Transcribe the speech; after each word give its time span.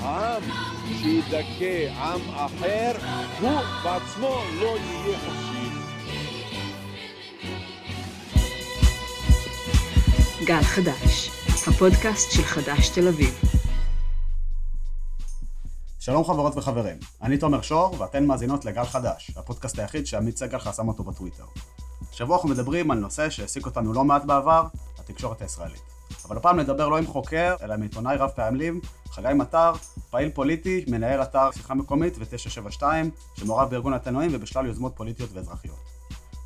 עם 0.00 0.42
שידכא 1.02 1.88
עם 1.88 2.20
אחר, 2.34 2.92
הוא 3.40 3.60
בעצמו 3.84 4.40
לא 4.60 4.76
יהיה 4.78 5.18
חופשי. 5.18 5.68
גל 10.44 10.62
חדש, 10.62 11.30
הפודקאסט 11.68 12.30
של 12.30 12.42
חדש 12.42 12.88
תל 12.88 13.08
אביב. 13.08 13.40
שלום 15.98 16.24
חברות 16.24 16.56
וחברים, 16.56 16.96
אני 17.22 17.38
תומר 17.38 17.62
שור 17.62 18.00
ואתן 18.00 18.26
מאזינות 18.26 18.64
לגל 18.64 18.84
חדש, 18.84 19.30
הפודקאסט 19.36 19.78
היחיד 19.78 20.06
שעמית 20.06 20.36
סגל 20.36 20.58
חסם 20.58 20.88
אותו 20.88 21.04
בטוויטר. 21.04 21.44
השבוע 22.12 22.36
אנחנו 22.36 22.48
מדברים 22.48 22.90
על 22.90 22.98
נושא 22.98 23.30
שהעסיק 23.30 23.66
אותנו 23.66 23.92
לא 23.92 24.04
מעט 24.04 24.24
בעבר, 24.24 24.66
התקשורת 25.10 25.42
הישראלית. 25.42 25.82
אבל 26.24 26.36
הפעם 26.36 26.60
נדבר 26.60 26.88
לא 26.88 26.98
עם 26.98 27.06
חוקר, 27.06 27.56
אלא 27.62 27.74
עם 27.74 27.82
עיתונאי 27.82 28.16
רב 28.16 28.30
פעמים, 28.30 28.80
חגי 29.10 29.34
מטר, 29.34 29.72
פעיל 30.10 30.30
פוליטי, 30.30 30.84
מנהל 30.88 31.22
אתר 31.22 31.50
שיחה 31.50 31.74
מקומית 31.74 32.14
ו-972, 32.18 32.82
שמעורב 33.34 33.70
בארגון 33.70 33.92
התנועים 33.92 34.30
ובשלל 34.34 34.66
יוזמות 34.66 34.92
פוליטיות 34.96 35.30
ואזרחיות. 35.32 35.96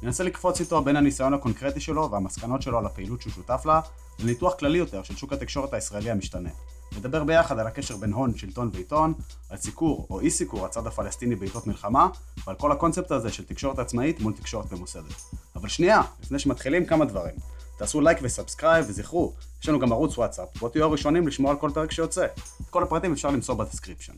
ננסה 0.02 0.24
לקפוץ 0.24 0.60
איתו 0.60 0.82
בין 0.82 0.96
הניסיון 0.96 1.34
הקונקרטי 1.34 1.80
שלו 1.80 2.10
והמסקנות 2.10 2.62
שלו 2.62 2.78
על 2.78 2.86
הפעילות 2.86 3.22
שהוא 3.22 3.32
שותף 3.32 3.62
לה, 3.66 3.80
לניתוח 4.18 4.54
כללי 4.54 4.78
יותר 4.78 5.02
של 5.02 5.16
שוק 5.16 5.32
התקשורת 5.32 5.74
הישראלי 5.74 6.10
המשתנה. 6.10 6.50
נדבר 6.96 7.24
ביחד 7.24 7.58
על 7.58 7.66
הקשר 7.66 7.96
בין 7.96 8.12
הון, 8.12 8.36
שלטון 8.36 8.70
ועיתון, 8.72 9.14
על 9.50 9.56
סיקור 9.56 10.06
או 10.10 10.20
אי 10.20 10.30
סיקור 10.30 10.66
הצד 10.66 10.86
הפלסטיני 10.86 11.34
בעיתות 11.34 11.66
מלחמה, 11.66 12.08
ועל 12.46 12.56
כל 12.56 12.72
הקונספט 12.72 13.10
הזה 13.10 13.32
של 13.32 13.44
תקשורת 13.44 13.78
עצמאית 13.78 14.20
מול 14.20 14.32
תקשורת 14.32 14.72
ממוסדת. 14.72 15.22
אבל 15.56 15.68
שנייה, 15.68 16.02
לפני 16.22 16.38
שמתחילים 16.38 16.86
כמה 16.86 17.04
דברים. 17.04 17.34
תעשו 17.80 18.00
לייק 18.00 18.18
ו 18.22 18.28
subscribe 18.28 18.84
וזכרו, 18.88 19.32
יש 19.62 19.68
לנו 19.68 19.78
גם 19.78 19.92
ערוץ 19.92 20.18
וואטסאפ, 20.18 20.58
בואו 20.58 20.70
תהיו 20.70 20.84
הראשונים 20.84 21.28
לשמוע 21.28 21.50
על 21.50 21.58
כל 21.58 21.70
פרק 21.74 21.92
שיוצא. 21.92 22.24
את 22.24 22.70
כל 22.70 22.82
הפרטים 22.82 23.12
אפשר 23.12 23.30
למצוא 23.30 23.54
ב 23.54 23.59
description. 23.59 24.12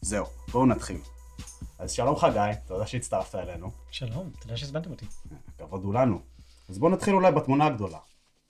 זהו, 0.00 0.26
בואו 0.52 0.66
נתחיל. 0.66 0.96
אז 1.78 1.92
שלום 1.92 2.16
חגי, 2.16 2.50
תודה 2.66 2.86
שהצטרפת 2.86 3.34
אלינו. 3.34 3.70
שלום, 3.90 4.30
תודה 4.40 4.56
שהזמנתם 4.56 4.90
אותי. 4.90 5.06
כבוד 5.58 5.84
הוא 5.84 5.94
לנו. 5.94 6.20
אז 6.68 6.78
בואו 6.78 6.90
נתחיל 6.90 7.14
אולי 7.14 7.32
בתמונה 7.32 7.66
הגדולה. 7.66 7.98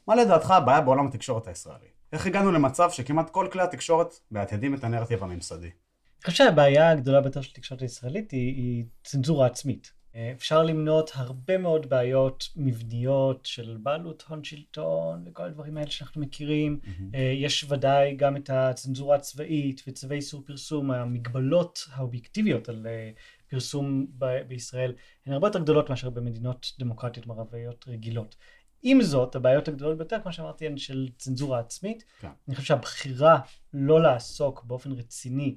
מה 0.06 0.14
לדעתך 0.14 0.50
הבעיה 0.50 0.80
בעולם 0.80 1.06
התקשורת 1.06 1.47
הישראלי? 1.47 1.88
איך 2.12 2.27
הגענו 2.27 2.53
למצב 2.53 2.91
שכמעט 2.91 3.30
כל 3.30 3.48
כלי 3.53 3.62
התקשורת 3.62 4.14
מהדהדים 4.30 4.74
את 4.75 4.84
הנרטיב 4.84 5.25
הממסדי? 5.25 5.66
אני 5.66 6.25
חושב 6.25 6.44
שהבעיה 6.44 6.91
הגדולה 6.91 7.20
ביותר 7.20 7.41
של 7.41 7.50
התקשורת 7.53 7.82
הישראלית 7.82 8.30
היא, 8.30 8.55
היא 8.55 8.84
צנזורה 9.05 9.47
עצמית. 9.47 9.97
אפשר 10.36 10.62
למנות 10.62 11.11
הרבה 11.14 11.58
מאוד 11.58 11.88
בעיות 11.88 12.48
מבניות 12.56 13.47
של 13.47 13.77
בעלות 13.83 14.25
הון 14.28 14.44
שלטון 14.44 15.25
וכל 15.27 15.42
הדברים 15.42 15.77
האלה 15.77 15.91
שאנחנו 15.91 16.20
מכירים. 16.20 16.80
Mm-hmm. 16.83 17.16
יש 17.36 17.64
ודאי 17.69 18.16
גם 18.16 18.36
את 18.36 18.50
הצנזורה 18.50 19.16
הצבאית 19.16 19.83
וצווי 19.88 20.16
איסור 20.16 20.42
פרסום, 20.47 20.91
המגבלות 20.91 21.88
האובייקטיביות 21.92 22.69
על 22.69 22.86
אה, 22.86 23.10
פרסום 23.48 24.06
ב- 24.19 24.42
בישראל 24.48 24.94
הן 25.27 25.33
הרבה 25.33 25.47
יותר 25.47 25.58
גדולות 25.58 25.91
מאשר 25.91 26.10
במדינות 26.10 26.72
דמוקרטיות 26.78 27.27
מערביות 27.27 27.84
רגילות. 27.88 28.36
עם 28.82 29.03
זאת, 29.03 29.36
הבעיות 29.36 29.69
הגדולות 29.69 29.98
ביותר, 29.98 30.16
כמו 30.22 30.32
שאמרתי, 30.32 30.66
הן 30.66 30.77
של 30.77 31.08
צנזורה 31.19 31.58
עצמית. 31.58 32.05
כן. 32.20 32.28
אני 32.48 32.56
חושב 32.56 32.66
שהבחירה 32.69 33.41
לא 33.72 34.03
לעסוק 34.03 34.64
באופן 34.64 34.92
רציני 34.92 35.56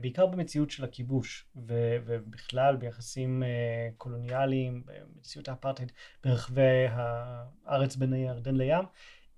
בעיקר 0.00 0.26
במציאות 0.26 0.70
של 0.70 0.84
הכיבוש 0.84 1.46
ובכלל 1.56 2.76
ביחסים 2.76 3.42
אה, 3.42 3.88
קולוניאליים, 3.96 4.82
במציאות 4.86 5.48
האפרטהייד 5.48 5.92
ברחבי 6.24 6.86
הארץ 6.90 7.96
בין 7.96 8.12
הירדן 8.12 8.56
לים, 8.56 8.84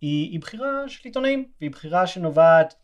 היא, 0.00 0.30
היא 0.30 0.40
בחירה 0.40 0.88
של 0.88 1.00
עיתונאים, 1.04 1.50
והיא 1.60 1.70
בחירה 1.70 2.06
שנובעת 2.06 2.74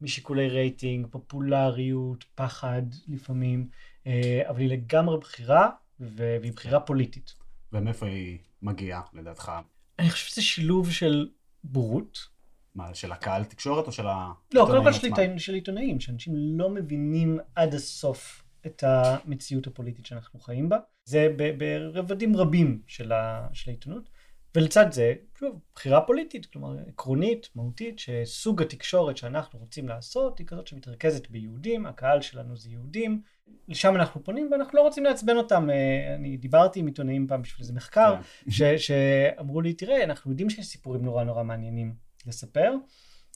משיקולי 0.00 0.48
רייטינג, 0.48 1.06
פופולריות, 1.10 2.24
פחד 2.34 2.82
לפעמים, 3.08 3.68
אה, 4.06 4.42
אבל 4.48 4.60
היא 4.60 4.68
לגמרי 4.68 5.18
בחירה 5.18 5.70
והיא 6.00 6.52
בחירה 6.52 6.80
פוליטית. 6.80 7.34
ומאיפה 7.72 8.06
היא 8.06 8.38
מגיעה 8.62 9.00
לדעתך? 9.12 9.52
אני 9.98 10.10
חושב 10.10 10.26
שזה 10.26 10.42
שילוב 10.42 10.90
של 10.90 11.28
בורות, 11.64 12.28
מה, 12.76 12.94
של 12.94 13.12
הקהל 13.12 13.44
תקשורת 13.44 13.86
או 13.86 13.92
של 13.92 14.06
העיתונאים 14.06 14.36
לא, 14.54 14.66
קודם 14.66 14.84
כל 14.84 14.92
של, 14.92 15.38
של 15.38 15.54
עיתונאים, 15.54 16.00
שאנשים 16.00 16.32
לא 16.36 16.70
מבינים 16.70 17.38
עד 17.54 17.74
הסוף 17.74 18.42
את 18.66 18.84
המציאות 18.86 19.66
הפוליטית 19.66 20.06
שאנחנו 20.06 20.40
חיים 20.40 20.68
בה. 20.68 20.76
זה 21.04 21.34
ברבדים 21.58 22.36
רבים 22.36 22.82
של, 22.86 23.12
ה, 23.12 23.48
של 23.52 23.70
העיתונות. 23.70 24.10
ולצד 24.54 24.92
זה, 24.92 25.14
שוב, 25.38 25.60
בחירה 25.74 26.00
פוליטית, 26.00 26.46
כלומר 26.46 26.76
עקרונית, 26.88 27.48
מהותית, 27.54 27.98
שסוג 27.98 28.62
התקשורת 28.62 29.16
שאנחנו 29.16 29.58
רוצים 29.58 29.88
לעשות 29.88 30.38
היא 30.38 30.46
כזאת 30.46 30.66
שמתרכזת 30.66 31.30
ביהודים, 31.30 31.86
הקהל 31.86 32.20
שלנו 32.20 32.56
זה 32.56 32.70
יהודים, 32.70 33.20
לשם 33.68 33.96
אנחנו 33.96 34.24
פונים 34.24 34.48
ואנחנו 34.52 34.78
לא 34.78 34.82
רוצים 34.82 35.04
לעצבן 35.04 35.36
אותם. 35.36 35.70
אה, 35.70 36.14
אני 36.14 36.36
דיברתי 36.36 36.80
עם 36.80 36.86
עיתונאים 36.86 37.26
פעם 37.26 37.42
בשביל 37.42 37.60
איזה 37.60 37.72
מחקר, 37.72 38.16
כן. 38.16 38.50
ש, 38.50 38.62
שאמרו 38.62 39.60
לי, 39.60 39.72
תראה, 39.72 40.04
אנחנו 40.04 40.30
יודעים 40.30 40.50
שיש 40.50 40.66
סיפורים 40.66 41.04
נורא 41.04 41.24
נורא 41.24 41.42
מעניינים 41.42 42.05
לספר, 42.26 42.72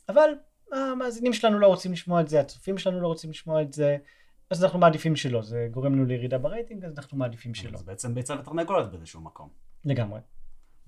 אבל 0.09 0.31
המאזינים 0.73 1.33
שלנו 1.33 1.59
לא 1.59 1.67
רוצים 1.67 1.93
לשמוע 1.93 2.21
את 2.21 2.29
זה, 2.29 2.41
הצופים 2.41 2.79
שלנו 2.79 3.01
לא 3.01 3.07
רוצים 3.07 3.31
לשמוע 3.31 3.63
את 3.63 3.73
זה, 3.73 3.97
אז 4.51 4.65
אנחנו 4.65 4.79
מעדיפים 4.79 5.17
שלא, 5.17 5.43
זה 5.43 5.69
גורם 5.71 5.93
לנו 5.93 6.05
לירידה 6.05 6.39
ברייטינג, 6.39 6.85
אז 6.85 6.93
אנחנו 6.99 7.19
מעדיפים 7.19 7.55
שלא. 7.55 7.79
זה 7.79 7.85
בעצם 7.85 8.15
ביצה 8.15 8.35
ותרנגולת 8.41 8.91
באיזשהו 8.91 9.21
מקום. 9.21 9.49
לגמרי. 9.85 10.21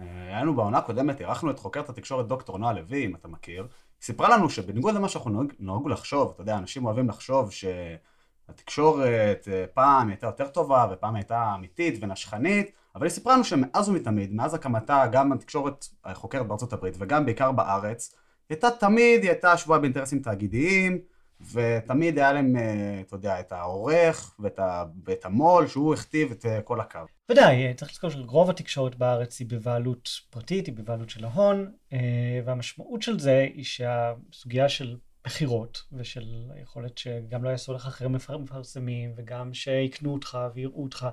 אה, 0.01 0.07
היה 0.27 0.41
לנו 0.41 0.55
בעונה 0.55 0.79
הקודמת, 0.79 1.21
אירחנו 1.21 1.51
את 1.51 1.59
חוקרת 1.59 1.89
התקשורת 1.89 2.27
דוקטור 2.27 2.59
נועה 2.59 2.73
לוי, 2.73 3.07
אם 3.07 3.15
אתה 3.15 3.29
מכיר, 3.29 3.63
היא 3.63 3.71
סיפרה 4.03 4.37
לנו 4.37 4.51
שבניגוד 4.51 4.95
למה 4.95 5.09
שאנחנו 5.09 5.31
נוהג, 5.31 5.53
נהוג 5.59 5.89
לחשוב, 5.89 6.31
אתה 6.35 6.43
יודע, 6.43 6.59
אנשים 6.59 6.85
אוהבים 6.85 7.09
לחשוב 7.09 7.51
שהתקשורת 7.53 9.49
אה, 9.53 9.65
פעם 9.75 10.09
הייתה 10.09 10.27
יותר 10.27 10.49
טובה 10.49 10.87
ופעם 10.93 11.15
הייתה 11.15 11.55
אמיתית 11.55 11.99
ונשכנית, 12.01 12.73
אבל 12.95 13.07
היא 13.07 13.13
סיפרה 13.13 13.35
לנו 13.35 13.45
שמאז 13.45 13.89
ומתמיד, 13.89 14.33
מאז 14.33 14.55
הקמתה, 14.55 15.05
גם 15.13 15.33
התקשורת 15.33 15.85
החוקרת 16.05 16.47
בארצות 16.47 16.73
הברית 16.73 16.95
וגם 16.99 17.25
בעיקר 17.25 17.53
בארץ, 17.53 18.15
היא 18.49 18.57
הייתה 18.57 18.71
תמיד, 18.71 19.23
היא 19.23 19.31
הייתה 19.31 19.57
שבועה 19.57 19.79
באינטרסים 19.79 20.19
תאגידיים, 20.19 20.99
ותמיד 21.53 22.19
היה 22.19 22.33
להם, 22.33 22.57
אה, 22.57 23.01
אתה 23.01 23.15
יודע, 23.17 23.41
את 23.41 23.53
העורך 23.53 24.37
ואת, 24.39 24.59
ה, 24.59 24.85
ואת 25.05 25.25
המו"ל, 25.25 25.67
שהוא 25.67 25.95
הכתיב 25.95 26.31
את 26.31 26.47
אה, 26.47 26.63
כל 26.63 26.81
הקו. 26.81 26.99
ודאי, 27.31 27.67
אה, 27.67 27.75
צריך 27.75 27.91
לזכור 27.91 28.11
שרוב 28.11 28.51
התקשורת 28.51 28.97
בארץ 28.97 29.41
היא 29.41 29.49
בבעלות 29.51 30.09
פרטית, 30.31 30.67
היא 30.67 30.75
בבעלות 30.75 31.11
של 31.11 31.25
ההון, 31.25 31.73
והמשמעות 32.45 33.03
של 33.03 33.19
זה 33.19 33.39
היא 33.55 33.65
שהסוגיה 33.65 34.69
של 34.69 34.97
בחירות 35.25 35.83
ושל 35.93 36.51
היכולת 36.55 36.99
שגם 36.99 37.45
לא 37.45 37.49
יעשו 37.49 37.73
לך 37.73 37.87
אחרים 37.87 38.13
מפרסמים 38.13 39.13
וגם 39.17 39.55
שיקנו 39.55 40.13
אותך 40.13 40.39
ויראו 40.55 40.83
אותך 40.83 41.09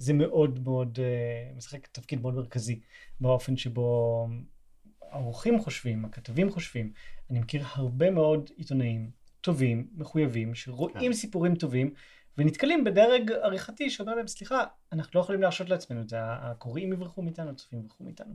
זה 0.00 0.12
מאוד 0.12 0.58
מאוד 0.64 0.98
uh, 0.98 1.56
משחק 1.56 1.86
תפקיד 1.86 2.20
מאוד 2.20 2.34
מרכזי 2.34 2.80
באופן 3.20 3.56
שבו 3.56 4.28
העורכים 5.10 5.60
חושבים, 5.60 6.04
הכתבים 6.04 6.50
חושבים. 6.50 6.92
אני 7.30 7.40
מכיר 7.40 7.62
הרבה 7.72 8.10
מאוד 8.10 8.50
עיתונאים 8.56 9.10
טובים, 9.40 9.86
מחויבים, 9.94 10.54
שרואים 10.54 11.12
כן. 11.12 11.12
סיפורים 11.12 11.54
טובים 11.54 11.94
ונתקלים 12.38 12.84
בדרג 12.84 13.32
עריכתי 13.32 13.90
שאומר 13.90 14.14
להם 14.14 14.26
סליחה, 14.26 14.64
אנחנו 14.92 15.10
לא 15.14 15.20
יכולים 15.20 15.42
להרשות 15.42 15.68
לעצמנו 15.68 16.00
את 16.00 16.08
זה, 16.08 16.16
הקוראים 16.20 16.92
יברחו 16.92 17.22
מאיתנו, 17.22 17.50
הצופים 17.50 17.78
יברחו 17.78 18.04
מאיתנו. 18.04 18.34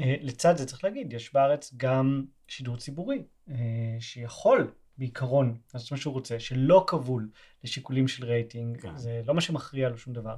Uh, 0.00 0.04
לצד 0.20 0.56
זה 0.56 0.66
צריך 0.66 0.84
להגיד, 0.84 1.12
יש 1.12 1.34
בארץ 1.34 1.74
גם 1.76 2.24
שידור 2.48 2.76
ציבורי 2.76 3.22
uh, 3.48 3.52
שיכול 4.00 4.72
בעיקרון 4.98 5.58
לעשות 5.74 5.92
מה 5.92 5.98
שהוא 5.98 6.14
רוצה, 6.14 6.40
שלא 6.40 6.84
כבול 6.86 7.28
לשיקולים 7.64 8.08
של 8.08 8.24
רייטינג, 8.24 8.80
כן. 8.80 8.96
זה 8.96 9.22
לא 9.26 9.34
מה 9.34 9.40
שמכריע 9.40 9.88
לו 9.88 9.98
שום 9.98 10.14
דבר. 10.14 10.36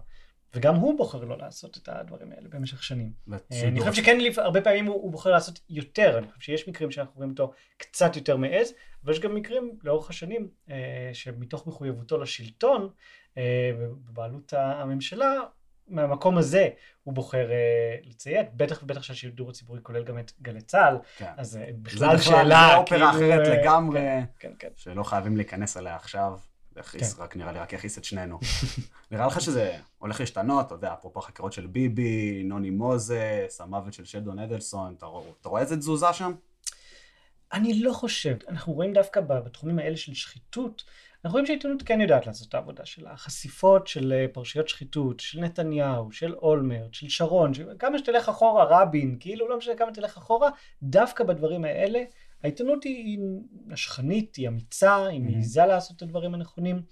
וגם 0.54 0.74
הוא 0.74 0.98
בוחר 0.98 1.24
לא 1.24 1.38
לעשות 1.38 1.76
את 1.76 1.88
הדברים 1.88 2.32
האלה 2.32 2.49
במשך 2.49 2.82
שנים. 2.82 3.12
אה, 3.32 3.38
אני 3.62 3.81
חושב 3.81 3.93
שכן, 3.93 4.19
הרבה 4.37 4.60
פעמים 4.60 4.87
הוא, 4.87 4.94
הוא 4.94 5.12
בוחר 5.12 5.31
לעשות 5.31 5.60
יותר, 5.69 6.19
אני 6.19 6.28
חושב 6.28 6.40
שיש 6.40 6.69
מקרים 6.69 6.90
שאנחנו 6.90 7.12
רואים 7.16 7.31
אותו 7.31 7.52
קצת 7.76 8.16
יותר 8.16 8.37
מעז, 8.37 8.72
אבל 9.04 9.12
יש 9.12 9.20
גם 9.20 9.34
מקרים 9.34 9.78
לאורך 9.84 10.10
השנים 10.10 10.49
אה, 10.70 11.10
שמתוך 11.12 11.66
מחויבותו 11.66 12.19
לשלטון, 12.19 12.88
אה, 13.38 13.70
בבעלות 13.78 14.52
הממשלה, 14.56 15.40
מהמקום 15.88 16.38
הזה 16.38 16.69
הוא 17.02 17.14
בוחר 17.14 17.49
uh, 17.49 18.08
לציית, 18.08 18.54
בטח 18.54 18.82
ובטח 18.82 19.02
שהשידור 19.02 19.50
הציבורי 19.50 19.81
כולל 19.82 20.04
גם 20.04 20.19
את 20.19 20.32
גלי 20.43 20.60
צה"ל, 20.60 20.96
כן. 21.16 21.32
אז 21.37 21.56
uh, 21.62 21.72
בכלל 21.82 22.19
שאלה, 22.19 22.69
זה 22.70 22.76
אופרה 22.76 22.84
כאילו, 22.87 23.10
אחרת 23.10 23.46
לגמרי, 23.49 24.00
כן, 24.00 24.25
כן, 24.38 24.52
כן. 24.58 24.69
שלא 24.76 25.02
חייבים 25.02 25.37
להיכנס 25.37 25.76
אליה 25.76 25.96
עכשיו. 25.96 26.38
זה 26.74 26.80
יכעיס, 26.80 27.14
כן. 27.14 27.22
רק 27.22 27.36
נראה 27.36 27.52
לי, 27.52 27.58
רק 27.58 27.72
יכעיס 27.72 27.98
את 27.98 28.04
שנינו. 28.04 28.38
נראה 29.10 29.26
לך 29.26 29.40
שזה 29.40 29.76
הולך 29.98 30.20
להשתנות, 30.20 30.66
אתה 30.66 30.74
יודע, 30.74 30.92
אפרופו 30.92 31.20
החקירות 31.20 31.52
של 31.52 31.66
ביבי, 31.66 32.42
נוני 32.44 32.70
מוזס, 32.70 33.60
המוות 33.60 33.92
של 33.92 34.04
שלדון 34.04 34.38
אדלסון, 34.38 34.94
אתה, 34.98 35.06
אתה 35.40 35.48
רואה 35.48 35.62
איזה 35.62 35.76
תזוזה 35.76 36.12
שם? 36.12 36.32
אני 37.52 37.80
לא 37.80 37.92
חושב. 37.92 38.36
אנחנו 38.48 38.72
רואים 38.72 38.92
דווקא 38.92 39.20
בתחומים 39.20 39.78
האלה 39.78 39.96
של 39.96 40.14
שחיתות, 40.14 40.84
אנחנו 41.24 41.34
רואים 41.34 41.46
שהעיתונות 41.46 41.82
כן 41.82 42.00
יודעת 42.00 42.26
לעשות 42.26 42.48
את 42.48 42.54
העבודה 42.54 42.86
שלה. 42.86 43.16
חשיפות 43.16 43.86
של 43.86 44.12
אה, 44.12 44.26
פרשיות 44.32 44.68
שחיתות, 44.68 45.20
של 45.20 45.40
נתניהו, 45.40 46.12
של 46.12 46.34
אולמרט, 46.34 46.94
של 46.94 47.08
שרון. 47.08 47.52
כמה 47.78 47.98
שתלך 47.98 48.28
אחורה, 48.28 48.64
רבין, 48.70 49.16
כאילו 49.20 49.48
לא 49.48 49.58
משנה 49.58 49.75
כמה 49.76 49.92
תלך 49.92 50.16
אחורה, 50.16 50.50
דווקא 50.82 51.25
בדברים 51.25 51.64
האלה, 51.64 52.02
העיתונות 52.42 52.84
היא, 52.84 53.18
נשכנית, 53.66 54.36
היא 54.36 54.48
אמיצה, 54.48 55.06
היא 55.06 55.20
מעיזה 55.20 55.66
לעשות 55.66 55.96
את 55.96 56.02
הדברים 56.02 56.34
הנכונים, 56.34 56.82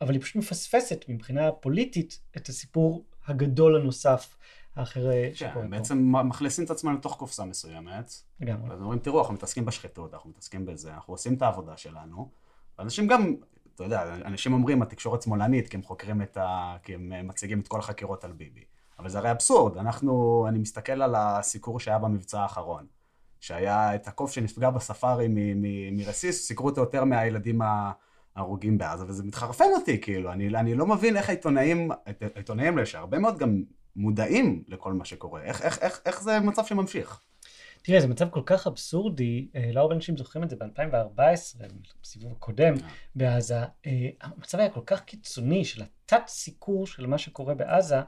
אבל 0.00 0.14
היא 0.14 0.20
פשוט 0.20 0.36
מפספסת 0.36 1.04
מבחינה 1.08 1.52
פוליטית 1.52 2.20
את 2.36 2.48
הסיפור 2.48 3.04
הגדול 3.26 3.80
הנוסף. 3.80 4.36
האחר 4.76 5.10
אה, 5.10 5.30
שקורה 5.34 5.54
כן, 5.54 5.60
פה. 5.60 5.66
בעצם 5.68 6.12
מכניסים 6.24 6.64
את 6.64 6.70
עצמם 6.70 6.94
לתוך 6.94 7.16
קופסה 7.16 7.44
מסוימת. 7.44 8.12
לגמרי. 8.40 8.70
ואז 8.70 8.80
אומרים, 8.80 8.98
תראו, 8.98 9.20
אנחנו 9.20 9.34
מתעסקים 9.34 9.64
בשחיתות, 9.64 10.14
אנחנו 10.14 10.30
מתעסקים 10.30 10.66
בזה, 10.66 10.94
אנחנו 10.94 11.14
עושים 11.14 11.34
את 11.34 11.42
העבודה 11.42 11.76
שלנו. 11.76 12.30
ואנשים 12.78 13.06
גם, 13.06 13.34
אתה 13.74 13.84
יודע, 13.84 14.14
אנשים 14.14 14.52
אומרים, 14.52 14.82
התקשורת 14.82 15.22
שמאלנית, 15.22 15.68
כי 15.68 15.76
הם 15.76 15.82
חוקרים 15.82 16.22
את 16.22 16.36
ה... 16.36 16.76
כי 16.82 16.94
הם 16.94 17.12
אה, 17.12 17.22
מציגים 17.22 17.60
את 17.60 17.68
כל 17.68 17.78
החקירות 17.78 18.24
על 18.24 18.32
ביבי. 18.32 18.64
אבל 18.98 19.08
זה 19.08 19.18
הרי 19.18 19.30
אבסורד, 19.30 19.76
אנחנו, 19.76 20.44
אני 20.48 20.58
מסתכל 20.58 21.02
על 21.02 21.14
הסיקור 21.14 21.80
שהיה 21.80 21.98
במבצע 21.98 22.40
האחרון, 22.40 22.86
שהיה 23.46 23.94
את 23.94 24.08
הקוף 24.08 24.32
שנפגע 24.32 24.70
בספארי 24.70 25.28
מרסיס, 25.92 26.46
סיקרו 26.46 26.68
אותו 26.68 26.80
יותר 26.80 27.04
מהילדים 27.04 27.60
ההרוגים 28.36 28.78
בעזה, 28.78 29.04
וזה 29.08 29.24
מתחרפן 29.24 29.64
אותי, 29.74 30.00
כאילו, 30.00 30.32
אני, 30.32 30.48
אני 30.48 30.74
לא 30.74 30.86
מבין 30.86 31.16
איך 31.16 31.28
העיתונאים, 31.28 31.90
העיתונאים 32.34 32.74
האלה, 32.74 32.86
שהרבה 32.86 33.18
מאוד 33.18 33.38
גם 33.38 33.62
מודעים 33.96 34.64
לכל 34.68 34.92
מה 34.92 35.04
שקורה, 35.04 35.42
איך, 35.42 35.62
איך, 35.62 35.78
איך, 35.78 36.00
איך 36.06 36.22
זה 36.22 36.40
מצב 36.40 36.64
שממשיך? 36.64 37.20
תראה, 37.82 38.00
זה 38.00 38.08
מצב 38.08 38.28
כל 38.30 38.42
כך 38.46 38.66
אבסורדי, 38.66 39.48
אה, 39.56 39.70
לא 39.72 39.80
הרבה 39.80 39.94
אנשים 39.94 40.16
זוכרים 40.16 40.44
את 40.44 40.50
זה 40.50 40.56
ב-2014, 40.56 41.62
בסיבוב 42.02 42.32
הקודם 42.32 42.74
בעזה, 43.14 43.60
אה, 43.86 44.08
המצב 44.20 44.58
היה 44.58 44.70
כל 44.70 44.82
כך 44.86 45.00
קיצוני 45.00 45.64
של 45.64 45.82
התת 45.82 46.22
סיקור 46.26 46.86
של 46.86 47.06
מה 47.06 47.18
שקורה 47.18 47.54
בעזה, 47.54 48.00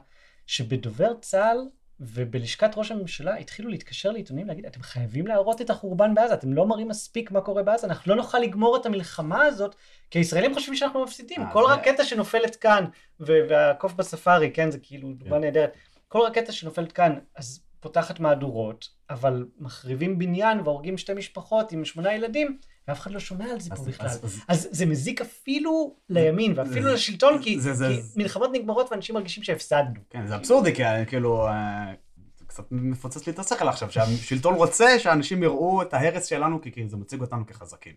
שבדובר 0.47 1.13
צה"ל 1.21 1.57
ובלשכת 1.99 2.71
ראש 2.75 2.91
הממשלה 2.91 3.35
התחילו 3.35 3.69
להתקשר 3.69 4.11
לעיתונים 4.11 4.47
להגיד, 4.47 4.65
אתם 4.65 4.81
חייבים 4.81 5.27
להראות 5.27 5.61
את 5.61 5.69
החורבן 5.69 6.13
בעזה, 6.13 6.33
אתם 6.33 6.53
לא 6.53 6.65
מראים 6.65 6.87
מספיק 6.87 7.31
מה 7.31 7.41
קורה 7.41 7.63
בעזה, 7.63 7.87
אנחנו 7.87 8.09
לא 8.09 8.15
נוכל 8.15 8.39
לגמור 8.39 8.77
את 8.77 8.85
המלחמה 8.85 9.43
הזאת, 9.43 9.75
כי 10.11 10.19
הישראלים 10.19 10.53
חושבים 10.53 10.75
שאנחנו 10.75 11.03
מפסידים. 11.03 11.41
אה, 11.41 11.53
כל 11.53 11.63
רקטה 11.69 12.03
שנופלת 12.03 12.55
כאן, 12.55 12.85
והקוף 13.19 13.93
בספארי, 13.93 14.51
כן, 14.51 14.71
זה 14.71 14.77
כאילו 14.81 15.13
דוגמה 15.13 15.35
כן. 15.35 15.41
נהדרת, 15.41 15.73
כל 16.07 16.19
רקטה 16.19 16.51
שנופלת 16.51 16.91
כאן, 16.91 17.19
אז 17.35 17.61
פותחת 17.79 18.19
מהדורות, 18.19 18.89
אבל 19.09 19.45
מחריבים 19.59 20.19
בניין 20.19 20.59
והורגים 20.59 20.97
שתי 20.97 21.13
משפחות 21.13 21.71
עם 21.71 21.85
שמונה 21.85 22.13
ילדים, 22.13 22.57
ואף 22.89 22.99
אחד 22.99 23.11
לא 23.11 23.19
שומע 23.19 23.45
על 23.51 23.59
זה 23.59 23.69
פה 23.69 23.83
בכלל. 23.83 24.07
אז- 24.47 24.67
זה 24.71 24.85
מזיק 24.85 25.21
אפילו 25.21 25.95
לימין 26.09 26.53
ואפילו 26.55 26.93
לשלטון, 26.93 27.41
כי 27.41 27.59
מלחמות 28.15 28.49
נגמרות 28.53 28.91
ואנשים 28.91 29.15
מרגישים 29.15 29.43
שהפסדנו. 29.43 29.99
כן, 30.09 30.27
זה 30.27 30.35
אבסורדי, 30.35 30.75
כי 30.75 30.85
אה, 30.85 31.05
כאילו, 31.05 31.47
אה, 31.47 31.93
קצת 32.47 32.63
מפוצץ 32.71 33.27
לי 33.27 33.33
את 33.33 33.39
השכל 33.39 33.67
עכשיו, 33.67 33.91
שהשלטון 33.91 34.53
רוצה 34.53 34.99
שאנשים 34.99 35.43
יראו 35.43 35.81
את 35.81 35.93
ההרס 35.93 36.25
שלנו, 36.25 36.61
כי 36.61 36.87
זה 36.87 36.97
מציג 36.97 37.21
אותנו 37.21 37.45
כחזקים. 37.47 37.93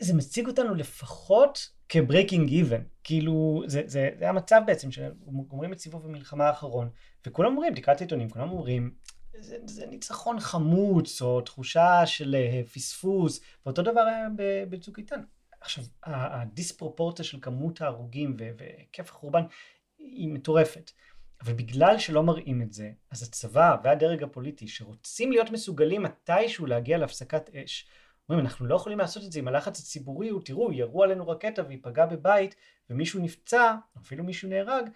זה 0.00 0.14
מציג 0.14 0.46
אותנו 0.46 0.74
לפחות 0.74 1.58
כ 1.88 2.00
breaking 2.00 2.48
even. 2.48 2.80
כאילו, 3.04 3.62
זה, 3.66 3.82
זה, 3.86 4.08
זה 4.18 4.28
המצב 4.28 4.60
בעצם, 4.66 4.90
שגומרים 4.92 5.72
את 5.72 5.78
סיבוב 5.78 6.06
המלחמה 6.06 6.44
האחרון, 6.48 6.88
וכולם 7.26 7.50
אומרים, 7.50 7.74
תקרא 7.74 7.94
את 7.94 8.00
העיתונים, 8.00 8.30
כולם 8.30 8.50
אומרים, 8.50 8.90
זה, 9.38 9.56
זה 9.64 9.86
ניצחון 9.86 10.40
חמוץ, 10.40 11.22
או 11.22 11.40
תחושה 11.40 12.06
של 12.06 12.34
אה, 12.34 12.62
פספוס, 12.64 13.40
ואותו 13.66 13.82
דבר 13.82 14.00
היה 14.00 14.28
ב- 14.36 14.64
בצוק 14.70 14.98
איתן. 14.98 15.20
עכשיו, 15.60 15.84
הדיספרופורציה 16.04 17.24
של 17.24 17.38
כמות 17.42 17.80
ההרוגים 17.80 18.36
והיקף 18.38 19.10
החורבן 19.10 19.42
היא 19.98 20.28
מטורפת. 20.28 20.90
אבל 21.42 21.52
בגלל 21.52 21.98
שלא 21.98 22.22
מראים 22.22 22.62
את 22.62 22.72
זה, 22.72 22.90
אז 23.10 23.22
הצבא 23.22 23.76
והדרג 23.84 24.22
הפוליטי 24.22 24.68
שרוצים 24.68 25.32
להיות 25.32 25.50
מסוגלים 25.50 26.02
מתישהו 26.02 26.66
להגיע 26.66 26.98
להפסקת 26.98 27.50
אש, 27.54 27.88
אומרים, 28.28 28.46
אנחנו 28.46 28.66
לא 28.66 28.74
יכולים 28.74 28.98
לעשות 28.98 29.24
את 29.24 29.32
זה 29.32 29.40
אם 29.40 29.48
הלחץ 29.48 29.80
הציבורי 29.80 30.28
הוא, 30.28 30.40
תראו, 30.44 30.72
ירו 30.72 31.02
עלינו 31.02 31.28
רקטה 31.28 31.62
והיא 31.62 31.78
פגעה 31.82 32.06
בבית, 32.06 32.54
ומישהו 32.90 33.20
נפצע, 33.20 33.74
אפילו 33.98 34.24
מישהו 34.24 34.48
נהרג, 34.48 34.88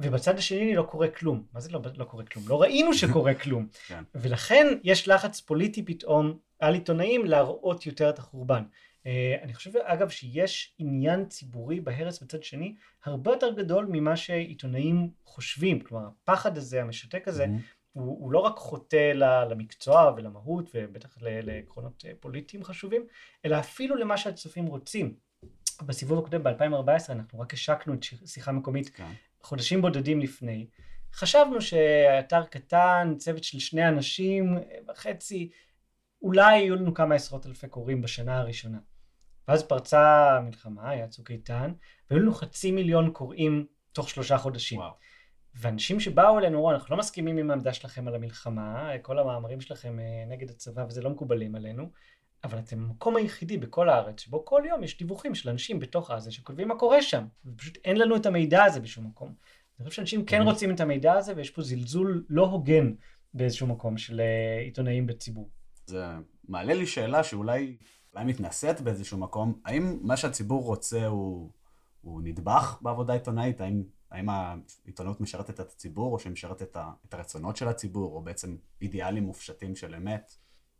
ובצד 0.00 0.38
השני 0.38 0.74
לא 0.74 0.82
קורה 0.82 1.08
כלום. 1.08 1.42
מה 1.52 1.60
זה 1.60 1.70
לא, 1.70 1.80
לא 1.96 2.04
קורה 2.04 2.24
כלום? 2.24 2.44
לא 2.48 2.62
ראינו 2.62 2.94
שקורה 2.94 3.34
כלום. 3.42 3.66
כן. 3.86 4.02
ולכן 4.14 4.66
יש 4.84 5.08
לחץ 5.08 5.40
פוליטי 5.40 5.84
פתאום 5.84 6.38
על 6.58 6.74
עיתונאים 6.74 7.24
להראות 7.26 7.86
יותר 7.86 8.10
את 8.10 8.18
החורבן. 8.18 8.62
אה, 9.06 9.36
אני 9.42 9.54
חושב, 9.54 9.70
אגב, 9.76 10.08
שיש 10.08 10.74
עניין 10.78 11.26
ציבורי 11.26 11.80
בהרס 11.80 12.22
בצד 12.22 12.42
שני 12.42 12.74
הרבה 13.04 13.30
יותר 13.30 13.52
גדול 13.52 13.86
ממה 13.90 14.16
שעיתונאים 14.16 15.10
חושבים. 15.24 15.80
כלומר, 15.80 16.08
הפחד 16.22 16.56
הזה, 16.56 16.82
המשתק 16.82 17.28
הזה, 17.28 17.46
הוא, 17.92 18.18
הוא 18.20 18.32
לא 18.32 18.38
רק 18.38 18.56
חוטא 18.56 19.12
למקצוע 19.50 20.12
ולמהות 20.16 20.70
ובטח 20.74 21.16
לעקרונות 21.20 22.04
אה, 22.06 22.12
פוליטיים 22.20 22.64
חשובים, 22.64 23.06
אלא 23.44 23.58
אפילו 23.58 23.96
למה 23.96 24.16
שהצופים 24.16 24.66
רוצים. 24.66 25.14
בסיבוב 25.82 26.18
הקודם 26.18 26.42
ב-2014 26.42 27.12
אנחנו 27.12 27.40
רק 27.40 27.54
השקנו 27.54 27.94
את 27.94 28.04
שיחה 28.26 28.52
מקומית 28.52 28.88
כן. 28.88 29.12
חודשים 29.42 29.82
בודדים 29.82 30.20
לפני. 30.20 30.66
חשבנו 31.14 31.60
שאתר 31.60 32.44
קטן, 32.44 33.14
צוות 33.18 33.44
של 33.44 33.58
שני 33.58 33.88
אנשים 33.88 34.58
וחצי, 34.88 35.50
אולי 36.22 36.58
יהיו 36.58 36.76
לנו 36.76 36.94
כמה 36.94 37.14
עשרות 37.14 37.46
אלפי 37.46 37.68
קוראים 37.68 38.02
בשנה 38.02 38.38
הראשונה. 38.38 38.78
ואז 39.48 39.62
פרצה 39.62 40.36
המלחמה, 40.36 40.90
היה 40.90 41.08
צוק 41.08 41.30
איתן, 41.30 41.72
והיו 42.10 42.22
לנו 42.22 42.32
חצי 42.34 42.70
מיליון 42.70 43.10
קוראים 43.10 43.66
תוך 43.92 44.08
שלושה 44.08 44.38
חודשים. 44.38 44.78
וואו. 44.78 44.92
ואנשים 45.54 46.00
שבאו 46.00 46.38
אלינו 46.38 46.58
אמרו, 46.58 46.70
אנחנו 46.70 46.96
לא 46.96 46.98
מסכימים 47.00 47.38
עם 47.38 47.50
העמדה 47.50 47.72
שלכם 47.72 48.08
על 48.08 48.14
המלחמה, 48.14 48.90
כל 49.02 49.18
המאמרים 49.18 49.60
שלכם 49.60 49.98
אה, 49.98 50.24
נגד 50.26 50.50
הצבא 50.50 50.84
וזה 50.88 51.02
לא 51.02 51.10
מקובלים 51.10 51.54
עלינו, 51.54 51.90
אבל 52.44 52.58
אתם 52.58 52.78
המקום 52.78 53.16
היחידי 53.16 53.58
בכל 53.58 53.88
הארץ 53.88 54.20
שבו 54.20 54.44
כל 54.44 54.62
יום 54.68 54.82
יש 54.84 54.98
דיווחים 54.98 55.34
של 55.34 55.48
אנשים 55.50 55.78
בתוך 55.78 56.10
עזה 56.10 56.30
שכותבים 56.30 56.68
מה 56.68 56.74
קורה 56.78 57.02
שם, 57.02 57.24
ופשוט 57.46 57.78
אין 57.84 57.96
לנו 57.96 58.16
את 58.16 58.26
המידע 58.26 58.64
הזה 58.64 58.80
בשום 58.80 59.06
מקום. 59.06 59.34
אני 59.80 59.88
חושב 59.88 59.96
שאנשים 59.96 60.24
כן 60.24 60.40
Mhm. 60.40 60.44
רוצים 60.44 60.74
את 60.74 60.80
המידע 60.80 61.12
הזה 61.12 61.32
ויש 61.36 61.50
פה 61.50 61.62
זלזול 61.62 62.24
לא 62.28 62.46
הוגן 62.46 62.92
באיזשהו 63.34 63.66
מקום 63.66 63.98
של 63.98 64.20
אה, 64.20 64.60
עיתונאים 64.64 65.06
בציבור. 65.06 65.48
זה 65.86 66.06
מעלה 66.48 66.74
לי 66.74 66.86
שאלה 66.86 67.24
שאולי 67.24 67.76
אולי 68.14 68.24
מתנשאת 68.24 68.80
באיזשהו 68.80 69.18
מקום, 69.18 69.60
האם 69.64 69.98
מה 70.02 70.16
שהציבור 70.16 70.64
רוצה 70.64 71.06
הוא, 71.06 71.50
הוא 72.00 72.22
נדבך 72.22 72.78
בעבודה 72.82 73.12
עיתונאית? 73.12 73.60
האם, 73.60 73.82
האם 74.10 74.28
העיתונות 74.28 75.20
משרתת 75.20 75.60
את 75.60 75.72
הציבור, 75.72 76.12
או 76.12 76.18
שהיא 76.18 76.32
משרתת 76.32 76.62
את, 76.62 76.76
ה, 76.76 76.90
את 77.08 77.14
הרצונות 77.14 77.56
של 77.56 77.68
הציבור, 77.68 78.14
או 78.14 78.22
בעצם 78.22 78.56
אידיאלים 78.82 79.24
מופשטים 79.24 79.76
של 79.76 79.94
אמת? 79.94 80.36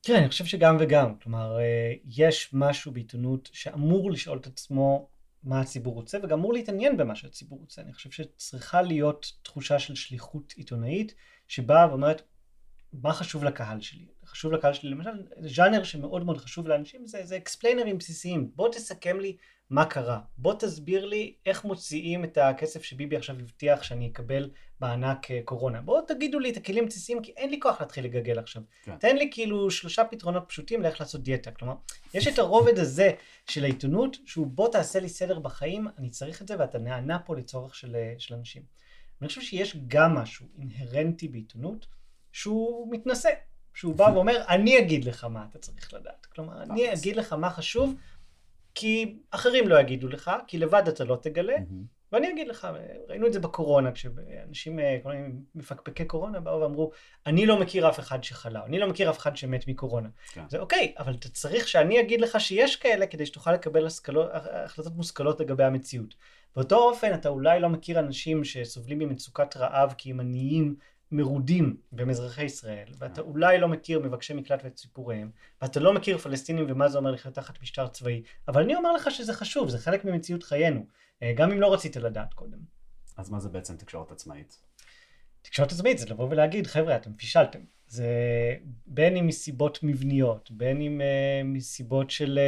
תראה, 0.09 0.19
אני 0.19 0.29
חושב 0.29 0.45
שגם 0.45 0.77
וגם. 0.81 1.15
כלומר, 1.19 1.59
אה, 1.59 1.93
יש 2.05 2.51
משהו 2.53 2.93
בעיתונות 2.93 3.51
שאמור 3.53 4.11
לשאול 4.11 4.39
את 4.39 4.47
עצמו 4.47 5.09
מה 5.43 5.61
הציבור 5.61 5.95
רוצה, 5.95 6.19
וגם 6.23 6.39
אמור 6.39 6.53
להתעניין 6.53 6.97
במה 6.97 7.15
שהציבור 7.15 7.59
רוצה. 7.59 7.83
אני 7.83 7.93
חושב 7.93 8.11
שצריכה 8.11 8.83
להיות 8.83 9.33
תחושה 9.43 9.79
של 9.79 9.95
שליחות 9.95 10.55
עיתונאית, 10.57 11.15
שבאה 11.49 11.89
ואומרת, 11.89 12.23
מה 12.93 13.13
חשוב 13.13 13.45
לקהל 13.45 13.81
שלי? 13.81 14.07
חשוב 14.25 14.53
לקהל 14.53 14.73
שלי, 14.73 14.91
למשל, 14.91 15.11
ז'אנר 15.41 15.83
שמאוד 15.83 16.25
מאוד 16.25 16.39
חשוב 16.39 16.69
לאנשים, 16.69 17.07
זה, 17.07 17.25
זה 17.25 17.37
אקספליינרים 17.37 17.99
בסיסיים. 17.99 18.51
בוא 18.55 18.69
תסכם 18.73 19.21
לי 19.21 19.37
מה 19.71 19.85
קרה. 19.85 20.21
בוא 20.39 20.55
תסביר 20.59 21.05
לי 21.05 21.35
איך 21.47 21.65
מוציאים 21.65 22.25
את 22.25 22.39
הכסף 22.39 22.83
שביבי 22.83 23.17
עכשיו 23.17 23.37
הבטיח 23.41 23.83
שאני 23.83 24.09
אקבל 24.09 24.51
מענק 24.81 25.31
אה, 25.31 25.41
קורונה. 25.45 25.81
בואו 25.81 26.03
תגידו 26.03 26.39
לי 26.39 26.51
את 26.51 26.57
הכלים 26.57 26.85
הבסיסיים, 26.85 27.23
כי 27.23 27.33
אין 27.37 27.51
לי 27.51 27.61
כוח 27.61 27.81
להתחיל 27.81 28.05
לגגל 28.05 28.39
עכשיו. 28.39 28.63
כן. 28.83 28.97
תן 28.97 29.17
לי 29.17 29.29
כאילו 29.33 29.71
שלושה 29.71 30.05
פתרונות 30.05 30.45
פשוטים 30.49 30.83
לאיך 30.83 31.01
לעשות 31.01 31.23
דיאטה. 31.23 31.51
כלומר, 31.51 31.75
יש 32.15 32.29
את 32.29 32.39
הרובד 32.39 32.79
הזה 32.79 33.11
של 33.49 33.65
העיתונות, 33.65 34.17
שהוא 34.27 34.47
בוא 34.47 34.73
תעשה 34.73 35.01
לי 35.01 35.09
סדר 35.09 35.39
בחיים, 35.39 35.89
אני 35.99 36.11
צריך 36.11 36.43
את 36.43 36.49
זה 36.49 36.55
ואתה 36.59 36.79
נענה 36.79 37.19
פה 37.19 37.37
לצורך 37.37 37.75
של, 37.75 37.97
אה, 37.97 38.15
של 38.19 38.35
אנשים. 38.35 38.63
אני 39.21 39.29
חושב 39.29 39.41
שיש 39.41 39.77
גם 39.87 40.15
משהו 40.15 40.47
אינהרנטי 40.59 41.29
בעיתונות, 41.29 41.87
שהוא 42.33 42.93
מתנשא. 42.93 43.31
שהוא 43.75 43.95
בא 43.95 44.11
ואומר, 44.15 44.45
אני 44.49 44.79
אגיד 44.79 45.05
לך 45.05 45.25
מה 45.25 45.47
אתה 45.51 45.59
צריך 45.59 45.95
לדעת. 45.95 46.27
כלומר, 46.27 46.63
אני. 46.63 46.93
אגיד 46.93 47.17
לך 47.17 47.33
מה 47.33 47.51
חשוב, 47.51 47.95
כי 48.79 49.17
אחרים 49.31 49.69
לא 49.69 49.81
יגידו 49.81 50.09
לך, 50.09 50.31
כי 50.47 50.59
לבד 50.59 50.89
אתה 50.89 51.05
לא 51.05 51.19
תגלה, 51.23 51.57
ואני 52.13 52.31
אגיד 52.31 52.49
לך, 52.49 52.69
ראינו 53.09 53.27
את 53.27 53.33
זה 53.33 53.41
בקורונה, 53.41 53.93
כשאנשים, 53.93 54.79
אה, 54.79 54.99
כל 55.03 55.13
מיני 55.13 55.29
מפקפקי 55.55 56.05
קורונה 56.05 56.41
באו 56.41 56.61
ואמרו, 56.61 56.91
אני 57.27 57.47
לא 57.47 57.61
מכיר 57.61 57.89
אף 57.89 57.99
אחד 57.99 58.25
שחלה, 58.25 58.65
אני 58.65 58.79
לא 58.79 58.89
מכיר 58.89 59.11
אף 59.11 59.19
אחד 59.19 59.37
שמת 59.37 59.69
מקורונה. 59.69 60.09
כן. 60.33 60.45
זה 60.49 60.59
אוקיי, 60.59 60.95
אבל 60.99 61.15
אתה 61.15 61.29
צריך 61.29 61.69
שאני 61.69 62.01
אגיד 62.01 62.21
לך 62.21 62.41
שיש 62.41 62.77
כאלה, 62.77 63.07
כדי 63.07 63.27
שתוכל 63.27 63.53
לקבל 63.53 63.87
השכלות, 63.87 64.31
החלטות 64.33 64.97
מושכלות 64.97 65.41
לגבי 65.41 65.65
המציאות. 65.65 66.15
באותו 66.57 66.77
אופן, 66.77 67.15
אתה 67.15 67.29
אולי 67.29 67.61
לא 67.61 67.69
מכיר 67.69 67.99
אנשים 67.99 68.45
שסובלים 68.45 68.99
ממצוקת 68.99 69.57
רעב 69.57 69.95
כי 69.99 70.11
הם 70.11 70.21
עניים 70.21 70.77
מרודים 71.13 71.77
והם 71.93 72.11
אזרחי 72.11 72.45
ישראל, 72.45 72.89
ואתה 72.99 73.21
אולי 73.21 73.59
לא 73.59 73.69
מכיר 73.69 74.01
מבקשי 74.01 74.35
מקלט 74.35 74.61
ואת 74.65 74.77
סיפוריהם, 74.77 75.31
ואתה 75.63 75.81
לא 75.81 75.93
מכיר 75.93 76.19
פלסטינים 76.19 76.67
ומה 76.69 76.89
זה 76.89 76.99
אומר 76.99 77.11
לחיות 77.11 77.35
תחת 77.35 77.63
משטר 77.63 77.89
צבאי, 77.89 78.23
אבל 78.49 78.63
אני 78.63 78.75
אומר 78.75 78.93
לך 78.93 79.11
שזה 79.11 79.33
חשוב, 79.33 79.69
זה 79.69 79.79
חלק 79.79 80.05
ממציאות 80.05 80.43
חיינו, 80.43 80.87
אה, 81.23 81.33
גם 81.37 81.53
אם 81.53 81.61
לא 81.61 81.73
רצית 81.75 81.97
לדעת 81.97 82.35
קודם. 82.35 82.59
אז 83.17 83.31
מה 83.31 83.41
זה 83.41 83.49
בעצם 83.49 83.77
תקשורת 83.77 84.13
עצמאית? 84.13 84.59
תקשורת 85.43 85.73
עצמאית 85.73 85.99
זה 85.99 86.07
לבוא 86.07 86.29
ולהגיד, 86.31 86.67
חבר'ה, 86.67 86.97
אתם 86.97 87.13
פישלתם. 87.13 87.61
זה 87.89 88.07
בין 88.87 89.17
אם 89.17 89.27
מסיבות 89.27 89.79
מבניות, 89.83 90.51
בין 90.51 90.81
אם 90.81 91.01
uh, 91.01 91.47
מסיבות 91.47 92.11
של 92.11 92.39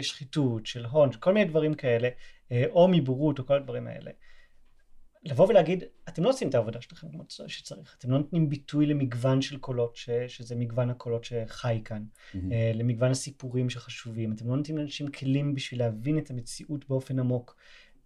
uh, 0.00 0.02
שחיתות, 0.02 0.66
של 0.66 0.84
הון, 0.84 1.10
כל 1.20 1.32
מיני 1.32 1.46
דברים 1.50 1.74
כאלה, 1.74 2.08
uh, 2.08 2.52
או 2.70 2.88
מבורות 2.88 3.38
או 3.38 3.46
כל 3.46 3.54
הדברים 3.54 3.86
האלה. 3.86 4.10
לבוא 5.24 5.48
ולהגיד, 5.48 5.84
אתם 6.08 6.24
לא 6.24 6.28
עושים 6.28 6.48
את 6.48 6.54
העבודה 6.54 6.80
שלכם 6.80 7.08
כמו 7.08 7.24
שצריך, 7.46 7.96
אתם 7.98 8.10
לא 8.10 8.18
נותנים 8.18 8.48
ביטוי 8.48 8.86
למגוון 8.86 9.42
של 9.42 9.58
קולות, 9.58 9.96
ש, 9.96 10.10
שזה 10.28 10.56
מגוון 10.56 10.90
הקולות 10.90 11.24
שחי 11.24 11.80
כאן, 11.84 12.04
mm-hmm. 12.04 12.38
למגוון 12.74 13.10
הסיפורים 13.10 13.70
שחשובים, 13.70 14.32
אתם 14.32 14.48
לא 14.48 14.56
נותנים 14.56 14.78
לאנשים 14.78 15.08
כלים 15.08 15.54
בשביל 15.54 15.80
להבין 15.80 16.18
את 16.18 16.30
המציאות 16.30 16.88
באופן 16.88 17.18
עמוק. 17.18 17.56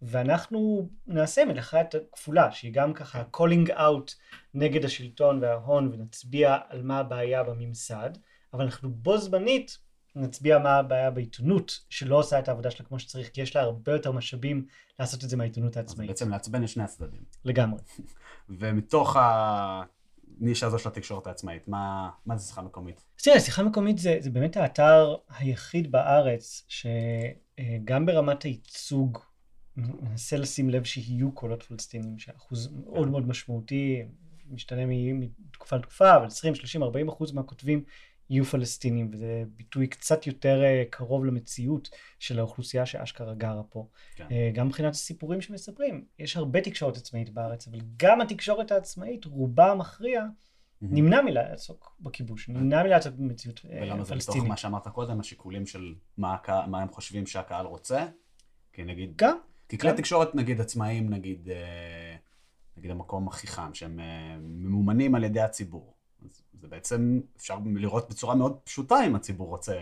ואנחנו 0.03 0.89
נעשה 1.07 1.45
מלאכה 1.45 1.79
כפולה, 2.13 2.53
שהיא 2.53 2.73
גם 2.73 2.95
ככה 2.95 3.25
calling 3.25 3.71
out 3.71 4.15
נגד 4.55 4.85
השלטון 4.85 5.43
וההון 5.43 5.91
ונצביע 5.93 6.57
על 6.69 6.83
מה 6.83 6.99
הבעיה 6.99 7.43
בממסד, 7.43 8.11
אבל 8.53 8.65
אנחנו 8.65 8.91
בו 8.91 9.19
זמנית 9.19 9.79
נצביע 10.17 10.59
מה 10.59 10.77
הבעיה 10.77 11.11
בעיתונות 11.11 11.81
שלא 11.91 12.19
עושה 12.19 12.39
את 12.39 12.49
העבודה 12.49 12.71
שלה 12.71 12.87
כמו 12.87 12.99
שצריך, 12.99 13.31
כי 13.33 13.41
יש 13.41 13.57
לה 13.57 13.63
הרבה 13.63 13.93
יותר 13.93 14.13
משאבים 14.13 14.67
לעשות 15.01 15.25
את 15.25 15.29
זה 15.31 15.37
מהעיתונות 15.37 15.77
העצמאית. 15.77 16.09
בעצם 16.09 16.31
לעצבן 16.31 16.63
את 16.63 16.69
שני 16.69 16.83
הצדדים. 16.83 17.21
לגמרי. 17.45 17.81
ומתוך 18.59 19.17
הנישה 19.21 20.67
הזו 20.67 20.79
של 20.79 20.89
התקשורת 20.89 21.27
העצמאית, 21.27 21.69
מה, 21.69 22.11
מה 22.27 22.37
זה 22.37 22.47
שיחה 22.47 22.63
מקומית? 22.63 23.05
אז 23.19 23.25
תראה, 23.25 23.41
שיחה 23.41 23.63
מקומית 23.63 23.99
זה, 23.99 24.17
זה 24.21 24.31
באמת 24.31 24.57
האתר 24.57 25.17
היחיד 25.39 25.93
בארץ 25.93 26.65
שגם 26.69 28.07
ברמת 28.07 28.43
הייצוג 28.43 29.19
מנסה 29.77 30.37
לשים 30.37 30.71
לב 30.71 30.85
שיהיו 30.85 31.33
קולות 31.33 31.63
פלסטינים, 31.63 32.19
שאחוז 32.19 32.73
מאוד 32.87 33.09
מאוד 33.09 33.29
משמעותי, 33.29 34.03
משתנה 34.51 34.83
מתקופה 34.87 35.77
לתקופה, 35.77 36.17
אבל 36.17 36.27
20, 36.27 36.55
30, 36.55 36.83
40 36.83 37.09
אחוז 37.09 37.33
מהכותבים 37.33 37.85
יהיו 38.31 38.45
פלסטינים, 38.45 39.11
וזה 39.13 39.43
ביטוי 39.47 39.87
קצת 39.87 40.27
יותר 40.27 40.63
אה, 40.65 40.85
קרוב 40.91 41.25
למציאות 41.25 41.89
של 42.19 42.39
האוכלוסייה 42.39 42.87
שאשכרה 42.87 43.35
גרה 43.35 43.63
פה. 43.63 43.89
כן. 44.17 44.27
אה, 44.31 44.51
גם 44.55 44.67
מבחינת 44.67 44.95
הסיפורים 44.95 45.41
שמספרים, 45.41 46.05
יש 46.19 46.37
הרבה 46.37 46.61
תקשורת 46.61 46.97
עצמאית 46.97 47.31
בארץ, 47.31 47.69
אבל 47.69 47.79
גם 47.97 48.21
התקשורת 48.21 48.71
העצמאית, 48.71 49.25
רובה 49.25 49.71
המכריע, 49.71 50.25
נמנע 50.83 51.23
מלעסוק 51.23 51.97
בכיבוש, 52.01 52.49
נמנע 52.49 52.83
מלעסוק 52.83 53.15
במציאות 53.15 53.59
פלסטינית. 53.59 53.83
ולמה 53.83 54.05
זה 54.05 54.15
לתוך 54.15 54.37
מה 54.37 54.57
שאמרת 54.57 54.89
קודם, 54.89 55.21
השיקולים 55.21 55.67
של 55.67 55.95
מה, 56.17 56.35
הקה, 56.35 56.67
מה 56.67 56.83
הם 56.83 56.89
חושבים 56.89 57.27
שהקהל 57.27 57.67
רוצה? 57.67 58.07
כי 58.73 58.85
נגיד... 58.85 59.13
גם. 59.17 59.37
כי 59.69 59.79
כלי 59.79 59.93
תקשורת 59.93 60.35
נגיד 60.35 60.61
עצמאיים, 60.61 61.11
נגיד, 61.11 61.49
אה, 61.49 62.17
נגיד 62.77 62.91
המקום 62.91 63.29
הכי 63.29 63.47
חם, 63.47 63.75
שהם 63.75 64.01
אה, 64.01 64.37
ממומנים 64.41 65.15
על 65.15 65.25
ידי 65.25 65.41
הציבור. 65.41 65.92
אז 66.25 66.43
זה 66.53 66.69
בעצם 66.69 67.21
אפשר 67.37 67.59
לראות 67.75 68.11
בצורה 68.11 68.35
מאוד 68.35 68.59
פשוטה 68.65 69.07
אם 69.07 69.17
הציבור 69.17 69.49
רוצה 69.49 69.79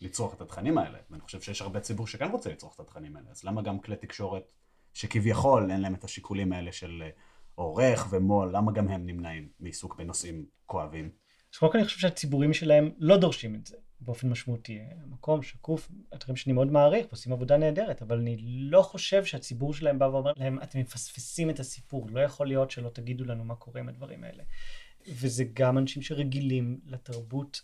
לצרוך 0.00 0.34
את 0.34 0.40
התכנים 0.40 0.78
האלה. 0.78 0.98
ואני 1.10 1.22
חושב 1.22 1.40
שיש 1.40 1.62
הרבה 1.62 1.80
ציבור 1.80 2.06
שכן 2.06 2.30
רוצה 2.30 2.50
לצרוך 2.50 2.74
את 2.74 2.80
התכנים 2.80 3.16
האלה. 3.16 3.30
אז 3.30 3.44
למה 3.44 3.62
גם 3.62 3.78
כלי 3.80 3.96
תקשורת 3.96 4.42
שכביכול 4.94 5.70
אין 5.70 5.80
להם 5.80 5.94
את 5.94 6.04
השיקולים 6.04 6.52
האלה 6.52 6.72
של 6.72 7.02
אה, 7.02 7.10
עורך 7.54 8.06
ומו"ל, 8.10 8.50
למה 8.56 8.72
גם 8.72 8.88
הם 8.88 9.06
נמנעים 9.06 9.48
מעיסוק 9.60 9.96
בנושאים 9.96 10.46
כואבים? 10.66 11.10
אז 11.54 11.58
קודם 11.58 11.72
כל 11.72 11.78
אני 11.78 11.86
חושב 11.86 11.98
שהציבורים 11.98 12.52
שלהם 12.52 12.90
לא 12.98 13.16
דורשים 13.16 13.54
את 13.54 13.66
זה. 13.66 13.76
באופן 14.04 14.28
משמעותי. 14.28 14.78
המקום 15.02 15.42
שקוף, 15.42 15.90
אתרים 16.14 16.36
שאני 16.36 16.52
מאוד 16.52 16.72
מעריך, 16.72 17.06
ועושים 17.06 17.32
עבודה 17.32 17.56
נהדרת, 17.56 18.02
אבל 18.02 18.18
אני 18.18 18.36
לא 18.40 18.82
חושב 18.82 19.24
שהציבור 19.24 19.74
שלהם 19.74 19.98
בא 19.98 20.04
ואומר 20.04 20.32
להם, 20.36 20.58
אתם 20.62 20.78
מפספסים 20.78 21.50
את 21.50 21.60
הסיפור, 21.60 22.06
לא 22.10 22.20
יכול 22.20 22.46
להיות 22.46 22.70
שלא 22.70 22.88
תגידו 22.88 23.24
לנו 23.24 23.44
מה 23.44 23.54
קורה 23.54 23.80
עם 23.80 23.88
הדברים 23.88 24.24
האלה. 24.24 24.42
וזה 25.08 25.44
גם 25.52 25.78
אנשים 25.78 26.02
שרגילים 26.02 26.80
לתרבות 26.86 27.60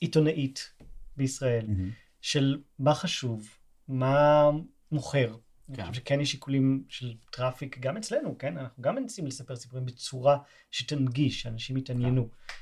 העיתונאית 0.00 0.72
בישראל, 1.16 1.66
mm-hmm. 1.66 1.92
של 2.20 2.62
מה 2.78 2.94
חשוב, 2.94 3.48
מה 3.88 4.50
מוכר. 4.92 5.36
כן. 5.74 5.82
אני 5.82 5.90
חושב 5.90 6.02
שכן 6.02 6.20
יש 6.20 6.30
שיקולים 6.30 6.84
של 6.88 7.14
traffic 7.30 7.78
גם 7.78 7.96
אצלנו, 7.96 8.38
כן? 8.38 8.58
אנחנו 8.58 8.82
גם 8.82 8.94
מנסים 8.94 9.26
לספר 9.26 9.56
סיפורים 9.56 9.86
בצורה 9.86 10.38
שתנגיש, 10.70 11.42
שאנשים 11.42 11.76
יתעניינו. 11.76 12.28
כן. 12.30 12.54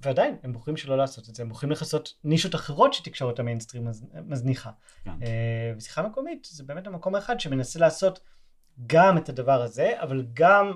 ועדיין, 0.00 0.36
הם 0.42 0.52
בוחרים 0.52 0.76
שלא 0.76 0.96
לעשות 0.96 1.28
את 1.28 1.34
זה, 1.34 1.42
הם 1.42 1.48
בוחרים 1.48 1.70
לכסות 1.72 2.14
נישות 2.24 2.54
אחרות 2.54 2.92
שתקשורת 2.92 3.38
המיינסטרים 3.38 3.88
מזניחה. 4.26 4.70
כן. 5.04 5.10
אה, 5.22 5.72
ושיחה 5.76 6.02
מקומית 6.02 6.48
זה 6.50 6.64
באמת 6.64 6.86
המקום 6.86 7.14
האחד 7.14 7.40
שמנסה 7.40 7.78
לעשות 7.78 8.20
גם 8.86 9.18
את 9.18 9.28
הדבר 9.28 9.62
הזה, 9.62 10.02
אבל 10.02 10.26
גם 10.32 10.72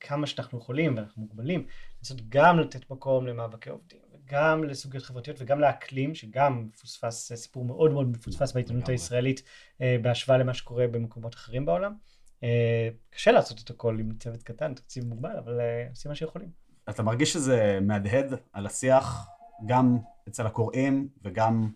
כמה 0.00 0.26
שאנחנו 0.26 0.58
יכולים, 0.58 0.96
ואנחנו 0.96 1.22
מוגבלים, 1.22 1.66
לנסות 1.98 2.28
גם 2.28 2.58
לתת 2.58 2.90
מקום 2.90 3.26
למאבקי 3.26 3.70
עובדים, 3.70 3.98
וגם 4.12 4.64
לסוגיות 4.64 5.04
חברתיות, 5.04 5.36
וגם 5.40 5.60
לאקלים, 5.60 6.14
שגם 6.14 6.66
מפוספס, 6.66 7.32
סיפור 7.32 7.64
מאוד 7.64 7.92
מאוד 7.92 8.08
מפוספס 8.08 8.52
בעיתונות 8.52 8.88
הישראלית, 8.88 9.42
אה, 9.80 9.96
בהשוואה 10.02 10.38
למה 10.38 10.54
שקורה 10.54 10.86
במקומות 10.86 11.34
אחרים 11.34 11.66
בעולם. 11.66 11.94
אה, 12.42 12.88
קשה 13.10 13.32
לעשות 13.32 13.60
את 13.64 13.70
הכל 13.70 13.96
עם 14.00 14.12
צוות 14.18 14.42
קטן, 14.42 14.74
תקציב 14.74 15.04
מוגבל, 15.04 15.36
אבל 15.38 15.60
עושים 15.90 16.08
מה 16.08 16.14
שיכולים. 16.14 16.50
אתה 16.90 17.02
מרגיש 17.02 17.32
שזה 17.32 17.78
מהדהד 17.82 18.34
על 18.52 18.66
השיח 18.66 19.28
גם 19.66 19.98
אצל 20.28 20.46
הקוראים 20.46 21.08
וגם 21.22 21.70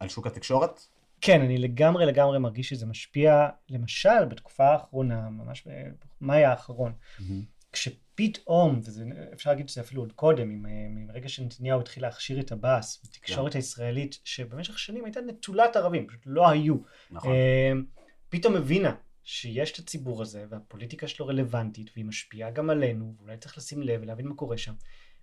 על 0.00 0.08
שוק 0.08 0.26
התקשורת? 0.26 0.80
כן, 1.26 1.40
אני 1.40 1.58
לגמרי 1.58 2.06
לגמרי 2.06 2.38
מרגיש 2.38 2.68
שזה 2.68 2.86
משפיע, 2.86 3.48
למשל 3.68 4.24
בתקופה 4.30 4.64
האחרונה, 4.64 5.30
ממש 5.30 5.66
במאי 6.20 6.44
האחרון, 6.44 6.92
mm-hmm. 6.92 7.22
כשפתאום, 7.72 8.80
ואפשר 8.84 9.50
להגיד 9.50 9.68
שזה 9.68 9.80
אפילו 9.80 10.02
עוד 10.02 10.12
קודם, 10.12 10.64
מרגע 10.90 11.28
שנתניהו 11.28 11.80
התחיל 11.80 12.02
להכשיר 12.02 12.40
את 12.40 12.52
עבאס, 12.52 13.02
בתקשורת 13.04 13.50
yeah. 13.50 13.52
כן. 13.52 13.58
הישראלית, 13.58 14.18
שבמשך 14.24 14.78
שנים 14.78 15.04
הייתה 15.04 15.20
נטולת 15.20 15.76
ערבים, 15.76 16.06
פשוט 16.06 16.22
לא 16.26 16.48
היו. 16.48 16.74
נכון. 17.10 17.32
אה, 17.32 17.72
פתאום 18.28 18.56
הבינה 18.56 18.94
שיש 19.24 19.72
את 19.72 19.78
הציבור 19.78 20.22
הזה, 20.22 20.44
והפוליטיקה 20.50 21.08
שלו 21.08 21.26
רלוונטית, 21.26 21.90
והיא 21.94 22.04
משפיעה 22.04 22.50
גם 22.50 22.70
עלינו, 22.70 23.14
ואולי 23.18 23.36
צריך 23.36 23.58
לשים 23.58 23.82
לב 23.82 24.00
ולהבין 24.02 24.26
מה 24.26 24.34
קורה 24.34 24.58
שם. 24.58 24.74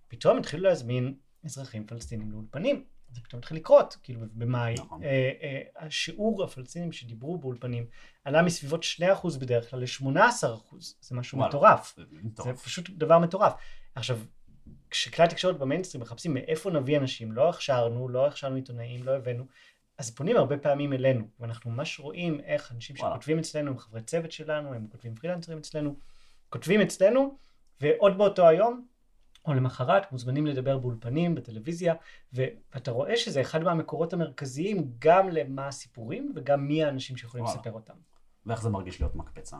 פתאום 0.08 0.38
התחילו 0.38 0.62
להזמין 0.62 1.14
אזרחים 1.44 1.86
פלסטינים 1.86 2.32
לאולפנים. 2.32 2.84
זה 3.14 3.20
פתאום 3.20 3.38
התחיל 3.38 3.56
לקרות, 3.56 3.96
כאילו 4.02 4.20
במאי. 4.32 4.74
נכון. 4.74 5.02
אה, 5.02 5.30
אה, 5.42 5.62
השיעור 5.76 6.44
הפלסטינים 6.44 6.92
שדיברו 6.92 7.38
באולפנים 7.38 7.86
עלה 8.24 8.42
מסביבות 8.42 8.82
2% 8.82 9.38
בדרך 9.38 9.70
כלל 9.70 9.80
ל-18%. 9.80 10.76
זה 11.00 11.14
משהו 11.14 11.38
וואלה, 11.38 11.48
מטורף. 11.48 11.94
זה, 11.96 12.02
זה 12.44 12.52
פשוט 12.52 12.90
דבר 12.90 13.18
מטורף. 13.18 13.52
עכשיו, 13.94 14.18
כשכלי 14.90 15.24
התקשורת 15.24 15.58
במיינסטרים 15.58 16.02
מחפשים 16.02 16.34
מאיפה 16.34 16.70
נביא 16.70 16.98
אנשים, 16.98 17.32
לא 17.32 17.48
הכשרנו, 17.48 18.08
לא 18.08 18.26
הכשרנו 18.26 18.56
עיתונאים, 18.56 19.04
לא 19.04 19.10
הבאנו, 19.10 19.44
אז 19.98 20.14
פונים 20.14 20.36
הרבה 20.36 20.58
פעמים 20.58 20.92
אלינו, 20.92 21.24
ואנחנו 21.40 21.70
ממש 21.70 22.00
רואים 22.00 22.40
איך 22.40 22.72
אנשים 22.72 22.96
וואו. 22.98 23.12
שכותבים 23.12 23.38
אצלנו, 23.38 23.70
הם 23.70 23.78
חברי 23.78 24.02
צוות 24.02 24.32
שלנו, 24.32 24.74
הם 24.74 24.86
כותבים 24.90 25.14
פרילנסרים 25.14 25.58
אצלנו, 25.58 25.96
כותבים 26.48 26.80
אצלנו, 26.80 27.38
ועוד 27.80 28.18
באותו 28.18 28.48
היום, 28.48 28.86
או 29.46 29.54
למחרת, 29.54 30.12
מוזמנים 30.12 30.46
לדבר 30.46 30.78
באולפנים, 30.78 31.34
בטלוויזיה, 31.34 31.94
ואתה 32.32 32.90
רואה 32.90 33.16
שזה 33.16 33.40
אחד 33.40 33.62
מהמקורות 33.62 34.12
המרכזיים 34.12 34.92
גם 34.98 35.28
למה 35.28 35.68
הסיפורים 35.68 36.32
וגם 36.36 36.66
מי 36.66 36.84
האנשים 36.84 37.16
שיכולים 37.16 37.44
וואו. 37.44 37.56
לספר 37.56 37.72
אותם. 37.72 37.94
ואיך 38.46 38.62
זה 38.62 38.68
מרגיש 38.68 39.00
להיות 39.00 39.16
מקפצה? 39.16 39.56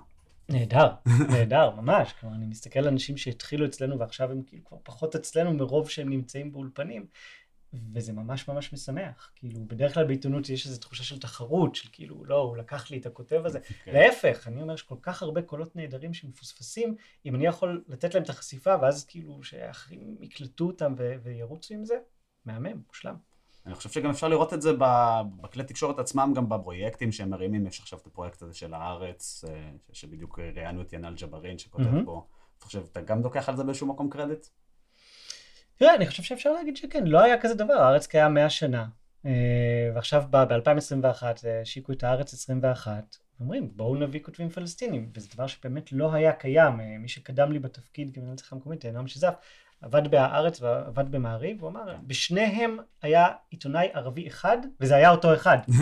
נהדר, 0.48 0.90
נהדר, 1.32 1.70
ממש. 1.70 2.12
כלומר, 2.12 2.36
אני 2.36 2.46
מסתכל 2.46 2.78
על 2.78 2.88
אנשים 2.88 3.16
שהתחילו 3.16 3.66
אצלנו 3.66 3.98
ועכשיו 3.98 4.30
הם 4.30 4.42
כאילו 4.46 4.64
כבר 4.64 4.78
פחות 4.82 5.14
אצלנו 5.16 5.54
מרוב 5.54 5.90
שהם 5.90 6.08
נמצאים 6.08 6.52
באולפנים, 6.52 7.06
וזה 7.94 8.12
ממש 8.12 8.48
ממש 8.48 8.72
משמח. 8.72 9.32
כאילו, 9.34 9.60
בדרך 9.66 9.94
כלל 9.94 10.06
בעיתונות 10.06 10.48
יש 10.48 10.66
איזו 10.66 10.80
תחושה 10.80 11.04
של 11.04 11.20
תחרות, 11.20 11.74
של 11.74 11.88
כאילו, 11.92 12.24
לא, 12.24 12.36
הוא 12.40 12.56
לקח 12.56 12.90
לי 12.90 12.98
את 12.98 13.06
הכותב 13.06 13.42
הזה. 13.44 13.58
Okay. 13.58 13.72
כן. 13.84 13.92
להפך, 13.92 14.48
אני 14.48 14.62
אומר 14.62 14.76
שכל 14.76 14.96
כך 15.02 15.22
הרבה 15.22 15.42
קולות 15.42 15.76
נהדרים 15.76 16.14
שמפוספסים, 16.14 16.96
אם 17.26 17.34
אני 17.34 17.46
יכול 17.46 17.84
לתת 17.88 18.14
להם 18.14 18.22
את 18.22 18.30
החשיפה, 18.30 18.74
ואז 18.82 19.04
כאילו 19.04 19.42
שאחרים 19.42 20.16
יקלטו 20.20 20.66
אותם 20.66 20.94
ו- 20.98 21.14
וירוצו 21.22 21.74
עם 21.74 21.84
זה, 21.84 21.94
מהמם, 22.44 22.82
מושלם. 22.86 23.16
אני 23.66 23.74
חושב 23.74 23.90
שגם 23.90 24.10
אפשר 24.10 24.28
לראות 24.28 24.54
את 24.54 24.62
זה 24.62 24.72
בכלי 25.40 25.64
תקשורת 25.64 25.98
עצמם, 25.98 26.32
גם 26.36 26.48
בפרויקטים 26.48 27.12
שהם 27.12 27.30
מרימים, 27.30 27.66
יש 27.66 27.80
עכשיו 27.80 27.98
את 27.98 28.06
הפרויקט 28.06 28.42
הזה 28.42 28.54
של 28.54 28.74
הארץ, 28.74 29.44
אה, 29.48 29.70
שבדיוק 29.92 30.38
ראיינו 30.38 30.82
את 30.82 30.92
ינאל 30.92 31.14
ג'בארין 31.14 31.58
שכותב 31.58 31.84
mm-hmm. 31.84 32.04
פה. 32.04 32.26
אתה 32.58 32.64
חושב, 32.64 32.84
אתה 32.92 33.00
גם 33.00 33.22
לוקח 33.22 33.48
על 33.48 33.56
זה 33.56 33.64
באיזשהו 33.64 33.86
מקום 33.86 34.10
קרדיט? 34.10 34.46
תראה, 35.76 35.94
אני 35.94 36.06
חושב 36.06 36.22
שאפשר 36.22 36.52
להגיד 36.52 36.76
שכן, 36.76 37.06
לא 37.06 37.22
היה 37.22 37.40
כזה 37.40 37.54
דבר, 37.54 37.74
הארץ 37.74 38.06
קיים 38.06 38.34
100 38.34 38.50
שנה, 38.50 38.86
אה, 39.26 39.90
ועכשיו 39.94 40.24
ב-2021 40.30 41.22
השיקו 41.62 41.92
את 41.92 42.04
הארץ 42.04 42.34
21, 42.34 43.16
אומרים 43.40 43.70
בואו 43.76 43.94
נביא 43.96 44.20
כותבים 44.22 44.48
פלסטינים, 44.48 45.10
וזה 45.14 45.28
דבר 45.34 45.46
שבאמת 45.46 45.92
לא 45.92 46.14
היה 46.14 46.32
קיים. 46.32 46.80
אה, 46.80 46.98
מי 46.98 47.08
שקדם 47.08 47.52
לי 47.52 47.58
בתפקיד 47.58 48.14
כמנהל 48.14 48.36
צריכה 48.36 48.56
מקומית, 48.56 48.84
נועם 48.84 49.06
שזף, 49.06 49.34
עבד 49.84 50.08
בהארץ 50.08 50.62
ועבד 50.62 51.10
במעריב, 51.10 51.60
הוא 51.60 51.70
אמר, 51.70 51.94
כן. 51.94 51.98
בשניהם 52.06 52.78
היה 53.02 53.28
עיתונאי 53.50 53.88
ערבי 53.92 54.28
אחד, 54.28 54.58
וזה 54.80 54.96
היה 54.96 55.10
אותו 55.10 55.34
אחד. 55.34 55.58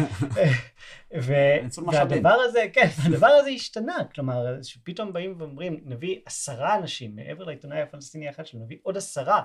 ו-. 1.22 1.32
והדבר 1.92 2.36
הזה, 2.44 2.64
כן, 2.72 2.88
הדבר 3.06 3.26
הזה 3.26 3.50
השתנה, 3.50 3.96
כלומר, 4.14 4.62
שפתאום 4.62 5.12
באים 5.12 5.34
ואומרים, 5.38 5.80
נביא 5.84 6.18
עשרה 6.26 6.76
אנשים, 6.76 7.16
מעבר 7.16 7.44
לעיתונאי 7.44 7.80
הפלסטיני 7.80 8.28
האחד 8.28 8.46
שלו, 8.46 8.60
נביא 8.60 8.76
עוד 8.82 8.96
עשרה. 8.96 9.42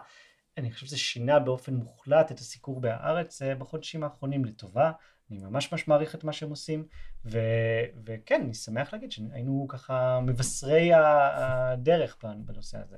אני 0.57 0.71
חושב 0.71 0.85
שזה 0.85 0.97
שינה 0.97 1.39
באופן 1.39 1.73
מוחלט 1.73 2.31
את 2.31 2.39
הסיקור 2.39 2.81
בהארץ 2.81 3.41
אה, 3.41 3.55
בחודשים 3.55 4.03
האחרונים 4.03 4.45
לטובה. 4.45 4.91
אני 5.31 5.39
ממש 5.39 5.71
ממש 5.71 5.87
מעריך 5.87 6.15
את 6.15 6.23
מה 6.23 6.33
שהם 6.33 6.49
עושים, 6.49 6.85
ו- 7.25 7.39
וכן, 8.05 8.41
אני 8.45 8.53
שמח 8.53 8.93
להגיד 8.93 9.11
שהיינו 9.11 9.65
ככה 9.69 10.19
מבשרי 10.19 10.91
הדרך 10.93 12.17
בנושא 12.45 12.77
הזה. 12.77 12.95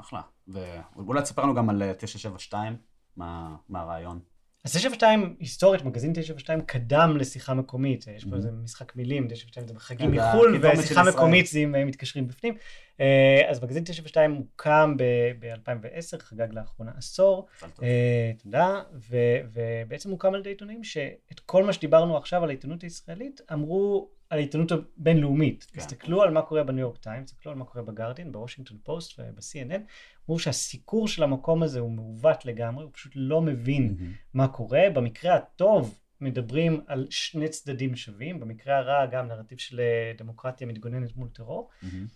אחלה. 0.00 0.20
ואולי 0.48 1.22
תספר 1.22 1.42
לנו 1.42 1.54
גם 1.54 1.70
על 1.70 1.82
אה, 1.82 1.94
972, 1.94 2.76
מה 3.16 3.56
מה 3.68 3.80
הרעיון? 3.80 4.20
אז 4.64 4.70
972, 4.70 5.36
היסטורית, 5.40 5.82
מגזין 5.84 6.12
972 6.12 6.60
קדם 6.60 7.16
לשיחה 7.16 7.54
מקומית, 7.54 8.06
יש 8.06 8.24
פה 8.24 8.30
Mhm. 8.30 8.34
איזה 8.34 8.50
משחק 8.52 8.96
מילים, 8.96 9.28
972 9.28 9.66
זה 9.68 9.74
חיוג 9.80 10.10
כן, 10.10 10.16
מחו"ל, 10.16 10.60
ושיחה. 10.78 11.02
מקומית 11.02 11.46
זה 11.46 11.58
אם 11.58 11.74
אה, 11.74 11.84
מתקשרים 11.84 12.28
בפנים. 12.28 12.54
אה, 13.00 13.50
אז 13.50 13.62
מגזין 13.62 13.84
972 13.84 14.32
הוקם 14.32 14.96
ב-2010, 15.38 16.18
חגג 16.18 16.52
לאחרונה 16.52 16.92
עשור. 16.96 17.46
אה, 17.82 18.32
תודה, 18.42 18.82
ו- 19.10 19.40
ובעצם 19.52 20.10
הוקם 20.10 20.34
על 20.34 20.40
ידי 20.40 20.50
עיתונאים 20.50 20.84
שאת 20.84 21.40
כל 21.46 21.64
מה 21.64 21.72
שדיברנו 21.72 22.16
עכשיו 22.16 22.42
על 22.42 22.48
העיתונות 22.48 22.82
הישראלית, 22.82 23.40
אמרו 23.52 24.10
על 24.30 24.38
העיתונות 24.38 24.72
הבינלאומית. 24.72 25.66
כן. 25.72 25.80
הסתכלו 25.80 26.22
על 26.22 26.30
מה 26.30 26.42
קורה 26.42 26.64
בניו 26.64 26.80
יורק 26.80 26.98
טיימס, 26.98 27.30
הסתכלו 27.30 27.52
על 27.52 27.58
מה 27.58 27.64
קורה 27.64 27.84
בגרדיאן, 27.84 28.32
בוושינגטון 28.32 28.78
פוסט 28.82 29.18
וב-CNN, 29.18 29.80
אמרו 30.28 30.38
שהסיקור 30.38 31.08
של 31.08 31.22
המקום 31.22 31.62
הזה 31.62 31.80
הוא 31.80 31.90
מעוות 31.90 32.44
לגמרי, 32.46 32.84
הוא 32.84 32.92
פשוט 32.92 33.12
לא 33.16 33.42
מבין 33.42 33.96
מהמם. 33.98 34.12
מה 34.34 34.48
קורה. 34.48 34.82
במקרה 34.94 35.34
הטוב 35.34 35.98
מדברים 36.20 36.80
על 36.86 37.06
שני 37.10 37.48
צדדים 37.48 37.96
שווים, 37.96 38.40
במקרה 38.40 38.78
הרע 38.78 39.06
גם 39.06 39.28
נרטיב 39.28 39.58
של 39.58 39.80
אה, 39.80 40.12
דמוקרטיה 40.18 40.66
מתגוננת 40.66 41.16
מול 41.16 41.28
טרור, 41.28 41.68
מהמם. 41.82 42.06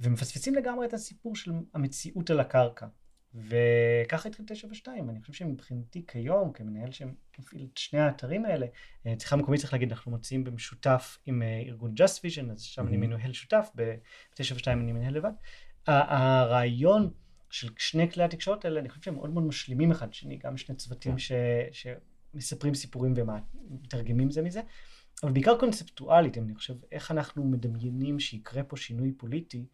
ומפספסים 0.00 0.54
לגמרי 0.54 0.86
את 0.86 0.94
הסיפור 0.94 1.36
של 1.36 1.52
המציאות 1.74 2.30
על 2.30 2.40
הקרקע. 2.40 2.86
וככה 3.34 4.28
התחיל 4.28 4.44
972, 4.46 5.10
אני 5.10 5.20
חושב 5.20 5.32
שמבחינתי 5.32 6.04
כיום, 6.06 6.52
כמנהל 6.52 6.90
שמפעיל 6.92 7.66
את 7.72 7.76
שני 7.76 8.00
האתרים 8.00 8.44
האלה, 8.44 8.66
אה, 9.06 9.16
צריכה 9.16 9.36
מקומית 9.36 9.60
צריך 9.60 9.72
להגיד, 9.72 9.90
אנחנו 9.92 10.10
מוציאים 10.10 10.44
במשותף 10.44 11.18
עם 11.26 11.42
אה, 11.42 11.62
ארגון 11.66 11.94
Just 11.94 12.18
Vision, 12.20 12.52
אז 12.52 12.62
שם 12.62 12.86
אני 12.88 12.96
Mhm. 12.96 13.00
מנהל 13.00 13.32
שותף, 13.32 13.70
ב-972 13.76 14.66
אני 14.68 14.92
מנהל 14.92 15.14
לבד. 15.14 15.32
הרעיון 15.86 17.10
של 17.50 17.68
שני 17.78 18.10
כלי 18.10 18.24
התקשורת 18.24 18.64
האלה, 18.64 18.80
אני 18.80 18.88
חושב 18.88 19.02
שהם 19.02 19.14
מאוד 19.14 19.30
מאוד 19.30 19.44
משלימים 19.44 19.90
אחד 19.90 20.12
שני, 20.14 20.36
גם 20.36 20.56
שני 20.56 20.76
צוותים 20.76 21.12
כן. 21.12 21.18
ש... 21.18 21.32
שמספרים 22.34 22.74
סיפורים 22.74 23.14
ומתרגמים 23.16 24.30
זה 24.30 24.42
מזה, 24.42 24.60
אבל 25.22 25.32
בעיקר 25.32 25.58
קונספטואלית, 25.58 26.38
אני 26.38 26.54
חושב, 26.54 26.74
איך 26.92 27.10
אנחנו 27.10 27.44
מדמיינים 27.44 28.20
שיקרה 28.20 28.62
פה 28.62 28.76
שינוי 28.76 29.12
פוליטי. 29.12 29.66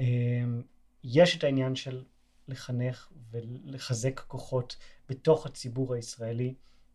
אה, 0.00 0.04
יש 1.04 1.36
את 1.36 1.44
העניין 1.44 1.76
של 1.76 2.04
לחנך 2.48 3.12
ולחזק 3.30 4.20
כוחות 4.20 4.76
בתוך 5.08 5.46
הציבור 5.46 5.94
הישראלי, 5.94 6.54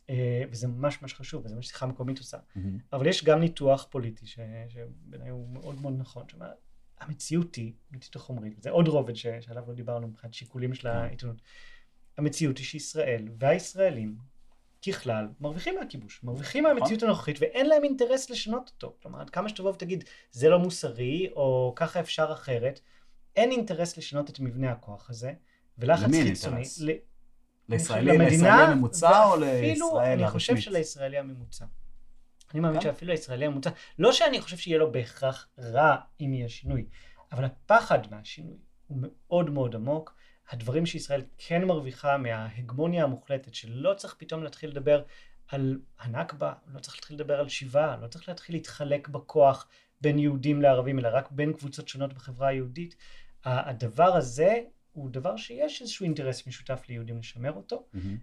אה, 0.10 0.44
וזה 0.52 0.68
ממש 0.68 1.02
ממש 1.02 1.14
חשוב, 1.14 1.46
וזה 1.46 1.56
מה 1.56 1.62
ששיחה 1.62 1.86
מקומית 1.86 2.20
עושה. 2.20 2.38
מהמם. 2.56 2.78
אבל 2.94 3.08
יש 3.08 3.24
גם 3.24 3.40
ניתוח 3.40 3.88
פוליטי, 3.90 4.26
ש- 4.28 4.40
שבעיניי 4.70 5.30
הוא 5.30 5.50
מאוד 5.50 5.82
מאוד 5.82 5.94
נכון, 5.98 6.30
שאומר, 6.30 6.52
המציאות 7.00 7.56
היא, 7.56 7.74
אמיתית 7.92 8.16
החומרית, 8.16 8.62
זה 8.62 8.70
עוד 8.70 8.88
רובד 8.88 9.16
ש- 9.16 9.28
שעליו 9.42 9.64
לא 9.68 9.74
דיברנו 9.74 10.08
מבחינת 10.08 10.34
שיקולים 10.34 10.74
של 10.74 10.88
העיתונות. 10.88 11.42
המציאות 12.18 12.58
היא 12.58 12.66
שישראל 12.66 13.28
והישראלים, 13.40 14.18
ככלל, 14.88 15.28
מרוויחים 15.40 15.76
מהכיבוש, 15.80 16.24
מרוויחים 16.24 16.64
מהמציאות 16.64 17.04
הנוכחית, 17.04 17.38
ואין 17.42 17.66
להם 17.66 17.84
אינטרס 17.84 18.30
לשנות 18.30 18.72
אותו. 18.76 18.96
כלומר, 19.02 19.22
עד 19.22 19.30
כמה 19.30 19.50
שתבוא 19.50 19.72
ותגיד, 19.72 20.04
זה 20.32 20.50
לא 20.50 20.60
מוסרי, 20.60 21.30
או 21.36 21.74
ככה 21.76 22.00
אפשר 22.00 22.30
אחרת, 22.34 22.80
אין 23.36 23.52
אינטרס 23.52 23.98
לשנות 23.98 24.30
את 24.30 24.40
מבנה 24.40 24.72
הכוח 24.72 25.10
הזה, 25.10 25.34
ולחץ 25.78 26.04
למי 26.04 26.24
חיצוני. 26.24 26.56
אינטרס? 26.56 26.82
ל- 26.82 26.92
לישראלי, 27.70 28.06
למדינה, 28.06 28.30
לישראלי 28.30 28.72
הממוצע 28.72 29.26
או 29.26 29.38
לישראל 29.38 30.20
אני 30.20 30.30
חושב 30.30 30.54
הרשמית? 30.54 30.62
שלישראלי 30.64 31.18
הממוצע. 31.18 31.66
אני 32.54 32.60
מאמין 32.60 32.80
כן? 32.80 32.84
שאפילו 32.84 33.12
הישראלי 33.12 33.46
הממוצע, 33.46 33.70
לא 34.00 34.12
שאני 34.12 34.42
חושב 34.42 34.58
שיהיה 34.58 34.78
לו 34.78 34.92
בהכרח 34.92 35.48
רע 35.60 35.96
אם 36.22 36.34
יהיה 36.34 36.50
שינוי, 36.50 36.86
אבל 37.32 37.46
הפחד 37.46 38.00
מהשינוי 38.12 38.58
הוא 38.88 38.98
מאוד 39.02 39.50
מאוד 39.50 39.76
עמוק. 39.76 40.16
הדברים 40.54 40.86
שישראל 40.86 41.22
כן 41.38 41.64
מרוויחה 41.64 42.18
מההגמוניה 42.18 43.04
המוחלטת, 43.04 43.54
שלא 43.54 43.94
צריך 43.94 44.16
פתאום 44.18 44.44
להתחיל 44.44 44.70
לדבר 44.70 45.04
על 45.48 45.80
הנכבה, 46.00 46.54
לא 46.68 46.80
צריך 46.80 46.96
להתחיל 46.96 47.16
לדבר 47.16 47.40
על 47.40 47.50
שיבה, 47.50 47.98
לא 48.02 48.08
צריך 48.08 48.30
להתחיל 48.30 48.56
להתחלק 48.56 49.08
בכוח 49.08 49.68
בין 50.02 50.20
יהודים 50.20 50.62
לערבים, 50.62 51.00
אלא 51.00 51.10
רק 51.14 51.32
בין 51.32 51.54
קבוצות 51.54 51.88
שונות 51.88 52.14
בחברה 52.14 52.48
היהודית. 52.48 52.96
הדבר 53.46 54.16
הזה 54.16 54.60
הוא 54.92 55.10
דבר 55.10 55.38
שיש 55.38 55.82
איזשהו 55.82 56.04
אינטרס 56.04 56.48
משותף 56.48 56.84
ליהודים 56.90 57.18
לשמר 57.18 57.52
אותו, 57.52 57.86
מהמם. 57.94 58.18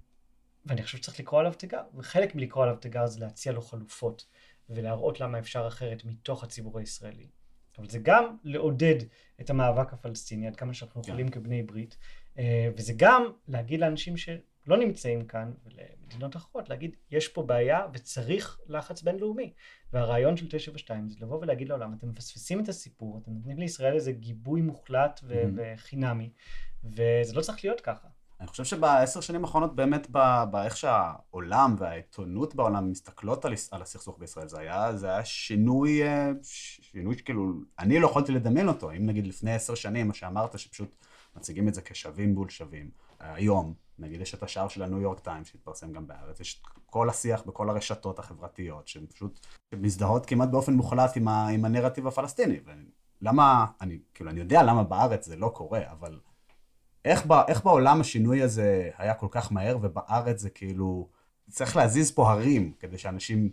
ואני 0.67 0.83
חושב 0.83 0.99
שצריך 0.99 1.21
לקרוא 1.21 1.41
עליו 1.41 1.55
תיגר, 1.55 1.83
וחלק 1.95 2.35
מלקרוא 2.35 2.65
עליו 2.65 2.77
תיגר 2.77 3.07
זה 3.07 3.21
להציע 3.21 3.53
לו 3.53 3.63
חלופות, 3.63 4.27
ולהראות 4.69 5.21
למה 5.21 5.39
אפשר 5.39 5.67
אחרת 5.69 6.05
מתוך 6.05 6.45
הציבור 6.45 6.79
הישראלי. 6.79 7.29
אבל 7.79 7.89
זה 7.89 7.99
גם 8.03 8.37
לעודד 8.45 8.97
את 9.41 9.51
המאבק 9.51 9.93
הפלסטיני, 9.93 10.47
עד 10.47 10.57
כמה 10.57 10.75
שאנחנו 10.75 11.03
כן. 11.03 11.09
יכולים 11.09 11.29
כבני 11.29 11.63
ברית, 11.63 11.97
וזה 12.77 12.93
גם 12.97 13.25
להגיד 13.49 13.81
לאנשים 13.81 14.17
שלא 14.17 14.77
נמצאים 14.79 15.27
כאן, 15.27 15.53
ולמדינות 15.65 16.37
אחרות, 16.37 16.69
להגיד, 16.69 16.97
יש 17.11 17.29
פה 17.29 17.43
בעיה 17.43 17.87
וצריך 17.93 18.59
לחץ 18.67 19.03
בינלאומי. 19.03 19.53
והרעיון 19.93 20.37
של 20.37 20.47
972 20.49 21.09
זה 21.09 21.17
לבוא 21.21 21.39
ולהגיד 21.41 21.69
לעולם, 21.69 21.95
אתם 21.95 22.09
מפספסים 22.09 22.61
את 22.61 22.69
הסיפור, 22.69 23.21
אתם 23.23 23.33
נותנים 23.33 23.59
לישראל 23.59 23.95
איזה 23.95 24.13
גיבוי 24.13 24.61
מוחלט 24.61 25.21
ו-. 25.23 25.45
וחינמי, 25.57 26.31
וזה 26.85 27.35
לא 27.35 27.41
צריך 27.41 27.65
להיות 27.65 27.81
ככה. 27.81 28.09
אני 28.41 28.49
חושב 28.49 28.65
שבעשר 28.65 29.21
שנים 29.21 29.45
האחרונות 29.45 29.77
באמת 29.77 30.07
באיך 30.51 30.77
שהעולם 30.77 31.77
והעיתונות 31.79 32.55
בעולם 32.55 32.91
מסתכלות 32.91 33.45
על, 33.45 33.55
על 33.71 33.83
הסכסוך 33.83 34.19
בישראל, 34.19 34.49
זה 34.49 34.61
היה, 34.61 34.97
זה 34.97 35.11
היה 35.11 35.25
שינוי, 35.25 36.03
אה, 36.03 36.31
שינוי 36.43 37.19
שכאילו, 37.19 37.53
אני 37.79 38.01
לא 38.01 38.07
יכולתי 38.07 38.33
לדמיין 38.33 38.69
אותו. 38.69 38.91
אם 38.91 39.07
נגיד 39.07 39.27
לפני 39.27 39.55
עשר 39.55 39.75
שנים, 39.75 40.09
מה 40.09 40.15
שאמרת, 40.15 40.59
שפשוט 40.59 41.07
מציגים 41.37 41.69
את 41.69 41.75
זה 41.75 41.83
כשווים 41.83 42.35
מול 42.35 42.49
שווים. 42.49 42.91
היום, 43.21 43.75
נגיד 43.99 44.21
יש 44.21 44.35
את 44.35 44.43
השער 44.43 44.69
של 44.69 44.83
הניו 44.83 45.01
יורק 45.01 45.21
טיים 45.21 45.45
שהתפרסם 45.45 45.93
גם 45.93 46.07
בארץ, 46.07 46.41
יש 46.41 46.63
כל 46.87 47.11
השיח 47.11 47.43
בכל 47.43 47.71
הרשתות 47.71 48.19
החברתיות, 48.19 48.89
שהן 48.89 49.07
פשוט 49.07 49.47
מזדהות 49.73 50.27
כמעט 50.27 50.49
באופן 50.49 50.73
מוחלט 50.75 51.17
עם, 51.17 51.29
ה, 51.29 51.49
עם 51.49 51.65
הנרטיב 51.65 52.07
הפלסטיני. 52.07 52.61
ולמה, 53.23 53.67
אני, 53.81 53.99
כאילו, 54.15 54.31
אני 54.31 54.41
יודע 54.41 54.63
למה 54.63 54.85
בארץ 54.85 55.27
זה 55.27 55.37
לא 55.37 55.53
קורה, 55.55 55.81
אבל... 55.91 56.21
איך, 57.05 57.27
ב, 57.27 57.33
איך 57.33 57.65
בעולם 57.65 58.01
השינוי 58.01 58.43
הזה 58.43 58.91
היה 58.99 59.15
כל 59.15 59.29
כך 59.31 59.53
מהר, 59.53 59.79
ובארץ 59.83 60.41
זה 60.41 60.51
כאילו, 60.51 61.09
צריך 61.51 61.77
להזיז 61.77 62.11
פה 62.11 62.31
הרים, 62.31 62.73
כדי 62.79 62.99
שאנשים, 62.99 63.51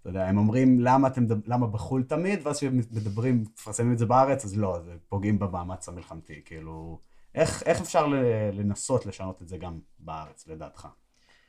אתה 0.00 0.08
יודע, 0.08 0.26
הם 0.26 0.38
אומרים 0.38 0.80
למה 0.80 1.08
אתם, 1.08 1.24
למה 1.46 1.66
בחו"ל 1.66 2.02
תמיד, 2.02 2.40
ואז 2.42 2.56
כשהם 2.56 2.76
מדברים, 2.76 3.42
מפרסמים 3.42 3.92
את 3.92 3.98
זה 3.98 4.06
בארץ, 4.06 4.44
אז 4.44 4.58
לא, 4.58 4.80
זה 4.84 4.92
פוגעים 5.08 5.38
במאמץ 5.38 5.88
המלחמתי, 5.88 6.40
כאילו, 6.44 6.98
איך, 7.34 7.62
איך 7.66 7.80
אפשר 7.80 8.06
לנסות 8.52 9.06
לשנות 9.06 9.42
את 9.42 9.48
זה 9.48 9.56
גם 9.56 9.78
בארץ, 9.98 10.48
לדעתך? 10.48 10.88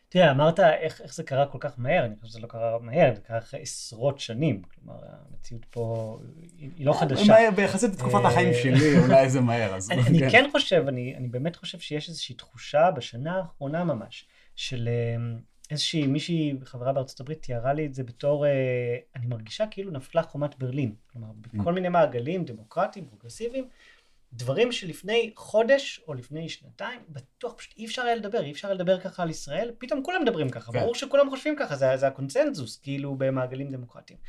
תראה, 0.09 0.31
אמרת 0.31 0.59
איך, 0.59 1.01
איך 1.01 1.13
זה 1.13 1.23
קרה 1.23 1.45
כל 1.45 1.57
כך 1.61 1.73
מהר, 1.77 2.05
אני 2.05 2.15
חושב 2.15 2.27
שזה 2.27 2.39
לא 2.39 2.47
קרה 2.47 2.79
מהר, 2.79 3.15
זה 3.15 3.21
קרה 3.21 3.37
אחרי 3.37 3.61
עשרות 3.61 4.19
שנים. 4.19 4.61
כלומר, 4.61 4.99
המציאות 5.31 5.65
פה 5.65 6.17
היא, 6.57 6.69
היא 6.75 6.85
לא 6.85 6.93
חדשה. 6.93 7.27
מהר, 7.27 7.49
ביחסית 7.55 7.91
לתקופת 7.93 8.15
אה, 8.15 8.27
החיים 8.27 8.53
שלי, 8.53 8.99
אולי 8.99 9.29
זה 9.29 9.41
מהר, 9.41 9.75
אז... 9.75 9.91
אני, 9.91 10.01
אני 10.01 10.31
כן 10.31 10.45
חושב, 10.51 10.83
אני, 10.87 11.15
אני 11.17 11.27
באמת 11.27 11.55
חושב 11.55 11.79
שיש 11.79 12.09
איזושהי 12.09 12.35
תחושה 12.35 12.91
בשנה 12.91 13.37
האחרונה 13.37 13.83
ממש, 13.83 14.25
של 14.55 14.89
אה, 14.91 15.37
איזושהי 15.71 16.07
מישהי, 16.07 16.53
חברה 16.63 16.93
בארצות 16.93 17.19
הברית, 17.19 17.41
תיארה 17.41 17.73
לי 17.73 17.85
את 17.85 17.93
זה 17.93 18.03
בתור, 18.03 18.45
אה, 18.45 18.97
אני 19.15 19.27
מרגישה 19.27 19.65
כאילו 19.71 19.91
נפלה 19.91 20.23
חומת 20.23 20.59
ברלין. 20.59 20.95
כלומר, 21.07 21.27
בכל 21.53 21.73
מיני 21.73 21.89
מעגלים 21.89 22.45
דמוקרטיים, 22.45 23.05
פרוגרסיביים, 23.05 23.67
דברים 24.33 24.71
שלפני 24.71 25.31
חודש 25.35 26.01
או 26.07 26.13
לפני 26.13 26.49
שנתיים, 26.49 26.99
בטוח 27.09 27.53
פשוט 27.53 27.73
אי 27.77 27.85
אפשר 27.85 28.01
היה 28.01 28.15
לדבר, 28.15 28.43
אי 28.43 28.51
אפשר 28.51 28.67
היה 28.67 28.75
לדבר 28.75 28.99
ככה 28.99 29.23
על 29.23 29.29
ישראל, 29.29 29.71
פתאום 29.77 30.03
כולם 30.03 30.21
מדברים 30.21 30.49
ככה, 30.49 30.71
כן. 30.71 30.79
ברור 30.79 30.95
שכולם 30.95 31.29
חושבים 31.29 31.55
ככה, 31.59 31.75
זה, 31.75 31.97
זה 31.97 32.07
הקונצנזוס, 32.07 32.79
כאילו, 32.79 33.15
במעגלים 33.15 33.69
דמוקרטיים. 33.69 34.19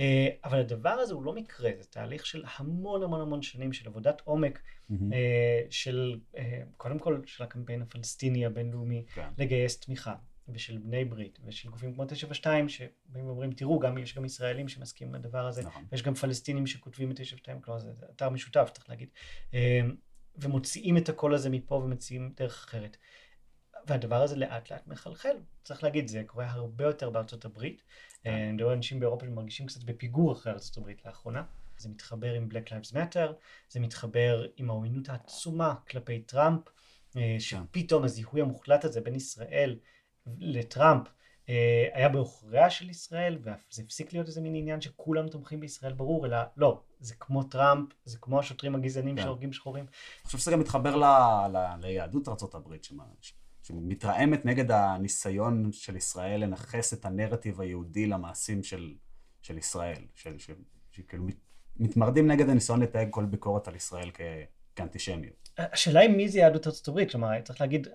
אה, 0.00 0.28
אבל 0.44 0.58
הדבר 0.58 0.90
הזה 0.90 1.14
הוא 1.14 1.24
לא 1.24 1.32
מקרה, 1.32 1.70
זה 1.80 1.88
תהליך 1.88 2.26
של 2.26 2.44
המון 2.56 3.02
המון 3.02 3.20
המון 3.20 3.42
שנים 3.42 3.72
של 3.72 3.88
עבודת 3.88 4.22
עומק, 4.24 4.58
מהמם. 4.88 5.12
אה, 5.12 5.62
של, 5.70 6.20
אה, 6.36 6.62
קודם 6.76 6.98
כל, 6.98 7.20
של 7.26 7.44
הקמפיין 7.44 7.82
הפלסטיני 7.82 8.46
הבינלאומי, 8.46 9.04
כן. 9.14 9.28
לגייס 9.38 9.80
תמיכה. 9.80 10.14
ושל 10.48 10.78
בני 10.78 11.04
ברית 11.04 11.38
ושל 11.44 11.68
גופים 11.68 11.94
כמו 11.94 12.04
972 12.04 12.68
שבאים 12.68 13.26
ואומרים 13.26 13.52
תראו 13.52 13.78
גם 13.78 13.98
יש 13.98 14.14
גם 14.16 14.24
ישראלים 14.24 14.68
שמסכימים 14.68 15.14
לדבר 15.14 15.46
הזה 15.46 15.62
נכון. 15.62 15.84
ויש 15.92 16.02
גם 16.02 16.14
פלסטינים 16.14 16.66
שכותבים 16.66 17.10
את 17.10 17.16
972 17.16 17.60
כלומר 17.60 17.78
זה 17.80 17.92
אתר 18.16 18.28
משותף 18.28 18.70
צריך 18.74 18.88
להגיד 18.88 19.08
אה, 19.54 19.80
ומוציאים 20.36 20.96
את 20.96 21.08
הקול 21.08 21.34
הזה 21.34 21.50
מפה 21.50 21.74
ומציעים 21.74 22.32
דרך 22.36 22.64
אחרת. 22.68 22.96
והדבר 23.86 24.22
הזה 24.22 24.36
לאט 24.36 24.70
לאט 24.70 24.86
מחלחל 24.86 25.36
צריך 25.62 25.82
להגיד 25.82 26.08
זה 26.08 26.22
קורה 26.26 26.50
הרבה 26.50 26.84
יותר 26.84 27.10
בארצות 27.10 27.44
הברית. 27.44 27.82
כן. 28.22 28.30
אה, 28.30 28.44
אני 28.44 28.52
מדבר 28.52 28.68
על 28.68 28.76
אנשים 28.76 29.00
באירופה 29.00 29.26
שמרגישים 29.26 29.66
קצת 29.66 29.84
בפיגור 29.84 30.32
אחרי 30.32 30.52
ארצות 30.52 30.76
הברית 30.76 31.04
לאחרונה. 31.04 31.42
זה 31.76 31.88
מתחבר 31.88 32.34
עם 32.34 32.48
Black 32.50 32.68
Lives 32.68 32.92
Matter, 32.94 33.32
זה 33.68 33.80
מתחבר 33.80 34.46
עם 34.56 34.70
העוינות 34.70 35.08
העצומה 35.08 35.74
כלפי 35.90 36.22
טראמפ, 36.22 36.60
אה, 37.16 37.36
שפתאום 37.38 38.04
הזיהוי 38.04 38.40
המוחלט 38.40 38.84
הזה 38.84 39.00
בין 39.00 39.14
ישראל 39.14 39.78
לטראמפ 40.38 41.08
אה, 41.48 41.88
היה 41.92 42.08
בעוכריה 42.08 42.70
של 42.70 42.90
ישראל, 42.90 43.38
וזה 43.40 43.82
הפסיק 43.82 44.12
להיות 44.12 44.26
איזה 44.26 44.40
מין 44.40 44.54
עניין 44.54 44.80
שכולם 44.80 45.28
תומכים 45.28 45.60
בישראל 45.60 45.92
ברור, 45.92 46.26
אלא 46.26 46.36
לא, 46.56 46.82
זה 47.00 47.14
כמו 47.14 47.42
טראמפ, 47.42 47.88
זה 48.04 48.18
כמו 48.20 48.38
השוטרים 48.38 48.74
הגזענים 48.74 49.16
כן. 49.16 49.22
שהורגים 49.22 49.52
שחורים. 49.52 49.84
אני 49.84 50.26
חושב 50.26 50.38
שזה 50.38 50.50
גם 50.50 50.60
מתחבר 50.60 50.96
ל, 50.96 51.04
ל, 51.52 51.76
ליהדות 51.80 52.28
ש- 53.20 53.32
שמתרעמת 53.62 54.44
נגד 54.44 54.70
הניסיון 54.70 55.72
של 55.72 55.96
ישראל 55.96 56.40
לנכס 56.40 56.94
את 56.94 57.04
הנרטיב 57.04 57.60
היהודי 57.60 58.06
למעשים 58.06 58.62
של, 58.62 58.94
של 59.42 59.58
ישראל, 59.58 60.04
שכאילו 60.92 61.24
מת, 61.24 61.36
מתמרדים 61.76 62.30
נגד 62.30 62.48
הניסיון 62.48 62.82
לתייג 62.82 63.08
כל 63.10 63.24
ביקורת 63.24 63.68
על 63.68 63.76
ישראל 63.76 64.10
כ, 64.14 64.20
כאנטישמיות. 64.76 65.43
השאלה 65.58 66.00
היא 66.00 66.10
מי 66.10 66.28
זה 66.28 66.38
יהדות 66.38 66.66
ארצות 66.66 66.88
הברית, 66.88 67.10
כלומר 67.10 67.40
צריך 67.44 67.60
להגיד, 67.60 67.88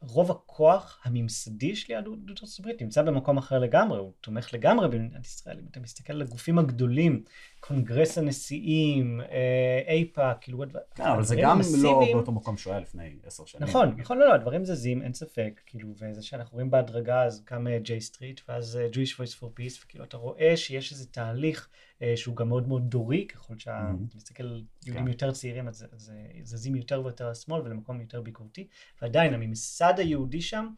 רוב 0.00 0.30
הכוח 0.30 1.00
הממסדי 1.04 1.76
של 1.76 1.92
יהדות 1.92 2.18
ארצות 2.28 2.60
הברית 2.60 2.82
נמצא 2.82 3.02
במקום 3.02 3.38
אחר 3.38 3.58
לגמרי, 3.58 3.98
הוא 3.98 4.12
תומך 4.20 4.54
לגמרי 4.54 4.88
במדינת 4.88 5.26
ישראל, 5.26 5.58
אם 5.58 5.64
אתה 5.70 5.80
מסתכל 5.80 6.12
על 6.12 6.22
הגופים 6.22 6.58
הגדולים, 6.58 7.22
קונגרס 7.60 8.18
הנשיאים, 8.18 9.20
אה, 9.20 9.80
אייפאק, 9.88 10.36
כאילו, 10.40 10.64
כן, 10.94 11.02
אבל 11.04 11.22
זה 11.22 11.36
גם 11.36 11.42
לא 11.42 11.52
המסיביים- 11.52 12.16
באותו 12.16 12.32
מקום 12.32 12.56
שהוא 12.56 12.72
היה 12.72 12.80
לפני 12.80 13.16
עשר 13.26 13.44
שנים. 13.44 13.68
נכון, 13.68 13.94
נכון, 13.98 14.18
לא, 14.18 14.28
לא, 14.28 14.34
הדברים 14.34 14.64
זזים, 14.64 15.02
אין 15.02 15.14
ספק, 15.14 15.60
כאילו, 15.66 15.88
וזה 15.98 16.22
שאנחנו 16.22 16.54
רואים 16.54 16.70
בהדרגה, 16.70 17.22
אז 17.24 17.42
קם 17.44 17.64
ג'יי 17.82 18.00
סטריט, 18.00 18.40
ואז 18.48 18.76
אה, 18.76 18.86
Jewish 18.92 19.16
Voice 19.20 19.40
for 19.40 19.60
Peace, 19.60 19.84
וכאילו, 19.84 20.04
אתה 20.04 20.16
רואה 20.16 20.56
שיש 20.56 20.92
איזה 20.92 21.06
תהליך 21.06 21.68
אה, 22.02 22.12
שהוא 22.16 22.36
גם 22.36 22.48
מאוד 22.48 22.68
מאוד 22.68 22.90
דורי, 22.90 23.26
ככל 23.26 23.58
שאתה 23.58 23.90
Mhm. 23.92 24.16
מסתכל 24.16 24.42
על 24.42 24.62
יהודים. 24.86 25.08
יותר 25.08 25.32
צעירים, 25.32 25.68
אז 25.68 25.86
אה, 26.12 26.16
זזים 26.42 26.74
יותר 26.76 26.85
ויותר 26.94 27.30
לשמאל 27.30 27.60
ולמקום 27.62 28.00
יותר 28.00 28.20
ביקורתי, 28.20 28.68
ועדיין, 29.02 29.34
הממסד 29.34 29.94
היהודי 29.98 30.40
שם, 30.40 30.68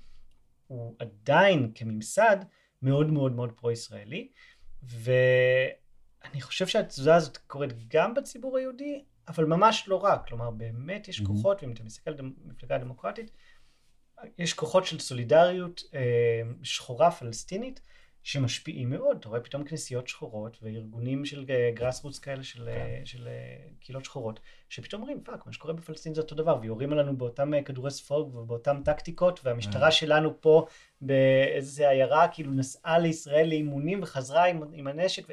הוא 0.66 0.96
עדיין 0.98 1.72
כממסד 1.74 2.36
מאוד 2.82 3.06
מאוד 3.06 3.32
מאוד 3.32 3.52
פרו-ישראלי, 3.52 4.28
ואני 4.82 6.40
חושב 6.40 6.66
שהתזוזה 6.66 7.14
הזאת 7.14 7.36
קורית 7.36 7.88
גם 7.88 8.14
בציבור 8.14 8.56
היהודי, 8.56 9.04
אבל 9.28 9.44
ממש 9.44 9.84
לא 9.88 9.96
רק, 9.96 10.26
כלומר 10.28 10.50
באמת 10.50 11.08
יש 11.08 11.20
Mhm. 11.20 11.26
כוחות, 11.26 11.62
ואם 11.62 11.72
אתה 11.72 11.84
מסתכל 11.84 12.10
על 12.10 12.16
המפלגה 12.18 12.74
הדמוקרטית, 12.74 13.30
יש 14.38 14.52
כוחות 14.54 14.86
של 14.86 14.98
סולידריות 14.98 15.82
אה, 15.94 16.00
שחורה 16.62 17.10
פלסטינית 17.10 17.80
שמשפיעים 18.22 18.90
מאוד, 18.90 19.16
אתה 19.20 19.28
רואה 19.28 19.40
פתאום 19.40 19.64
כנסיות 19.64 20.08
שחורות 20.08 20.58
וארגונים 20.62 21.24
של 21.24 21.46
grassroots 21.74 22.18
כאלה 22.18 22.42
של, 22.42 22.68
אה, 22.68 23.00
של 23.04 23.28
אה, 23.28 23.68
קהילות 23.80 24.04
שחורות, 24.04 24.40
שפתאום 24.68 25.02
אומרים 25.02 25.20
fuck, 25.24 25.46
מה 25.46 25.52
שקורה 25.52 25.74
בפלסטין 25.74 26.14
זה 26.14 26.20
אותו 26.20 26.34
דבר, 26.34 26.58
ויורים 26.62 26.92
עלינו 26.92 27.16
באותם 27.16 27.54
אה, 27.54 27.62
כדורי 27.62 27.90
ספוג 27.90 28.34
ובאותם 28.34 28.80
טקטיקות, 28.84 29.40
והמשטרה 29.44 29.86
אה. 29.86 29.90
שלנו 29.90 30.40
פה 30.40 30.66
באיזה 31.00 31.88
עיירה 31.88 32.28
כאילו 32.28 32.52
נסעה 32.52 32.98
לישראל 32.98 33.48
לאימונים 33.48 34.02
וחזרה 34.02 34.44
עם, 34.44 34.62
עם 34.72 34.86
הנשק. 34.86 35.22
ו... 35.28 35.32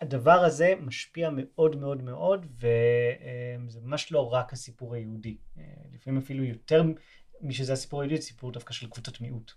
הדבר 0.00 0.44
הזה 0.44 0.74
משפיע 0.80 1.30
מאוד 1.32 1.76
מאוד 1.76 2.02
מאוד, 2.02 2.46
וזה 2.56 3.80
ממש 3.80 4.12
לא 4.12 4.32
רק 4.32 4.52
הסיפור 4.52 4.94
היהודי. 4.94 5.36
אה, 5.58 5.62
לפעמים 5.92 6.20
אפילו 6.20 6.44
יותר 6.44 6.82
משזה 7.40 7.72
הסיפור 7.72 8.00
היהודי, 8.00 8.16
זה 8.16 8.26
סיפור 8.26 8.52
דווקא 8.52 8.72
של 8.72 8.90
קבוצות 8.90 9.20
מיעוט. 9.20 9.52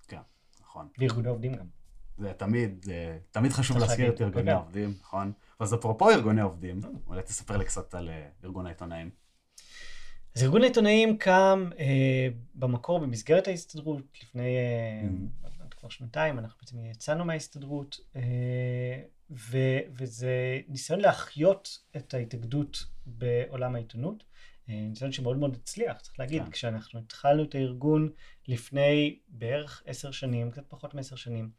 נכון. 0.61 0.87
וארגוני 0.97 1.27
עובדים 1.27 1.53
גם. 1.55 1.78
זה 2.19 2.33
תמיד, 2.33 2.85
זה 2.85 3.17
תמיד 3.31 3.51
חשוב 3.51 3.77
להזכיר 3.77 4.13
את 4.13 4.21
ארגוני 4.21 4.45
כן. 4.45 4.51
העובדים, 4.51 4.93
נכון? 5.01 5.31
אז 5.59 5.73
אפרופו 5.73 6.09
ארגוני 6.09 6.41
עובדים, 6.41 6.79
אולי 7.07 7.21
תספר 7.21 7.57
לי 7.57 7.65
קצת 7.65 7.95
על 7.95 8.09
אה, 8.09 8.27
ארגון 8.43 8.65
העיתונאים. 8.65 9.09
אז 10.35 10.43
ארגון 10.43 10.61
העיתונאים 10.61 11.17
קם 11.17 11.69
אה, 11.79 12.27
במקור 12.55 12.99
במסגרת 12.99 13.47
ההסתדרות 13.47 14.03
לפני 14.23 14.57
אה, 14.57 15.09
Mhm. 15.09 15.49
כבר 15.79 15.89
שנתיים, 15.89 16.39
אנחנו 16.39 16.57
בעצם 16.61 16.85
יצאנו 16.85 17.25
מההסתדרות, 17.25 17.99
אה, 18.15 18.21
ו, 19.31 19.57
וזה 19.91 20.59
ניסיון 20.67 20.99
להחיות 20.99 21.79
את 21.97 22.13
ההתאגדות 22.13 22.85
בעולם 23.05 23.75
העיתונות. 23.75 24.23
אה, 24.69 24.85
ניסיון 24.89 25.11
שמאוד 25.11 25.37
מאוד 25.37 25.55
הצליח, 25.55 25.97
צריך 26.01 26.19
להגיד, 26.19 26.43
כן. 26.43 26.51
כשאנחנו 26.51 26.99
התחלנו 26.99 27.43
את 27.43 27.55
הארגון 27.55 28.09
לפני 28.47 29.19
בערך 29.27 29.83
עשר 29.85 30.11
שנים, 30.11 30.51
קצת 30.51 30.63
פחות 30.67 30.93
מעשר 30.93 31.15
שנים, 31.15 31.49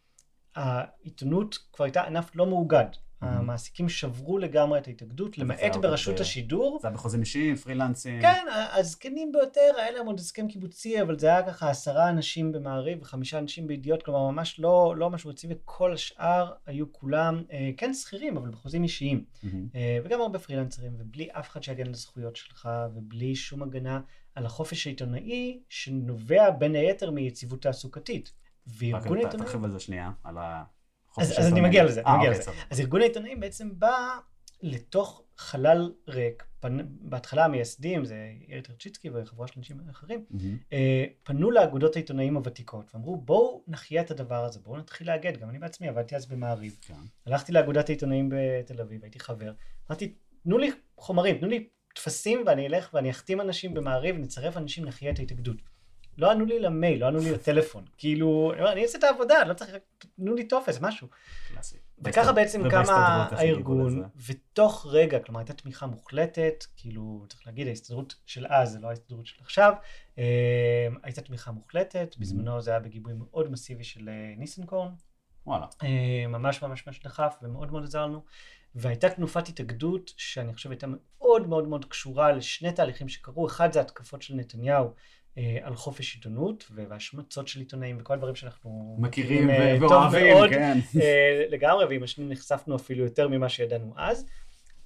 העיתונות 0.56 1.58
כבר 1.72 1.84
הייתה 1.84 2.02
ענף 2.02 2.30
לא 2.34 2.46
מאוגד. 2.46 2.86
המעסיקים 3.20 3.88
שברו 3.88 4.38
לגמרי 4.38 4.78
את 4.78 4.86
ההתאגדות, 4.86 5.38
למעט 5.38 5.76
ברשות 5.76 6.20
השידור. 6.20 6.78
זה 6.82 6.88
היה 6.88 6.94
בחוזים 6.94 7.20
אישיים, 7.20 7.56
פרילנסים. 7.56 8.20
כן, 8.20 8.44
הזקנים 8.72 9.32
ביותר, 9.32 9.70
היה 9.76 9.90
להם 9.90 10.06
עוד 10.06 10.18
הסכם 10.20 10.48
קיבוצי, 10.48 11.02
אבל 11.02 11.18
זה 11.18 11.26
היה 11.26 11.42
ככה 11.42 11.70
עשרה 11.70 12.08
אנשים 12.08 12.52
במעריב 12.52 13.02
וחמישה 13.02 13.38
אנשים 13.38 13.66
בידיעות, 13.66 14.02
כלומר 14.02 14.30
ממש 14.30 14.60
לא, 14.60 14.94
לא 14.96 15.10
משהו 15.10 15.30
רציני, 15.30 15.54
וכל 15.54 15.92
השאר 15.92 16.52
היו 16.66 16.92
כולם, 16.92 17.42
אה, 17.52 17.70
כן 17.76 17.94
שכירים, 17.94 18.36
אבל 18.36 18.50
בחוזים 18.50 18.82
אישיים. 18.82 19.24
מהמם. 19.42 19.66
אה, 19.74 19.98
וגם 20.04 20.20
הרבה 20.20 20.38
פרילנסרים, 20.38 20.92
ובלי 20.98 21.28
אף 21.32 21.48
אחד 21.48 21.62
שיגן 21.62 21.86
על 21.86 21.92
הזכויות 21.92 22.36
שלך, 22.36 22.68
ובלי 22.94 23.34
שום 23.34 23.62
הגנה 23.62 24.00
על 24.34 24.46
החופש 24.46 24.86
העיתונאי, 24.86 25.60
שנובע 25.68 26.50
בין 26.50 26.74
היתר 26.74 27.10
מיציבות 27.10 27.62
תעסוקתית. 27.62 28.32
וארגון 28.78 29.18
ת- 29.18 29.22
העיתונאים... 29.22 29.46
תרחיב 29.46 29.64
על 29.64 29.70
זה 29.70 29.80
שנייה, 29.80 30.10
על 30.24 30.38
ה... 30.38 30.64
אז, 31.18 31.38
אז 31.38 31.52
אני 31.52 31.60
מגיע 31.60 31.84
לזה, 31.84 32.00
אני 32.00 32.10
אה, 32.10 32.16
מגיע 32.16 32.30
אוקיי, 32.30 32.40
לזה. 32.40 32.50
אז 32.70 32.80
ארגון 32.80 33.00
העיתונאים 33.00 33.40
בעצם 33.40 33.78
בא 33.78 34.16
לתוך 34.62 35.22
חלל 35.36 35.92
ריק. 36.08 36.44
בהתחלה 37.00 37.44
המייסדים, 37.44 38.04
זה 38.04 38.32
יאיר 38.48 38.60
טרצ'יצקי 38.60 39.10
וחבורה 39.10 39.48
של 39.48 39.54
אנשים 39.56 39.80
אחרים. 39.90 40.24
אה, 40.72 41.04
פנו 41.22 41.50
לאגודות 41.50 41.96
העיתונאים 41.96 42.36
הוותיקות 42.36 42.94
ואמרו 42.94 43.16
בואו 43.16 43.64
נחיה 43.68 44.02
את 44.02 44.10
הדבר 44.10 44.44
הזה, 44.44 44.60
בואו 44.60 44.76
נתחיל 44.76 45.06
לאגד, 45.06 45.36
גם 45.36 45.50
אני 45.50 45.58
בעצמי 45.58 45.88
עבדתי 45.88 46.16
אז 46.16 46.26
במעריב, 46.26 46.78
כן. 46.80 46.94
הלכתי 47.26 47.52
לאגודת 47.52 47.88
העיתונאים 47.88 48.32
בתל 48.32 48.80
אביב, 48.80 49.02
הייתי 49.02 49.20
חבר, 49.20 49.52
אמרתי 49.90 50.14
תנו 50.42 50.58
לי 50.58 50.70
חומרים, 50.96 51.38
תנו 51.38 51.48
לי 51.48 51.68
טפסים 51.94 52.42
ואני 52.46 52.66
אלך 52.66 52.90
ואני 52.94 53.10
אחתים 53.10 53.40
אנשים 53.40 53.74
במעריב, 53.74 54.16
נצרף 54.16 54.56
אנשים, 54.56 54.84
נחיה 54.84 55.10
את 55.10 55.18
ההתאגדות. 55.18 55.56
לא 56.18 56.30
ענו 56.30 56.44
לי 56.44 56.60
למייל, 56.60 57.00
לא 57.00 57.06
ענו 57.06 57.18
לי 57.18 57.32
לטלפון, 57.32 57.84
כאילו, 57.98 58.52
אני 58.72 58.82
אעשה 58.82 58.98
את 58.98 59.04
העבודה, 59.04 59.44
לא 59.44 59.54
צריך, 59.54 59.70
תנו 60.16 60.34
לי 60.34 60.48
טופס, 60.48 60.78
משהו. 60.80 61.08
וככה 62.04 62.32
בעצם 62.32 62.70
קם 62.70 62.82
הארגון? 63.30 64.02
ותוך 64.26 64.86
רגע, 64.90 65.18
כלומר 65.18 65.40
הייתה 65.40 65.52
תמיכה 65.52 65.86
מוחלטת, 65.86 66.64
כאילו 66.76 67.24
צריך 67.28 67.46
להגיד 67.46 67.66
ההסתדרות 67.66 68.14
של 68.26 68.46
אז, 68.48 68.72
זה 68.72 68.78
לא 68.78 68.88
ההסתדרות 68.88 69.26
של 69.26 69.36
עכשיו, 69.40 69.74
אה, 70.18 70.88
הייתה 71.02 71.20
תמיכה 71.20 71.50
מוחלטת, 71.50 72.16
בזמנו 72.18 72.60
זה 72.60 72.70
היה 72.70 72.80
בגיבוי 72.80 73.12
מאוד 73.16 73.50
מסיבי 73.50 73.84
של 73.84 74.08
אה, 74.08 74.34
ניסנקורן, 74.36 74.92
וואלה. 75.46 75.66
אה, 75.82 76.26
ממש 76.28 76.62
ממש 76.62 76.86
ממש 76.86 77.00
דחף 77.02 77.38
ומאוד 77.42 77.72
מאוד 77.72 77.84
עזר 77.84 78.06
לנו, 78.06 78.24
והייתה 78.74 79.10
תנופת 79.10 79.48
התאגדות 79.48 80.12
שאני 80.16 80.54
חושב 80.54 80.70
הייתה 80.70 80.86
מאוד 80.88 81.48
מאוד 81.48 81.68
מאוד 81.68 81.84
קשורה 81.84 82.32
לשני 82.32 82.72
תהליכים 82.72 83.08
שקרו, 83.08 83.46
אחד 83.46 83.72
זה 83.72 83.80
התקפות 83.80 84.22
של 84.22 84.34
נתניהו. 84.34 84.94
אה, 85.38 85.58
על 85.62 85.74
חופש 85.74 86.14
עיתונות 86.14 86.66
והשמצות 86.74 87.48
של 87.48 87.60
עיתונאים 87.60 87.96
וכל 88.00 88.14
הדברים 88.14 88.34
שאנחנו 88.34 88.96
מכירים 89.00 89.50
אה, 89.50 89.76
ו- 89.76 89.80
טוב 89.80 89.90
ואוהבים, 89.92 90.34
מאוד, 90.34 90.50
כן. 90.50 90.78
לגמרי, 91.50 91.84
ועם 91.84 92.02
השנים 92.02 92.28
נחשפנו 92.28 92.76
אפילו 92.76 93.04
יותר 93.04 93.28
ממה 93.28 93.48
שידענו 93.48 93.94
אז. 93.96 94.26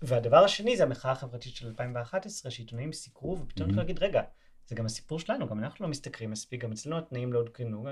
והדבר 0.03 0.45
השני 0.45 0.77
זה 0.77 0.83
המחאה 0.83 1.13
החברתית 1.13 1.55
של 1.57 1.67
2011, 1.67 2.51
שעיתונאים 2.51 2.93
סיקרו, 2.93 3.39
ופתאום 3.41 3.69
Mhm. 3.69 3.73
אתה 3.73 3.81
להגיד, 3.81 4.03
רגע, 4.03 4.23
זה 4.67 4.75
גם 4.75 4.87
הסיפור 4.87 5.21
שלנו, 5.21 5.49
גם 5.49 5.59
אנחנו 5.59 5.85
לא 5.85 5.91
משתכרים 5.91 6.31
מספיק, 6.31 6.63
גם 6.65 6.73
אצלנו 6.73 6.99
התנאים 6.99 7.33
לא 7.33 7.39
עודכנו, 7.39 7.87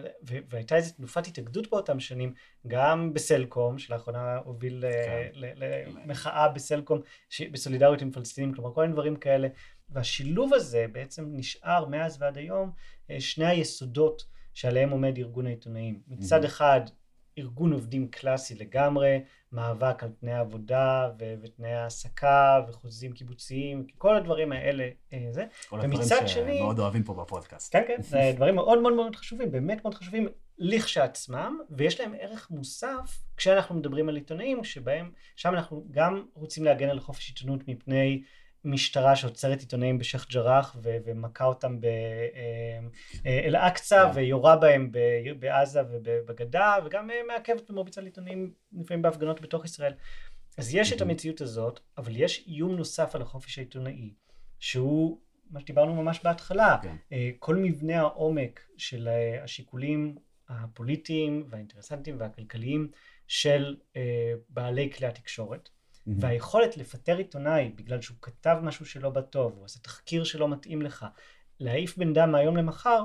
והייתה 0.51 0.77
איזו 0.77 0.93
תנופת 0.95 1.27
התאגדות 1.27 1.71
באותם 1.71 2.01
שנים, 2.01 2.35
גם 2.67 3.15
בסלקום, 3.15 3.79
שלאחרונה 3.79 4.37
הוביל 4.37 4.85
כן. 5.05 5.31
למחאה 5.35 6.49
בסלקום, 6.49 7.01
ש- 7.31 7.43
בסולידריות 7.43 8.03
עם 8.03 8.11
פלסטינים, 8.11 8.55
כלומר 8.55 8.75
כל 8.75 8.81
מיני 8.83 8.93
דברים 8.93 9.17
כאלה. 9.17 9.49
והשילוב 9.93 10.55
הזה 10.55 10.87
בעצם 10.93 11.25
נשאר 11.33 11.87
מאז 11.89 12.23
ועד 12.23 12.39
היום 12.39 12.71
אה, 13.11 13.21
שני 13.21 13.47
היסודות 13.47 14.25
שעליהם 14.55 14.91
עומד 14.91 15.19
ארגון 15.19 15.47
העיתונאים. 15.47 16.01
מצד. 16.09 16.45
אחד, 16.45 16.81
ארגון 17.39 17.73
עובדים 17.73 18.09
קלאסי 18.09 18.55
לגמרי, 18.55 19.21
מאבק 19.53 20.03
על 20.03 20.09
תנאי 20.21 20.33
עבודה 20.35 21.11
ו- 21.21 21.35
ותנאי 21.43 21.73
העסקה 21.73 22.61
וחוזים 22.69 23.13
קיבוציים, 23.13 23.87
כל 23.99 24.17
הדברים 24.17 24.53
האלה, 24.53 24.89
אה, 25.13 25.27
זה. 25.31 25.45
כל 25.69 25.81
הדברים 25.81 26.01
ומצד 26.01 26.29
שני- 26.29 26.57
שמאוד 26.59 26.79
אוהבים 26.79 27.03
פה 27.03 27.15
בפודקאסט. 27.15 27.73
כן, 27.73 27.83
כן, 27.89 28.03
זה 28.03 28.33
דברים 28.37 28.55
מאוד 28.55 28.79
מאוד 28.83 28.93
מאוד 28.95 29.17
חשובים, 29.17 29.51
באמת 29.53 29.85
מאוד 29.85 29.95
חשובים 29.95 30.29
לכשעצמם, 30.59 31.59
ויש 31.71 32.01
להם 32.01 32.15
ערך 32.21 32.51
מוסף 32.51 33.23
כשאנחנו 33.37 33.75
מדברים 33.75 34.09
על 34.09 34.17
עיתונאים, 34.17 34.65
שבהם, 34.65 35.11
שם 35.37 35.55
אנחנו 35.55 35.85
גם 35.91 36.25
רוצים 36.35 36.65
להגן 36.65 36.89
על 36.89 37.01
חופש 37.01 37.29
עיתונות 37.29 37.69
מפני 37.69 38.23
משטרה 38.65 39.17
שעוצרת 39.17 39.61
עיתונאים 39.61 39.99
בשייח' 39.99 40.27
ג'ראח 40.31 40.77
ו- 40.83 40.97
ומכה 41.05 41.45
אותם 41.45 41.79
באל-אקצא 43.25 44.11
כן. 44.13 44.19
ויורה 44.19 44.57
בהם 44.57 44.93
בעזה 45.39 45.81
ובגדה, 45.91 46.77
וגם 46.85 47.11
אה, 47.11 47.21
מעכבת 47.29 47.71
ומרביצה 47.71 48.01
לעיתונאים 48.01 48.53
לפעמים 48.73 49.03
בהפגנות 49.03 49.41
בתוך 49.41 49.65
ישראל. 49.65 49.93
אז 50.59 50.75
יש 50.75 50.93
את 50.93 51.01
מהמם. 51.01 51.11
המציאות 51.11 51.41
הזאת, 51.41 51.81
אבל 51.99 52.17
יש 52.17 52.45
איום 52.47 52.77
נוסף 52.77 53.15
על 53.15 53.23
החופש 53.23 53.59
העיתונאי, 53.59 54.15
שהוא 54.59 55.19
מה 55.51 55.61
שדיברנו 55.61 56.03
ממש 56.03 56.21
בהתחלה, 56.25 56.79
כן. 56.83 56.97
אה, 57.13 57.31
כל 57.39 57.57
מבנה 57.57 58.01
העומק 58.01 58.61
של 58.77 59.09
אה, 59.09 59.45
השיקולים 59.45 60.17
הפוליטיים 60.49 61.45
והאינטרסנטיים 61.49 62.17
והכלכליים 62.21 62.91
של 63.27 63.77
אה, 63.97 64.33
בעלי 64.49 64.93
כלי 64.93 65.07
התקשורת, 65.07 65.69
והיכולת 66.07 66.77
לפטר 66.77 67.17
עיתונאי 67.17 67.73
בגלל 67.77 68.01
שהוא 68.01 68.17
כתב 68.23 68.59
משהו 68.63 68.87
שלא 68.87 69.11
בטוב, 69.11 69.53
הוא 69.57 69.65
עשה 69.65 69.81
תחקיר 69.81 70.25
שלא 70.25 70.49
מתאים 70.49 70.83
לך, 70.83 71.07
להעיף 71.61 71.99
בן 71.99 72.09
אדם 72.09 72.33
מהיום 72.33 72.57
למחר, 72.57 73.05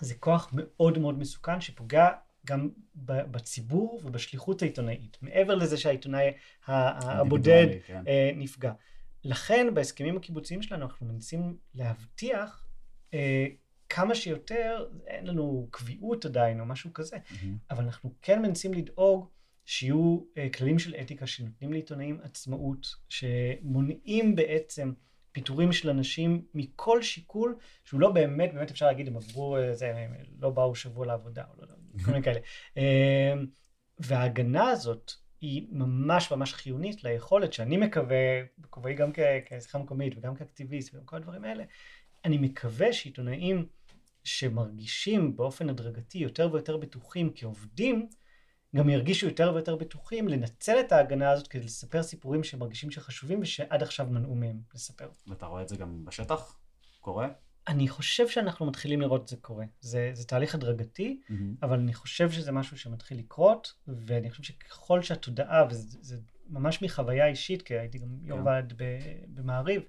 זה 0.00 0.14
כוח 0.14 0.50
מאוד 0.52 0.98
מאוד 0.98 1.18
מסוכן 1.18 1.60
שפוגע 1.60 2.08
גם 2.46 2.68
בציבור 2.94 4.00
ובשליחות 4.04 4.62
העיתונאית, 4.62 5.18
מעבר 5.22 5.54
לזה 5.54 5.76
שהעיתונאי 5.76 6.32
הבודד 6.66 7.66
כן. 7.86 8.02
אה, 8.08 8.30
נפגע. 8.36 8.72
לכן 9.24 9.74
בהסכמים 9.74 10.16
הקיבוציים 10.16 10.62
שלנו 10.62 10.84
אנחנו 10.84 11.06
מנסים 11.06 11.56
להבטיח 11.74 12.66
אה, 13.14 13.46
כמה 13.88 14.14
שיותר, 14.14 14.86
אין 15.06 15.26
לנו 15.26 15.68
קביעות 15.70 16.24
עדיין 16.24 16.60
או 16.60 16.66
משהו 16.66 16.92
כזה, 16.92 17.16
מהמם. 17.30 17.56
אבל 17.70 17.84
אנחנו 17.84 18.14
כן 18.22 18.42
מנסים 18.42 18.74
לדאוג 18.74 19.28
שיהיו 19.64 20.20
אה, 20.38 20.48
כללים 20.48 20.78
של 20.78 20.94
אתיקה 20.94 21.26
שנותנים 21.26 21.72
לעיתונאים 21.72 22.20
עצמאות, 22.22 22.86
שמונעים 23.08 24.34
בעצם 24.34 24.92
פיטורים 25.32 25.72
של 25.72 25.90
אנשים 25.90 26.44
מכל 26.54 27.02
שיקול 27.02 27.56
שהוא 27.84 28.00
לא 28.00 28.10
באמת, 28.10 28.54
באמת 28.54 28.70
אפשר 28.70 28.86
להגיד, 28.86 29.08
הם 29.08 29.16
עברו, 29.16 29.56
אה, 29.56 29.74
זה, 29.74 29.96
הם 29.96 30.14
לא 30.40 30.50
באו 30.50 30.74
שבוע 30.74 31.06
לעבודה, 31.06 31.44
או 31.50 31.54
לא 31.56 31.62
יודע, 31.62 31.74
כל 32.04 32.10
מיני 32.10 32.22
כאלה. 32.22 32.40
אה, 32.76 33.34
וההגנה 33.98 34.70
הזאת 34.70 35.12
היא 35.40 35.66
ממש 35.70 36.32
ממש 36.32 36.54
חיונית 36.54 37.04
ליכולת 37.04 37.52
שאני 37.52 37.76
מקווה, 37.76 38.42
בכובעי 38.58 38.94
גם 38.94 39.10
כשיחה 39.44 39.78
מקומית 39.78 40.14
וגם 40.16 40.34
כאקטיביסט 40.34 40.94
וגם 40.94 41.04
כל 41.04 41.16
הדברים 41.16 41.44
האלה, 41.44 41.64
אני 42.24 42.38
מקווה 42.38 42.92
שעיתונאים 42.92 43.66
שמרגישים 44.24 45.36
באופן 45.36 45.70
הדרגתי 45.70 46.18
יותר 46.18 46.48
ויותר 46.52 46.76
בטוחים 46.76 47.32
כעובדים, 47.34 48.08
גם 48.76 48.88
ירגישו 48.88 49.26
יותר 49.26 49.50
ויותר 49.54 49.76
בטוחים 49.76 50.28
לנצל 50.28 50.80
את 50.80 50.92
ההגנה 50.92 51.30
הזאת 51.30 51.48
כדי 51.48 51.64
לספר 51.64 52.02
סיפורים 52.02 52.44
שהם 52.44 52.60
מרגישים 52.60 52.90
שחשובים 52.90 53.40
ושעד 53.42 53.82
עכשיו 53.82 54.06
מנעו 54.06 54.34
מהם 54.34 54.60
לספר. 54.74 55.08
ואתה 55.26 55.46
רואה 55.46 55.62
את 55.62 55.68
זה 55.68 55.76
גם 55.76 56.04
בשטח? 56.04 56.58
קורה? 57.00 57.28
אני 57.68 57.88
חושב 57.88 58.28
שאנחנו 58.28 58.66
מתחילים 58.66 59.00
לראות 59.00 59.22
את 59.22 59.28
זה 59.28 59.36
קורה. 59.36 59.64
זה, 59.80 60.10
זה 60.12 60.26
תהליך 60.26 60.54
הדרגתי, 60.54 61.20
אבל 61.62 61.78
אני 61.78 61.94
חושב 61.94 62.30
שזה 62.30 62.52
משהו 62.52 62.78
שמתחיל 62.78 63.18
לקרות, 63.18 63.74
ואני 63.86 64.30
חושב 64.30 64.42
שככל 64.42 65.02
שהתודעה, 65.02 65.66
וזה 65.70 65.98
זה 66.00 66.16
ממש 66.48 66.82
מחוויה 66.82 67.26
אישית, 67.26 67.62
כי 67.62 67.78
הייתי 67.78 67.98
גם 67.98 68.18
יו"ר 68.22 68.40
כן. 68.40 68.46
ועד 68.46 68.72
במעריב, 69.28 69.82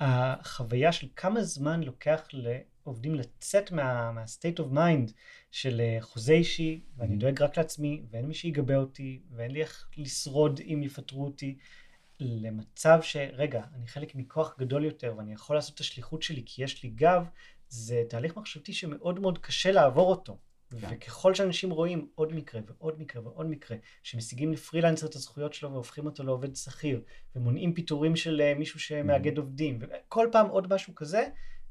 החוויה 0.00 0.92
של 0.92 1.08
כמה 1.16 1.42
זמן 1.42 1.82
לוקח 1.82 2.28
לעובדים 2.32 3.14
לצאת 3.14 3.72
מה, 3.72 4.12
מה-state 4.12 4.60
of 4.60 4.74
mind 4.74 5.12
של 5.50 5.80
אה, 5.80 5.98
חוזה 6.00 6.32
אישי, 6.32 6.80
ואני 6.96 7.14
Mhm. 7.16 7.18
דואג 7.18 7.42
רק 7.42 7.58
לעצמי, 7.58 8.02
ואין 8.10 8.26
מי 8.26 8.34
שיגבה 8.34 8.76
אותי, 8.76 9.20
ואין 9.30 9.50
לי 9.50 9.60
איך 9.60 9.88
לשרוד 9.96 10.60
אם 10.60 10.82
יפטרו 10.82 11.24
אותי, 11.24 11.56
למצב 12.20 12.98
שרגע, 13.02 13.62
אני 13.74 13.86
חלק 13.86 14.14
מכוח 14.14 14.54
גדול 14.58 14.84
יותר, 14.84 15.14
ואני 15.18 15.32
יכול 15.32 15.56
לעשות 15.56 15.74
את 15.74 15.80
השליחות 15.80 16.22
שלי 16.22 16.42
כי 16.46 16.64
יש 16.64 16.82
לי 16.82 16.88
גב, 16.90 17.26
זה 17.68 18.02
תהליך 18.08 18.36
מחשבתי 18.36 18.72
שמאוד 18.72 19.20
מאוד 19.20 19.38
קשה 19.38 19.72
לעבור 19.72 20.10
אותו. 20.10 20.38
כן. 20.80 20.88
וככל 20.90 21.34
שאנשים 21.34 21.70
רואים 21.70 22.08
עוד 22.14 22.34
מקרה 22.34 22.60
ועוד 22.66 23.00
מקרה 23.00 23.22
ועוד 23.22 23.46
מקרה, 23.46 23.76
שמשיגים 24.02 24.52
לפרילנסר 24.52 25.06
את 25.06 25.14
הזכויות 25.14 25.54
שלו 25.54 25.72
והופכים 25.72 26.06
אותו 26.06 26.22
לעובד 26.22 26.56
שכיר, 26.56 27.00
ומונעים 27.36 27.74
פיטורים 27.74 28.16
של 28.16 28.40
אה, 28.40 28.54
מישהו 28.54 28.80
שמאגד 28.80 29.38
עובדים, 29.38 29.78
וכל 29.80 30.28
פעם 30.32 30.46
עוד 30.46 30.74
משהו 30.74 30.94
כזה, 30.94 31.28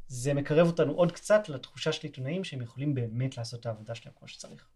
זה 0.08 0.34
מקרב 0.34 0.68
אותנו 0.68 0.94
עוד 0.94 1.12
קצת 1.12 1.50
לתחושה 1.50 1.91
של 1.91 2.08
עיתונאים 2.08 2.44
שהם 2.44 2.62
יכולים 2.62 2.96
באמת 2.96 3.38
לעשות 3.38 3.60
את 3.60 3.65
העבודה 3.65 3.96
שלהם 3.96 4.15
כמו 4.20 4.28
שצריך. 4.28 4.68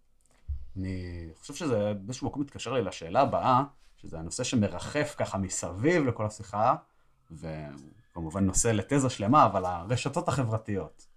אני 0.78 1.30
חושב 1.36 1.54
שזה 1.54 1.94
באיזשהו 1.94 2.28
מקום 2.28 2.42
מתקשר 2.42 2.74
לי 2.74 2.82
לשאלה 2.82 3.22
הבאה, 3.22 3.64
שזה 3.98 4.20
הנושא 4.20 4.44
שמרחף 4.44 5.16
ככה 5.18 5.38
מסביב 5.38 6.06
לכל 6.06 6.26
השיחה, 6.26 6.76
וכמובן 7.32 8.46
נושא 8.46 8.68
לתזה 8.68 9.10
שלמה, 9.10 9.46
אבל 9.46 9.66
הרשתות 9.66 10.28
החברתיות. 10.28 11.09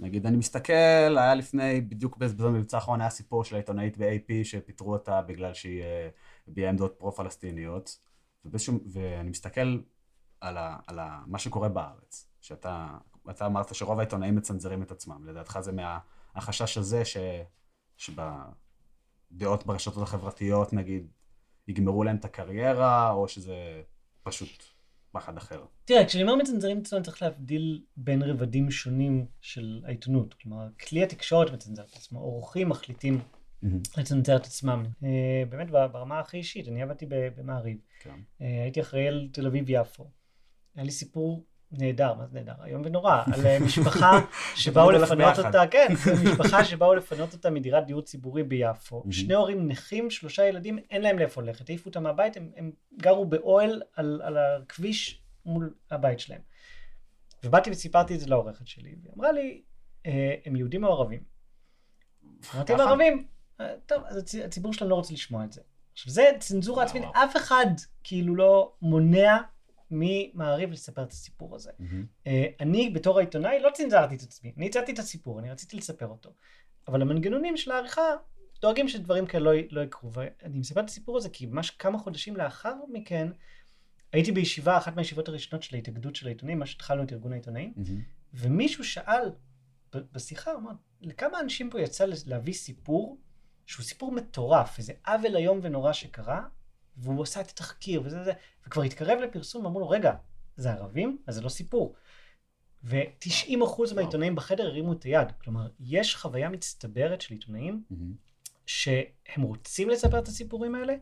נגיד, 0.00 0.26
אני 0.26 0.36
מסתכל, 0.36 0.72
היה 1.18 1.34
לפני, 1.34 1.80
בדיוק 1.80 2.16
בזמן 2.16 2.52
מבצע 2.52 2.76
האחרון, 2.76 3.00
היה 3.00 3.10
סיפור 3.10 3.44
של 3.44 3.54
העיתונאית 3.54 3.98
ב-AP 3.98 4.44
שפיטרו 4.44 4.92
אותה 4.92 5.22
בגלל 5.22 5.54
שהיא 5.54 5.82
אה, 5.82 6.08
הביעה 6.48 6.70
עמדות 6.70 6.94
פרו-פלסטיניות, 6.98 7.98
ובאיזשהו, 8.44 8.80
ואני 8.92 9.30
מסתכל 9.30 9.80
על, 10.40 10.56
ה, 10.56 10.76
על 10.86 10.98
ה, 10.98 11.22
מה 11.26 11.38
שקורה 11.38 11.68
בארץ, 11.68 12.28
שאתה 12.40 12.88
אתה 13.30 13.46
אמרת 13.46 13.74
שרוב 13.74 13.98
העיתונאים 13.98 14.36
מצנזרים 14.36 14.82
את 14.82 14.90
עצמם, 14.90 15.26
לדעתך 15.26 15.58
זה 15.60 15.72
מהחשש 15.72 16.78
הזה 16.78 17.04
ש, 17.04 17.16
שבדעות 17.96 19.66
ברשתות 19.66 20.02
החברתיות, 20.02 20.72
נגיד, 20.72 21.10
יגמרו 21.68 22.04
להם 22.04 22.16
את 22.16 22.24
הקריירה, 22.24 23.10
או 23.10 23.28
שזה 23.28 23.82
פשוט 24.22 24.64
פחד 25.12 25.36
אחר. 25.36 25.64
תראה, 25.90 26.04
כשאני 26.04 26.22
אומר 26.22 26.34
מצנזרים 26.34 26.78
את 26.78 26.86
צריך 27.04 27.22
להבדיל 27.22 27.82
בין 27.96 28.22
רבדים 28.22 28.70
שונים 28.70 29.26
של 29.40 29.82
העיתונות. 29.84 30.34
כלומר, 30.34 30.66
כלי 30.88 31.02
התקשורת 31.02 31.52
מצנזר 31.52 31.82
את 31.82 31.96
עצמו, 31.96 32.20
עורכים 32.20 32.68
מחליטים 32.68 33.20
לצנזר 33.96 34.36
את 34.36 34.44
עצמם. 34.44 34.84
אה, 35.04 35.42
באמת, 35.48 35.70
ברמה 35.70 36.18
הכי 36.20 36.36
אישית, 36.36 36.68
אני 36.68 36.82
עבדתי 36.82 37.06
במעריב. 37.08 37.76
כן. 38.00 38.14
אה, 38.40 38.62
הייתי 38.62 38.80
אחראי 38.80 39.08
על 39.08 39.28
תל 39.32 39.46
אביב-יפו. 39.46 40.10
היה 40.76 40.84
לי 40.84 40.90
סיפור 40.90 41.44
נהדר, 41.72 42.14
מה 42.14 42.26
זה 42.26 42.34
נהדר? 42.34 42.64
איום 42.64 42.82
ונורא, 42.84 43.22
על 43.34 43.46
אה, 43.46 43.58
משפחה 43.60 44.20
שבאו 44.62 44.90
לפנות. 44.90 45.38
אותה, 45.38 45.62
כן, 45.70 45.88
משפחה 46.24 46.64
שבאו 46.64 46.94
לפנות 46.94 47.32
אותה 47.32 47.50
מדירת 47.50 47.86
דיור 47.86 48.02
ציבורי 48.02 48.42
ביפו. 48.42 48.98
מהמם. 48.98 49.12
שני 49.12 49.34
הורים 49.34 49.68
נכים, 49.68 50.10
שלושה 50.10 50.46
ילדים, 50.46 50.78
אין 50.90 51.02
להם 51.02 51.18
לאיפה 51.18 51.42
ללכת, 51.42 51.68
העיפו 51.68 51.88
אותם 51.88 52.02
מהבית, 52.02 52.36
הם, 52.36 52.50
הם 52.56 52.70
גרו 52.98 53.24
באוהל 53.24 53.82
על, 53.96 54.20
על 54.24 54.36
הכביש 54.38 55.19
מול 55.46 55.74
הבית 55.90 56.20
שלהם. 56.20 56.40
ובאתי 57.44 57.70
וסיפרתי 57.70 58.14
את 58.14 58.20
זה 58.20 58.26
לעורכת 58.26 58.66
שלי, 58.66 58.94
והיא 59.02 59.12
אמרה 59.16 59.32
לי, 59.32 59.62
"אה, 60.06 60.34
הם 60.44 60.56
יהודים 60.56 60.84
או 60.84 60.92
ערבים? 60.92 61.20
אמרתי? 62.54 62.72
להם 62.72 62.88
ערבים. 62.88 63.26
"אה, 63.60 63.74
טוב, 63.86 64.02
אז 64.06 64.16
הצ- 64.16 64.44
הציבור 64.44 64.72
שלנו 64.72 64.90
לא 64.90 64.94
רוצה 64.94 65.12
לשמוע 65.14 65.44
את 65.44 65.52
זה. 65.52 65.60
עכשיו, 65.92 66.12
זה 66.12 66.22
צנזורה 66.38 66.84
עצמית. 66.84 67.02
אף 67.24 67.36
אחד 67.36 67.66
כאילו 68.04 68.36
לא 68.36 68.72
מונע 68.82 69.38
ממעריב 69.90 70.70
לספר 70.72 71.02
את 71.02 71.12
הסיפור 71.12 71.54
הזה. 71.56 71.70
אה, 72.26 72.46
אני 72.60 72.90
בתור 72.90 73.18
העיתונאי 73.18 73.60
לא 73.60 73.70
צנזרתי 73.74 74.14
את 74.14 74.22
עצמי, 74.22 74.52
אני 74.56 74.66
הצעתי 74.66 74.92
את 74.92 74.98
הסיפור, 74.98 75.38
אני 75.38 75.50
רציתי 75.50 75.76
לספר 75.76 76.06
אותו. 76.06 76.32
אבל 76.88 77.02
המנגנונים 77.02 77.56
של 77.56 77.70
העריכה 77.70 78.02
דואגים 78.60 78.88
שדברים 78.88 79.26
כאלה 79.26 79.44
לא, 79.52 79.60
לא 79.70 79.80
יקרו. 79.80 80.12
ואני 80.12 80.58
מספר 80.58 80.80
את 80.80 80.88
הסיפור 80.88 81.16
הזה 81.16 81.28
כי 81.28 81.46
ממש 81.46 81.70
כמה 81.70 81.98
חודשים 81.98 82.36
לאחר 82.36 82.74
מכן, 82.92 83.28
הייתי 84.12 84.32
בישיבה, 84.32 84.78
אחת 84.78 84.96
מהישיבות 84.96 85.28
הראשונות 85.28 85.62
של 85.62 85.76
ההתאגדות 85.76 86.16
של 86.16 86.26
העיתונאים, 86.26 86.58
מה 86.58 86.66
שהתחלנו 86.66 87.02
את 87.02 87.12
ארגון 87.12 87.32
העיתונאים, 87.32 87.72
מהמם. 87.76 88.00
ומישהו 88.34 88.84
שאל 88.84 89.30
בשיחה, 89.94 90.54
אמר, 90.54 90.70
לכמה 91.00 91.40
אנשים 91.40 91.70
פה 91.70 91.80
יצא 91.80 92.04
להביא 92.26 92.52
סיפור 92.52 93.18
שהוא 93.66 93.84
סיפור 93.84 94.12
מטורף, 94.12 94.78
איזה 94.78 94.92
עוול 95.06 95.36
איום 95.36 95.60
ונורא 95.62 95.92
שקרה, 95.92 96.42
והוא 96.96 97.22
עשה 97.22 97.40
את 97.40 97.50
התחקיר 97.50 98.02
וזה 98.04 98.24
זה, 98.24 98.32
וכבר 98.66 98.82
התקרב 98.82 99.18
לפרסום, 99.20 99.64
ואמרו 99.64 99.80
לו, 99.80 99.88
רגע, 99.88 100.12
זה 100.56 100.72
ערבים? 100.72 101.18
אז 101.26 101.34
זה 101.34 101.40
לא 101.40 101.48
סיפור. 101.48 101.94
ו-90% 102.84 103.94
מהעיתונאים 103.94 104.34
בחדר 104.34 104.66
הרימו 104.66 104.92
את 104.92 105.02
היד. 105.02 105.32
כלומר, 105.32 105.68
יש 105.80 106.16
חוויה 106.16 106.48
מצטברת 106.48 107.20
של 107.20 107.34
עיתונאים 107.34 107.84
מהמם. 107.90 108.14
שהם 108.66 109.42
רוצים 109.42 109.88
לספר 109.88 110.18
את 110.18 110.28
הסיפורים 110.28 110.74
האלה, 110.74 110.94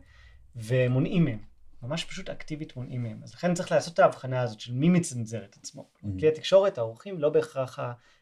ומונעים 0.55 1.25
מהם. 1.25 1.39
ממש 1.83 2.05
פשוט 2.05 2.29
אקטיבית 2.29 2.75
מונעים 2.75 3.03
מהם. 3.03 3.19
אז 3.23 3.33
לכן 3.33 3.53
צריך 3.53 3.71
לעשות 3.71 3.93
את 3.93 3.99
ההבחנה 3.99 4.41
הזאת 4.41 4.59
של 4.59 4.73
מי 4.73 4.89
מצנזר 4.89 5.43
את 5.43 5.55
עצמו. 5.55 5.89
Mhm. 5.95 6.07
כלי 6.19 6.27
התקשורת, 6.27 6.77
העורכים, 6.77 7.19
לא 7.19 7.29
בהכרח 7.29 7.79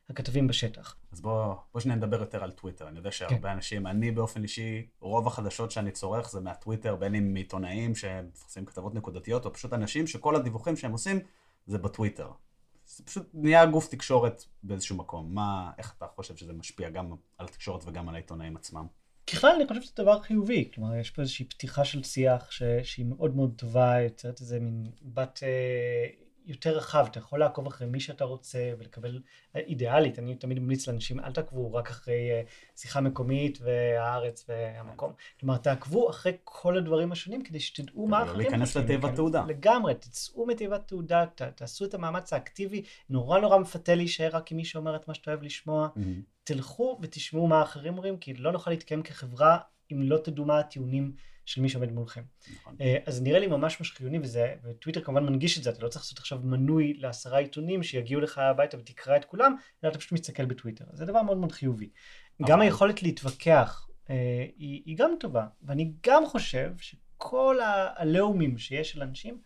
הכתבים 0.10 0.48
בשטח. 0.48 0.96
אז 1.12 1.22
בוא, 1.22 1.56
בוא 1.74 1.82
שניה 1.82 1.96
נדבר 1.96 2.20
יותר 2.20 2.44
על 2.44 2.52
טוויטר. 2.52 2.88
אני 2.88 2.98
יודע 2.98 3.12
שהרבה 3.12 3.38
כן. 3.38 3.48
אנשים, 3.48 3.88
אני 3.88 4.12
באופן 4.12 4.44
אישי, 4.44 4.88
רוב 5.00 5.28
החדשות 5.28 5.72
שאני 5.72 5.92
צורך 5.92 6.30
זה 6.30 6.40
מהטוויטר, 6.40 6.96
בין 6.96 7.16
אם 7.16 7.34
מעיתונאים 7.34 7.96
שמפרסמים 7.96 8.66
כתבות 8.66 8.96
נקודתיות, 8.96 9.46
או 9.46 9.54
פשוט 9.54 9.74
אנשים 9.74 10.08
שכל 10.08 10.36
הדיווחים 10.36 10.76
שהם 10.76 10.92
עושים 10.92 11.20
זה 11.66 11.78
בטוויטר. 11.78 12.32
זה 12.86 13.04
פשוט 13.04 13.30
נהיה 13.34 13.66
גוף 13.66 13.88
תקשורת 13.88 14.44
באיזשהו 14.64 14.98
מקום. 14.98 15.36
מה, 15.36 15.72
איך 15.78 15.94
אתה 15.98 16.08
חושב 16.08 16.36
שזה 16.36 16.54
משפיע 16.54 16.90
גם 16.90 17.16
על 17.38 17.46
התקשורת 17.46 17.84
וגם 17.86 18.10
על 18.10 18.16
העיתונאים 18.16 18.56
עצמם? 18.56 18.88
ככלל 19.28 19.52
אני 19.56 19.68
חושב 19.68 19.82
שזה 19.82 19.94
דבר 19.96 20.22
חיובי, 20.22 20.70
כלומר 20.74 20.96
יש 20.96 21.12
פה 21.12 21.22
איזושהי 21.22 21.46
פתיחה 21.46 21.86
של 21.86 22.04
שיח 22.04 22.52
ש... 22.52 22.64
שהיא 22.84 23.06
מאוד 23.06 23.36
מאוד 23.36 23.54
טובה, 23.56 24.02
יוצרת 24.02 24.42
איזה 24.42 24.60
מין 24.60 24.92
בת 25.02 25.40
אה, 25.44 26.08
יותר 26.48 26.78
רחב, 26.78 27.08
אתה 27.12 27.20
יכול 27.20 27.40
לעקוב 27.40 27.68
אחרי 27.68 27.88
מי 27.88 28.00
שאתה 28.00 28.24
רוצה 28.24 28.72
ולקבל, 28.80 29.22
אידיאלית, 29.56 30.20
אני 30.20 30.36
תמיד 30.36 30.60
ממליץ 30.60 30.88
לאנשים, 30.88 31.20
אל 31.20 31.32
תעקבו 31.32 31.74
רק 31.74 31.90
אחרי 31.90 32.32
אה, 32.32 32.42
שיחה 32.76 33.02
מקומית 33.02 33.60
והארץ 33.62 34.46
והמקום, 34.50 35.14
כלומר 35.40 35.58
תעקבו 35.58 36.10
אחרי 36.10 36.32
כל 36.44 36.78
הדברים 36.78 37.12
השונים 37.12 37.44
כדי 37.44 37.60
שתדעו 37.60 38.08
מה 38.08 38.20
לא 38.20 38.24
אחרים 38.24 38.40
להיכנס 38.40 38.68
חושבים. 38.68 38.84
לתיבת 38.84 39.16
תעודה. 39.16 39.46
לגמרי, 39.48 39.96
תצאו 39.96 40.46
מתיבת 40.46 40.88
תעודה, 40.88 41.26
ת, 41.36 41.42
תעשו 41.42 41.86
את 41.86 41.94
המאמץ 41.94 42.34
האקטיבי, 42.34 42.84
נורא 43.10 43.40
נורא 43.40 43.58
מפתה 43.58 43.96
להישאר 43.96 44.30
רק 44.34 44.52
עם 44.52 44.58
מי 44.58 44.66
שאומר 44.66 44.96
את 44.96 45.08
מה 45.08 45.14
שאתה 45.14 45.32
אוהב 45.32 45.44
לשמוע. 45.44 45.88
מהמם. 45.96 46.22
תלכו 46.44 47.00
ותשמעו 47.02 47.48
מה 47.48 47.60
האחרים 47.60 47.94
אומרים, 47.94 48.18
כי 48.18 48.34
לא 48.34 48.52
נוכל 48.52 48.72
להתקיים 48.72 49.04
כחברה 49.04 49.58
אם 49.92 50.02
לא 50.02 50.18
תדעו 50.18 50.46
מה 50.46 50.60
הטיעונים 50.60 51.12
של 51.46 51.62
מי 51.62 51.70
שעומד 51.70 51.92
מולכם. 51.92 52.22
נכון. 52.56 52.76
אה, 52.82 52.98
אז 53.06 53.22
נראה 53.22 53.40
לי 53.40 53.48
ממש 53.48 53.80
ממש 53.80 53.92
חיוני, 53.92 54.20
וזה, 54.20 54.56
וטוויטר 54.64 55.02
כמובן 55.02 55.26
מנגיש 55.26 55.58
את 55.58 55.64
זה, 55.64 55.70
אתה 55.70 55.84
לא 55.84 55.90
צריך 55.90 56.06
לעשות 56.06 56.20
עכשיו 56.20 56.40
מנוי 56.44 56.94
לעשרה 56.94 57.38
עיתונים 57.40 57.84
שיגיעו 57.84 58.22
לך 58.22 58.38
הביתה 58.38 58.78
ותקרא 58.78 59.16
את 59.16 59.26
כולם, 59.26 59.56
אלא 59.84 59.90
אתה 59.90 60.00
פשוט 60.00 60.12
מסתכל 60.12 60.46
בטוויטר. 60.46 60.86
זה 60.94 61.06
דבר 61.06 61.22
מאוד 61.22 61.38
מאוד 61.38 61.52
חיובי. 61.52 61.90
גם 62.42 62.52
אבל- 62.52 62.62
היכולת 62.62 63.04
להתווכח 63.04 63.90
אה, 64.10 64.46
היא, 64.58 64.82
היא 64.86 64.98
גם 64.98 65.12
טובה, 65.20 65.48
ואני 65.62 65.92
גם 66.08 66.24
חושב 66.26 66.72
שכל 66.78 67.60
העליהומים 67.64 68.58
שיש 68.58 68.92
של 68.92 69.02
אנשים, 69.02 69.42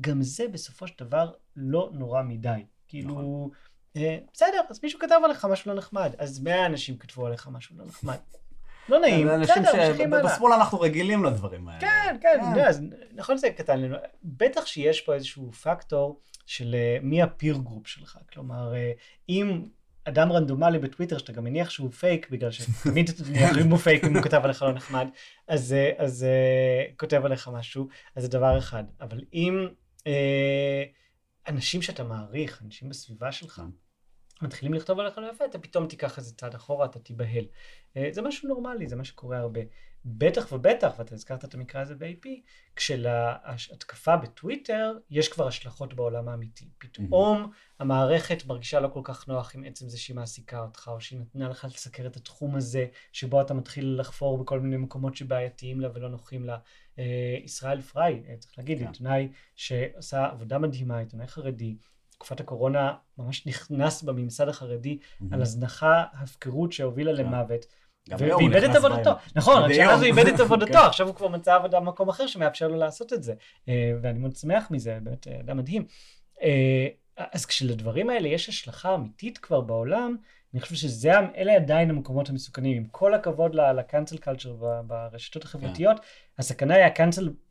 גם 0.00 0.22
זה 0.22 0.48
בסופו 0.48 0.86
של 0.86 0.94
דבר 0.98 1.32
לא 1.56 1.90
נורא 1.94 2.22
מדי. 2.22 2.64
כאילו, 2.88 3.10
נכון. 3.10 3.50
אה, 3.96 4.18
בסדר, 4.32 4.60
אז 4.70 4.80
מישהו 4.82 4.98
כתב 5.00 5.20
עליך 5.24 5.44
משהו 5.44 5.70
לא 5.70 5.78
נחמד, 5.78 6.12
אז 6.18 6.40
100 6.40 6.66
אנשים 6.66 6.98
כתבו 6.98 7.26
עליך 7.26 7.48
משהו 7.48 7.76
לא 7.78 7.84
נחמד. 7.84 8.18
לא 8.90 9.00
נעים, 9.00 9.26
זה 9.26 9.34
אנשים 9.34 9.62
בסדר, 9.62 9.88
ממשיכים 9.88 10.14
הלאה. 10.14 10.30
שבשמאל 10.30 10.52
אנחנו 10.52 10.80
רגילים 10.80 11.24
לדברים 11.24 11.68
האלה. 11.68 11.80
כן, 11.80 12.16
כן, 12.20 12.38
אז 12.66 12.82
נכון 13.14 13.38
שזה 13.38 13.50
קטן 13.50 13.80
לנו. 13.80 13.96
בטח 14.24 14.66
שיש 14.66 15.00
פה 15.00 15.14
איזשהו 15.14 15.52
פקטור 15.52 16.20
של 16.46 16.74
אה, 16.74 16.98
מי 17.02 17.22
ה 17.22 17.29
peer 17.29 17.56
group 17.56 17.86
שלך. 17.86 18.18
כלומר, 18.32 18.74
אה, 18.74 18.92
אם 19.28 19.64
אדם 20.04 20.32
רנדומלי 20.32 20.78
בטוויטר, 20.78 21.18
שאתה 21.18 21.32
גם 21.32 21.44
מניח 21.44 21.70
שהוא 21.70 21.90
פייק, 21.90 22.30
בגלל 22.30 22.50
שתמיד 22.50 23.10
מניחים 23.28 23.70
הוא 23.70 23.78
פייק 23.78 24.04
אם 24.04 24.16
הוא 24.16 24.22
כתב 24.22 24.40
עליך 24.44 24.62
לא 24.62 24.72
נחמד, 24.72 25.08
אז, 25.48 25.72
אה, 25.72 25.90
אז 25.98 26.26
כותב 26.96 27.24
עליך 27.24 27.48
משהו, 27.48 27.88
אז 28.16 28.22
זה 28.22 28.28
דבר 28.28 28.58
אחד. 28.58 28.84
אבל 29.00 29.20
אם 29.34 29.68
אה, 30.06 30.82
אנשים 31.48 31.82
שאתה 31.82 32.04
מעריך, 32.04 32.62
אנשים 32.64 32.88
בסביבה 32.88 33.32
שלך, 33.32 33.62
מתחילים 34.42 34.74
לכתוב 34.74 34.98
עליך 35.00 35.18
לא 35.18 35.26
יפה, 35.26 35.44
אתה 35.44 35.58
פתאום 35.58 35.86
תיקח 35.86 36.18
איזה 36.18 36.34
צעד 36.34 36.54
אחורה, 36.54 36.86
אתה 36.86 36.98
תיבהל. 36.98 37.44
אה, 37.96 38.08
זה 38.12 38.22
משהו 38.22 38.48
נורמלי, 38.48 38.88
זה 38.88 38.96
מה 38.96 39.04
שקורה 39.04 39.38
הרבה. 39.38 39.60
בטח 40.04 40.52
ובטח, 40.52 40.94
ואתה 40.98 41.14
הזכרת 41.14 41.44
את 41.44 41.54
המקרה 41.54 41.82
הזה 41.82 41.94
ב-AP, 41.94 42.28
כשלהתקפה 42.76 44.16
בטוויטר 44.16 44.98
יש 45.10 45.28
כבר 45.28 45.46
השלכות 45.46 45.94
בעולם 45.94 46.28
האמיתי. 46.28 46.68
פתאום 46.78 47.50
המערכת 47.78 48.46
מרגישה 48.46 48.80
לא 48.80 48.88
כל 48.88 49.00
כך 49.04 49.28
נוח 49.28 49.54
עם 49.54 49.64
עצם 49.64 49.88
זה 49.88 49.98
שהיא 49.98 50.16
מעסיקה 50.16 50.60
אותך, 50.60 50.90
או 50.92 51.00
שהיא 51.00 51.20
נתנה 51.20 51.48
לך 51.48 51.64
לסקר 51.64 52.06
את 52.06 52.16
התחום 52.16 52.56
הזה, 52.56 52.86
שבו 53.12 53.40
אתה 53.40 53.54
מתחיל 53.54 53.96
לחפור 54.00 54.38
בכל 54.38 54.60
מיני 54.60 54.76
מקומות 54.76 55.16
שבעייתיים 55.16 55.80
לה 55.80 55.88
ולא 55.94 56.08
נוחים 56.08 56.44
לה. 56.44 56.58
אה, 56.98 57.38
ישראל 57.44 57.80
פריי, 57.80 58.22
אה, 58.28 58.36
צריך 58.36 58.58
להגיד, 58.58 58.78
כן. 58.78 58.86
עיתונאי 58.86 59.28
שעשה 59.56 60.26
עבודה 60.26 60.58
מדהימה, 60.58 60.98
עיתונאי 60.98 61.26
חרדי, 61.26 61.76
תקופת 62.20 62.40
הקורונה 62.40 62.94
ממש 63.18 63.46
נכנס 63.46 64.02
בממסד 64.02 64.48
החרדי 64.48 64.98
על 65.32 65.42
הזנחה, 65.42 66.04
הפקרות 66.12 66.72
שהובילה. 66.72 67.12
למוות. 67.12 67.66
ואיבד 68.08 68.62
את 68.62 68.76
עבודתו. 68.76 69.10
נכון, 69.34 69.62
רק 69.62 69.72
שאז 69.72 69.98
הוא. 70.00 70.06
איבד 70.06 70.26
את 70.26 70.40
עבודתו, 70.44 70.72
כן. 70.72 70.78
עכשיו 70.78 71.06
הוא 71.06 71.14
כבר 71.14 71.28
מצא 71.28 71.54
עבודה 71.54 71.80
במקום 71.80 72.08
אחר 72.08 72.26
שמאפשר 72.26 72.68
לו 72.68 72.76
לעשות 72.76 73.12
את 73.12 73.22
זה. 73.22 73.34
אה, 73.68 73.92
ואני 74.02 74.18
מאוד 74.18 74.36
שמח 74.36 74.70
מזה, 74.70 74.98
באמת 75.02 75.28
אה, 75.28 75.40
אדם 75.40 75.56
מדהים. 75.56 75.84
אה, 76.42 76.86
אז 77.32 77.46
כשלדברים 77.46 78.10
האלה 78.10 78.28
יש 78.28 78.48
השלכה 78.48 78.94
אמיתית 78.94 79.38
כבר 79.38 79.60
בעולם, 79.60 80.16
אני 80.54 80.60
חושב 80.60 80.74
שזה, 80.74 81.12
אלה 81.36 81.56
עדיין 81.56 81.90
המקומות 81.90 82.28
המסוכנים. 82.28 82.76
עם 82.76 82.84
כל 82.84 83.14
הכבוד 83.14 83.54
culture 84.24 84.52
ב- 84.60 84.80
ברשתות 84.86 85.44
החברתיות, 85.44 86.00
הסכנה 86.38 86.74
היא 86.74 86.84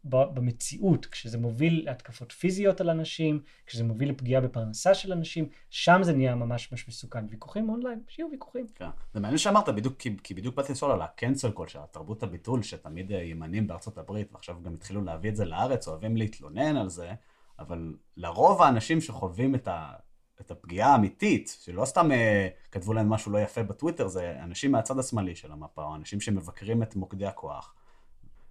ב- 0.03 0.33
במציאות, 0.33 1.05
כשזה 1.05 1.37
מוביל 1.37 1.85
להתקפות 1.85 2.31
פיזיות 2.31 2.81
על 2.81 2.89
אנשים, 2.89 3.41
כשזה 3.65 3.83
מוביל 3.83 4.09
לפגיעה 4.09 4.41
בפרנסה 4.41 4.93
של 4.93 5.11
אנשים, 5.11 5.49
שם 5.69 5.99
זה 6.03 6.13
נהיה 6.13 6.35
ממש 6.35 6.71
ממש 6.71 6.87
מסוכן. 6.87 7.25
ויכוחים 7.29 7.69
אונליין, 7.69 8.01
שיהיו 8.07 8.27
ויכוחים. 8.31 8.65
כן. 8.75 8.89
זה 9.13 9.19
מעניין 9.19 9.37
שאמרת, 9.37 9.69
בדיוק, 9.69 9.99
כי, 9.99 10.17
כי 10.23 10.33
בדיוק 10.33 10.55
באתי 10.55 10.71
לשאול 10.71 10.91
על 10.91 11.01
הקנסל 11.01 11.51
קול, 11.51 11.67
של 11.67 11.79
תרבות 11.91 12.23
הביטול, 12.23 12.63
שתמיד 12.63 13.11
אה, 13.11 13.23
ימנים 13.23 13.67
בארצות 13.67 13.97
הברית, 13.97 14.33
ועכשיו 14.33 14.55
גם 14.63 14.73
התחילו 14.73 15.01
להביא 15.01 15.29
את 15.29 15.35
זה 15.35 15.45
לארץ, 15.45 15.87
אוהבים 15.87 16.17
להתלונן 16.17 16.77
על 16.77 16.89
זה, 16.89 17.13
אבל 17.59 17.93
לרוב 18.17 18.61
האנשים 18.61 19.01
שחווים 19.01 19.55
את, 19.55 19.67
ה, 19.67 19.93
את 20.41 20.51
הפגיעה 20.51 20.91
האמיתית, 20.91 21.57
שלא 21.61 21.85
סתם 21.85 22.11
אה, 22.11 22.47
כתבו 22.71 22.93
להם 22.93 23.09
משהו 23.09 23.31
לא 23.31 23.37
יפה 23.37 23.63
בטוויטר, 23.63 24.07
זה 24.07 24.35
אנשים 24.43 24.71
מהצד 24.71 24.99
השמאלי 24.99 25.35
של 25.35 25.51
המפה, 25.51 25.83
או 25.83 25.95
אנשים 25.95 26.21
שמבקרים 26.21 26.83
את 26.83 26.95
מוקדי 26.95 27.25
הכוח. 27.25 27.73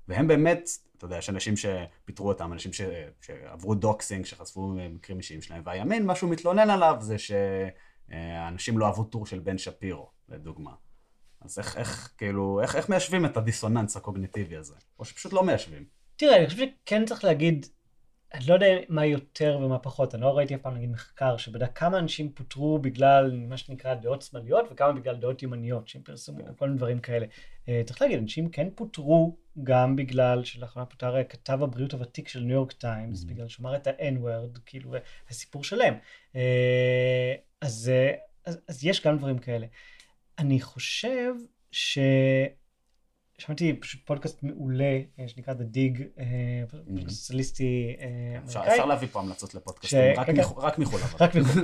והם 0.08 0.28
באמת, 0.28 0.68
אתה 0.96 1.04
יודע, 1.04 1.18
יש 1.18 1.30
אנשים 1.30 1.54
שפיטרו 1.56 2.28
אותם, 2.28 2.52
אנשים 2.52 2.72
ש, 2.72 2.80
שעברו 3.20 3.74
doxing, 3.74 4.24
שחשפו 4.24 4.74
מקרים 4.90 5.18
אישיים 5.18 5.42
שלהם, 5.42 5.62
והימין, 5.64 6.06
מה 6.06 6.14
שהוא 6.14 6.30
מתלונן 6.30 6.70
עליו 6.70 6.96
זה 7.00 7.16
שאנשים 7.18 8.78
לא 8.78 8.86
אהבו 8.86 9.04
טור 9.04 9.26
של 9.26 9.38
בן 9.38 9.58
שפירו, 9.58 10.10
לדוגמה. 10.28 10.72
אז 11.40 11.58
איך, 11.58 11.76
איך, 11.76 12.12
כאילו, 12.18 12.60
איך, 12.62 12.76
איך 12.76 12.88
מיישבים 12.88 13.24
את 13.24 13.36
הדיסוננס 13.36 13.96
הקוגניטיבי 13.96 14.56
הזה? 14.56 14.74
או 14.98 15.04
שפשוט 15.04 15.32
לא 15.32 15.42
מיישבים. 15.42 15.84
תראה, 16.16 16.36
אני 16.36 16.46
חושב 16.46 16.58
שכן 16.58 17.04
צריך 17.04 17.24
להגיד, 17.24 17.66
אני 18.34 18.46
לא 18.48 18.54
יודע 18.54 18.66
מה 18.88 19.06
יותר 19.06 19.58
ומה 19.62 19.78
פחות, 19.78 20.14
אני 20.14 20.22
לא 20.22 20.36
ראיתי 20.38 20.54
אף 20.54 20.60
פעם 20.60 20.74
נגיד 20.76 20.90
מחקר 20.90 21.36
שבדק 21.36 21.78
כמה 21.78 21.98
אנשים 21.98 22.32
פוטרו 22.32 22.78
בגלל 22.78 23.44
מה 23.48 23.56
שנקרא 23.56 23.94
דעות 23.94 24.22
שמאליות 24.22 24.64
וכמה 24.70 24.92
בגלל 24.92 25.16
דעות 25.16 25.42
ימניות 25.42 25.88
שהם 25.88 26.02
פרסמו, 26.02 26.38
כל 26.56 26.66
מיני 26.66 26.76
דברים 26.78 26.98
כאלה. 26.98 27.26
אה, 27.68 27.82
צריך 27.86 28.02
להגיד, 28.02 28.18
אנשים 28.18 28.50
כן 28.50 28.68
פוטרו 28.74 29.36
גם 29.62 29.96
בגלל 29.96 30.44
שלאחרונה 30.44 30.86
פוטר 30.86 31.16
אה, 31.16 31.24
כתב 31.24 31.62
הבריאות 31.62 31.92
הוותיק 31.92 32.28
של 32.28 32.40
ניו 32.40 32.54
יורק 32.54 32.72
טיימס, 32.72 33.22
Mhm. 33.24 33.26
בגלל 33.26 33.48
שהוא 33.48 33.64
אמר 33.64 33.76
את 33.76 33.86
ה-N-word, 33.86 34.58
כאילו, 34.66 34.94
הסיפור 35.30 35.64
שלם. 35.64 35.94
אה, 36.36 37.34
אז, 37.60 37.90
אז, 38.44 38.58
אז 38.68 38.84
יש 38.84 39.06
גם 39.06 39.18
דברים 39.18 39.38
כאלה. 39.38 39.66
אני 40.38 40.60
חושב 40.60 41.34
ש... 41.72 41.98
שמעתי 43.38 43.72
פשוט 43.80 44.00
פודקאסט 44.06 44.42
מעולה 44.42 45.00
אה, 45.18 45.28
שנקרא 45.28 45.54
The 45.54 45.74
Dig, 45.76 46.02
אה, 46.18 46.24
פודקאסט 46.70 47.16
סוציאליסטי 47.16 47.96
אה, 48.00 48.06
אפשר, 48.44 48.58
אמריקאי. 48.58 48.76
אפשר 48.76 48.86
להביא 48.86 49.08
פה 49.12 49.20
המלצות 49.20 49.54
לפודקאסטים, 49.54 50.00
רק, 50.16 50.26
כן, 50.26 50.36
מחו, 50.36 50.56
רק 50.56 50.78
מחו"ל 50.78 51.00
אבל. 51.00 51.26
רק 51.26 51.34
מחו"ל. 51.36 51.62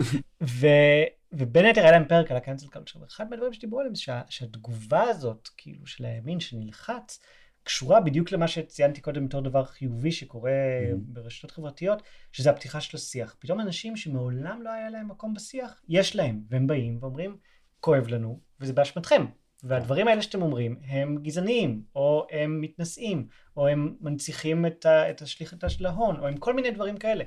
ובין 1.33 1.65
היתר 1.65 1.81
היה 1.81 1.91
להם 1.91 2.05
פרק 2.09 2.31
על 2.31 2.37
הקאנצל 2.37 2.67
קלצ'ר, 2.67 3.01
ואחד 3.03 3.31
מהדברים 3.31 3.53
שדיברו 3.53 3.81
עליהם 3.81 3.95
זה 3.95 4.01
שה- 4.03 4.23
שהתגובה 4.29 5.03
הזאת, 5.03 5.49
כאילו 5.57 5.87
של 5.87 6.05
הימין 6.05 6.41
שנלחץ, 6.41 7.21
קשורה 7.63 8.01
בדיוק 8.01 8.33
למה 8.33 8.49
שציינתי 8.49 9.01
קודם 9.01 9.27
בתור 9.27 9.41
דבר 9.41 9.65
חיובי 9.65 10.13
שקורה. 10.13 10.53
ברשתות 10.97 11.51
חברתיות, 11.51 12.03
שזה 12.33 12.51
הפתיחה 12.51 12.81
של 12.81 12.97
השיח. 12.97 13.37
פתאום 13.39 13.61
אנשים 13.61 13.97
שמעולם 13.97 14.63
לא 14.63 14.71
היה 14.71 14.91
להם 14.91 15.09
מקום 15.09 15.35
בשיח, 15.35 15.81
יש 15.89 16.17
להם, 16.17 16.41
והם 16.49 16.67
באים 16.67 16.99
ואומרים, 17.01 17.37
כואב 17.81 18.09
לנו, 18.09 18.41
וזה 18.61 18.73
באשמתכם. 18.73 19.25
והדברים 19.65 20.09
האלה 20.09 20.23
שאתם 20.23 20.43
אומרים 20.43 20.77
הם 20.87 21.19
גזעניים, 21.23 21.83
או 21.95 22.27
הם 22.31 22.61
מתנשאים, 22.61 23.29
או 23.57 23.69
הם 23.69 23.97
מנציחים 24.01 24.67
את, 24.67 24.87
ה, 24.87 25.11
את 25.11 25.23
השליחתה 25.23 25.69
של 25.69 25.87
ההון, 25.87 26.21
או 26.21 26.27
הם 26.27 26.37
כל 26.37 26.55
מיני 26.55 26.71
דברים 26.71 26.97
כאלה. 26.97 27.25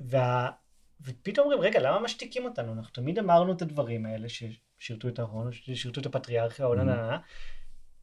וה, 0.00 0.50
ופתאום 1.00 1.44
אומרים, 1.44 1.60
רגע, 1.60 1.80
למה 1.80 2.00
משתיקים 2.00 2.44
אותנו? 2.44 2.72
אנחנו 2.72 2.92
תמיד 2.92 3.18
אמרנו 3.18 3.52
את 3.52 3.62
הדברים 3.62 4.06
האלה 4.06 4.28
ששירתו 4.28 5.08
את 5.08 5.18
ההון, 5.18 5.52
ששירתו 5.52 6.00
את 6.00 6.06
הפטריארכיה, 6.06 6.66
או 6.66 6.72
Mhm. 6.72 6.76
נה 6.76 6.84
נה 6.84 6.94
נה, 6.94 7.18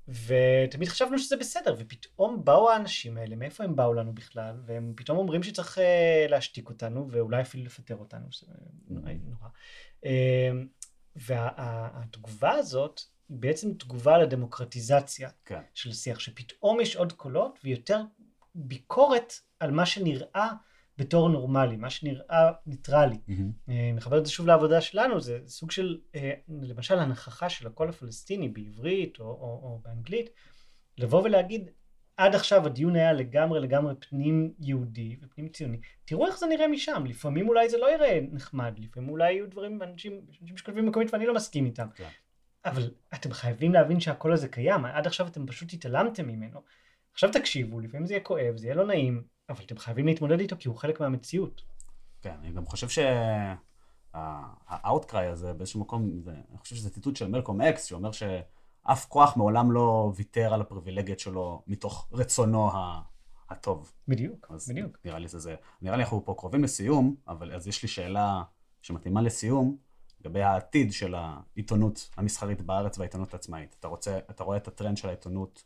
ותמיד 0.07 0.87
חשבנו 0.87 1.19
שזה 1.19 1.37
בסדר, 1.37 1.75
ופתאום 1.77 2.45
באו 2.45 2.69
האנשים 2.71 3.17
האלה, 3.17 3.35
מאיפה 3.35 3.63
הם 3.63 3.75
באו 3.75 3.93
לנו 3.93 4.13
בכלל, 4.13 4.61
והם 4.65 4.93
פתאום 4.95 5.17
אומרים 5.17 5.43
שצריך 5.43 5.77
אה, 5.77 6.25
להשתיק 6.29 6.69
אותנו, 6.69 7.07
ואולי 7.11 7.41
אפילו 7.41 7.63
לפטר 7.63 7.95
אותנו, 7.95 8.25
שזה 8.31 8.53
נורא. 8.87 9.11
נורא. 9.23 9.47
אה, 10.05 10.51
והתגובה 11.15 12.51
הזאת 12.51 13.01
היא 13.31 13.39
בעצם 13.39 13.73
תגובה 13.73 14.17
לדמוקרטיזציה 14.17 15.29
כן. 15.45 15.61
של 15.73 15.89
השיח, 15.89 16.19
שפתאום 16.19 16.81
יש 16.81 16.95
עוד 16.95 17.11
קולות 17.13 17.59
ויותר 17.63 18.01
ביקורת 18.55 19.33
על 19.59 19.71
מה 19.71 19.85
שנראה 19.85 20.49
בתור 20.97 21.29
נורמלי, 21.29 21.77
מה 21.77 21.89
שנראה 21.89 22.51
ניטרלי. 22.65 23.17
אה, 23.69 23.91
מחבר 23.93 24.17
את 24.17 24.25
זה 24.25 24.31
שוב 24.31 24.47
לעבודה 24.47 24.81
שלנו, 24.81 25.21
זה 25.21 25.39
סוג 25.47 25.71
של, 25.71 25.99
אה, 26.15 26.33
למשל, 26.49 26.99
הנכחה 26.99 27.49
של 27.49 27.67
הקול 27.67 27.89
הפלסטיני 27.89 28.49
בעברית 28.49 29.19
או, 29.19 29.25
או, 29.25 29.59
או 29.63 29.79
באנגלית, 29.83 30.29
לבוא 30.97 31.23
ולהגיד, 31.23 31.69
עד 32.17 32.35
עכשיו 32.35 32.65
הדיון 32.65 32.95
היה 32.95 33.13
לגמרי 33.13 33.59
לגמרי 33.59 33.93
פנים 34.09 34.53
יהודי 34.59 35.17
ופנים 35.21 35.49
ציוני. 35.49 35.77
תראו 36.05 36.27
איך 36.27 36.39
זה 36.39 36.45
נראה 36.47 36.67
משם, 36.67 37.03
לפעמים 37.05 37.49
אולי 37.49 37.69
זה 37.69 37.77
לא 37.77 37.93
יראה 37.93 38.19
נחמד, 38.31 38.79
לפעמים 38.79 39.09
אולי 39.09 39.33
יהיו 39.33 39.49
דברים, 39.49 39.81
אנשים, 39.81 40.21
אנשים 40.41 40.57
שכותבים 40.57 40.85
מקומית 40.85 41.13
ואני 41.13 41.25
לא 41.25 41.33
מסכים 41.33 41.65
איתם. 41.65 41.87
כן. 41.95 42.09
אבל 42.65 42.91
אתם 43.13 43.31
חייבים 43.31 43.73
להבין 43.73 43.99
שהקול 43.99 44.33
הזה 44.33 44.47
קיים, 44.47 44.85
עד 44.85 45.07
עכשיו 45.07 45.27
אתם 45.27 45.47
פשוט 45.47 45.73
התעלמתם 45.73 46.27
ממנו. 46.27 46.61
עכשיו 47.13 47.29
תקשיבו, 47.33 47.79
לפעמים 47.79 48.05
זה 48.05 48.13
יהיה 48.13 48.23
כואב, 48.23 48.57
זה 48.57 48.67
יהיה 48.67 48.75
לא 48.75 48.85
נעים, 48.85 49.23
אבל 49.49 49.63
אתם 49.65 49.77
חייבים 49.77 50.05
להתמודד 50.05 50.39
איתו 50.39 50.55
כי 50.59 50.67
הוא 50.67 50.77
חלק 50.77 50.99
מהמציאות. 50.99 51.61
כן, 52.21 52.35
אני 52.41 52.51
גם 52.51 52.65
חושב 52.65 52.87
שה 54.13 54.51
outcry 54.51 55.27
הזה 55.27 55.53
באיזשהו 55.53 55.79
מקום, 55.79 56.21
זה, 56.21 56.31
אני 56.31 56.57
חושב 56.57 56.75
שזה 56.75 56.89
ציטוט 56.89 57.15
של 57.15 57.27
מלקולם 57.27 57.61
אקס, 57.61 57.85
שאומר 57.85 58.11
שאף 58.11 59.05
כוח 59.05 59.37
מעולם 59.37 59.71
לא 59.71 60.11
ויתר 60.15 60.53
על 60.53 60.61
הפריבילגיות 60.61 61.19
שלו 61.19 61.63
מתוך 61.67 62.07
רצונו 62.11 62.71
ה- 62.71 63.01
הטוב. 63.49 63.93
בדיוק, 64.07 64.47
אז 64.49 64.69
בדיוק. 64.69 64.97
נראה 65.05 65.19
לי 65.19 65.27
שזה, 65.27 65.55
נראה 65.81 65.97
לי 65.97 66.03
אנחנו 66.03 66.25
פה 66.25 66.35
קרובים 66.37 66.63
לסיום, 66.63 67.15
אבל 67.27 67.53
אז 67.53 67.67
יש 67.67 67.83
לי 67.83 67.89
שאלה 67.89 68.43
שמתאימה 68.81 69.21
לסיום, 69.21 69.77
לגבי 70.21 70.41
העתיד 70.41 70.93
של 70.93 71.15
העיתונות 71.15 72.09
המסחרית 72.17 72.61
בארץ 72.61 72.97
והעיתונות 72.97 73.33
העצמאית. 73.33 73.75
אתה 73.79 73.87
רוצה, 73.87 74.19
אתה 74.29 74.43
רואה 74.43 74.57
את 74.57 74.67
הטרנד 74.67 74.97
של 74.97 75.07
העיתונות 75.07 75.63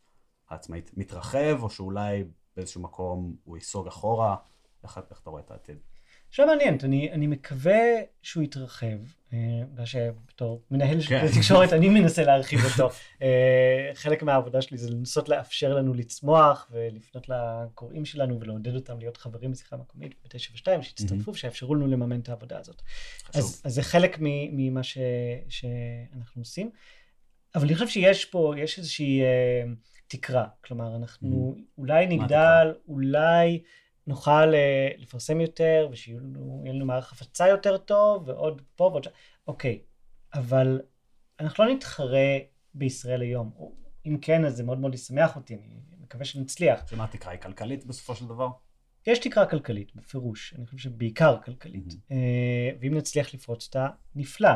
העצמאית 0.50 0.92
מתרחב, 0.98 1.64
או 1.64 1.70
שאולי 1.70 2.24
באיזשהו 2.56 2.82
מקום 2.82 3.36
הוא 3.44 3.58
ייסוג 3.58 3.88
אחורה? 3.88 4.36
איך, 4.84 5.00
איך 5.10 5.20
אתה 5.22 5.30
רואה 5.30 5.42
את 5.42 5.52
העתיד? 5.52 5.78
שאלה 6.36 6.48
מעניינת, 6.48 6.84
אני, 6.84 7.12
אני 7.12 7.28
מקווה 7.28 7.82
שהוא 8.22 8.44
יתרחב, 8.44 8.98
אה, 9.34 9.38
בגלל 9.74 9.86
שבתור 9.86 10.62
מנהל 10.72 11.02
של 11.02 11.10
כן. 11.10 11.28
תקשורת 11.36 11.74
אני 11.74 11.90
מנסה 11.90 12.24
להרחיב 12.24 12.60
אותו. 12.66 12.90
אה, 13.22 13.92
חלק 13.94 14.24
מהעבודה 14.24 14.62
שלי 14.62 14.78
זה 14.78 14.90
לנסות 14.90 15.30
לאפשר 15.30 15.74
לנו 15.74 15.94
לצמוח 15.94 16.70
ולפנות 16.72 17.30
לקוראים 17.30 18.06
שלנו 18.06 18.40
ולעודד 18.40 18.76
אותם 18.76 19.00
להיות 19.00 19.18
חברים 19.18 19.52
בשיחה 19.52 19.78
מקומית 19.78 20.16
ב-972, 20.24 20.82
שיצטרפו 20.82 21.32
ושיאפשרו 21.32 21.76
לנו 21.76 21.88
לממן 21.88 22.20
את 22.20 22.30
העבודה 22.30 22.60
הזאת. 22.60 22.82
אז, 23.34 23.62
אז 23.66 23.74
זה 23.74 23.82
חלק 23.82 24.18
ממה 24.22 24.84
ש, 24.84 24.98
שאנחנו 25.50 26.42
עושים. 26.42 26.70
אבל 27.56 27.66
אני 27.66 27.74
חושב 27.74 27.88
שיש 27.88 28.26
פה, 28.26 28.54
יש 28.58 28.78
איזושהי 28.78 29.22
אה, 29.22 29.64
תקרה. 30.08 30.46
כלומר, 30.64 30.96
אנחנו 30.96 31.56
אולי 31.78 32.08
נגדל, 32.08 32.74
אולי 32.88 33.62
נוכל 34.08 34.54
אה, 34.54 34.90
לפרסם 34.98 35.42
יותר, 35.42 35.88
ושיהיה 35.92 36.20
לנו, 36.20 36.86
מערך 36.86 37.14
הפצה 37.14 37.48
יותר 37.48 37.78
טוב, 37.78 38.28
ועוד 38.28 38.62
פה 38.76 38.84
ועוד 38.84 39.04
שם. 39.04 39.12
אוקיי, 39.48 39.80
אבל 40.34 40.82
אנחנו 41.40 41.66
לא 41.66 41.74
נתחרה 41.74 42.38
בישראל 42.74 43.22
היום. 43.22 43.52
אם 44.06 44.18
כן, 44.22 44.46
אז 44.46 44.56
זה 44.56 44.64
מאוד 44.64 44.80
מאוד 44.80 44.94
ישמח 44.94 45.36
אותי, 45.36 45.56
אני 45.56 45.76
מקווה 46.00 46.26
שנצליח. 46.26 46.88
שמה 46.90 47.04
התקרה 47.04 47.32
היא 47.32 47.40
כלכלית 47.40 47.86
בסופו 47.86 48.16
של 48.16 48.26
דבר? 48.26 48.48
יש 49.08 49.20
תקרה 49.20 49.46
כלכלית, 49.46 49.96
בפירוש, 49.96 50.54
אני 50.58 50.66
חושב 50.66 50.78
שבעיקר 50.78 51.38
כלכלית, 51.46 51.94
אה, 52.12 52.70
ואם 52.80 52.98
נצליח 52.98 53.34
לפרוץ 53.34 53.66
אותה, 53.66 53.88
נפלא. 54.16 54.50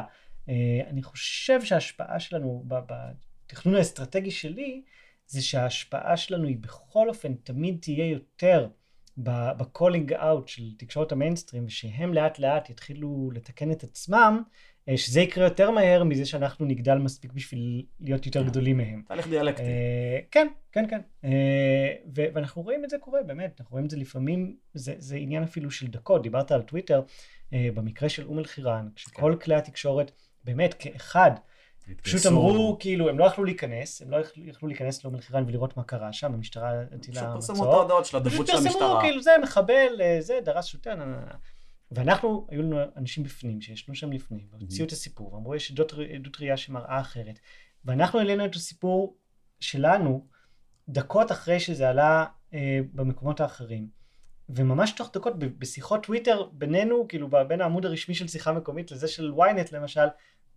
אה, 0.49 0.81
אני 0.87 1.03
חושב 1.03 1.61
שההשפעה 1.61 2.19
שלנו 2.19 2.63
בתכנון 2.67 3.75
האסטרטגי 3.75 4.31
שלי, 4.31 4.81
זה 5.27 5.41
שההשפעה 5.41 6.17
שלנו 6.17 6.47
היא 6.47 6.57
בכל 6.61 7.09
אופן 7.09 7.33
תמיד 7.33 7.77
תהיה 7.81 8.05
יותר 8.05 8.67
ב 9.23 9.34
calling 9.34 10.13
out 10.13 10.47
של 10.47 10.63
תקשורת 10.77 11.11
המיינסטרים, 11.11 11.65
ושהם 11.65 12.13
לאט 12.13 12.39
לאט 12.39 12.69
יתחילו 12.69 13.31
לתקן 13.33 13.71
את 13.71 13.83
עצמם, 13.83 14.41
אה, 14.89 14.97
שזה 14.97 15.21
יקרה 15.21 15.43
יותר 15.43 15.71
מהר 15.71 16.03
מזה 16.03 16.25
שאנחנו 16.25 16.65
נגדל 16.65 16.95
מספיק 16.95 17.33
בשביל 17.33 17.85
להיות 17.99 18.25
יותר 18.25 18.43
כן. 18.43 18.49
גדולים 18.49 18.77
מהם. 18.77 19.03
תהליך 19.07 19.27
דיאלקטי. 19.27 19.61
אה, 19.61 20.19
כן, 20.31 20.47
כן, 20.71 20.85
כן. 20.89 21.01
אה, 21.23 21.93
ואנחנו 22.15 22.61
רואים 22.61 22.85
את 22.85 22.89
זה 22.89 22.97
קורה, 22.97 23.23
באמת, 23.23 23.55
אנחנו 23.59 23.73
רואים 23.73 23.85
את 23.85 23.89
זה 23.91 23.97
לפעמים, 23.97 24.55
זה, 24.73 25.15
עניין 25.15 25.43
אפילו 25.43 25.71
של 25.71 25.87
דקות. 25.87 26.21
דיברת 26.21 26.51
על 26.51 26.61
טוויטר, 26.61 27.01
במקרה 27.51 28.09
של 28.09 28.25
אום 28.25 28.39
אל-חיראן, 28.39 28.87
כשכל 28.95 29.35
כלי 29.41 29.55
התקשורת, 29.55 30.11
באמת, 30.43 30.73
כאחד, 30.73 31.31
פשוט. 31.95 32.25
אמרו, 32.25 32.77
כאילו, 32.79 33.09
הם 33.09 33.19
לא 33.19 33.25
יכלו 33.25 33.43
להיכנס, 33.43 34.01
הם 34.01 34.11
לא 34.11 34.17
יכלו, 34.17 34.67
להיכנס 34.67 35.03
לאום 35.03 35.15
אל-חיראן 35.15 35.43
ולראות 35.47 35.77
מה 35.77 35.83
קרה 35.83 36.13
שם, 36.13 36.33
המשטרה 36.33 36.81
הטילה 36.81 37.21
פשוט 37.21 37.33
פרסמו 37.33 37.55
את 37.55 37.59
מצור. 37.59 37.73
ההודעות 37.73 38.05
של 38.05 38.17
הדוברות 38.17 38.47
של 38.47 38.53
פשוט 38.53 38.63
פרסמו, 38.65 38.83
המשטרה. 38.83 39.01
כאילו, 39.01 39.21
זה 39.21 39.31
מחבל, 39.43 40.01
אה, 40.01 40.17
זה, 40.19 40.39
דרס 40.45 40.65
שוטר, 40.65 40.95
נה, 40.95 41.05
נה, 41.05 41.19
נה. 41.25 41.35
ואנחנו, 41.91 42.47
היו 42.49 42.61
לנו 42.61 42.77
אנשים 42.97 43.23
בפנים 43.23 43.61
שישנו 43.61 43.95
שם 43.95 44.11
לפני, 44.11 44.45
והוציאו 44.51 44.87
את 44.87 44.91
הסיפור, 44.91 45.33
ואמרו, 45.33 45.55
יש 45.55 45.71
עדות, 45.71 45.93
ראייה 46.39 46.57
שמראה 46.57 46.99
אחרת. 46.99 47.39
ואנחנו 47.85 48.19
העלינו 48.19 48.45
את 48.45 48.55
הסיפור 48.55 49.17
שלנו 49.59 50.27
דקות 50.89 51.31
אחרי 51.31 51.59
שזה 51.59 51.89
עלה 51.89 52.25
אה, 52.53 52.79
במקומות 52.93 53.39
האחרים. 53.41 53.99
וממש 54.49 54.91
תוך 54.91 55.09
דקות, 55.13 55.33
בשיחות 55.39 56.03
טוויטר 56.03 56.49
בינינו, 56.53 57.07
כאילו 57.07 57.29
בין 57.47 57.61
העמוד 57.61 57.85
הרשמי 57.85 58.15
של 58.15 58.27
שיחה 58.27 58.51
מקומית 58.51 58.91
לזה 58.91 59.07
של 59.07 59.33
ynet 59.37 59.67
למשל, 59.71 60.07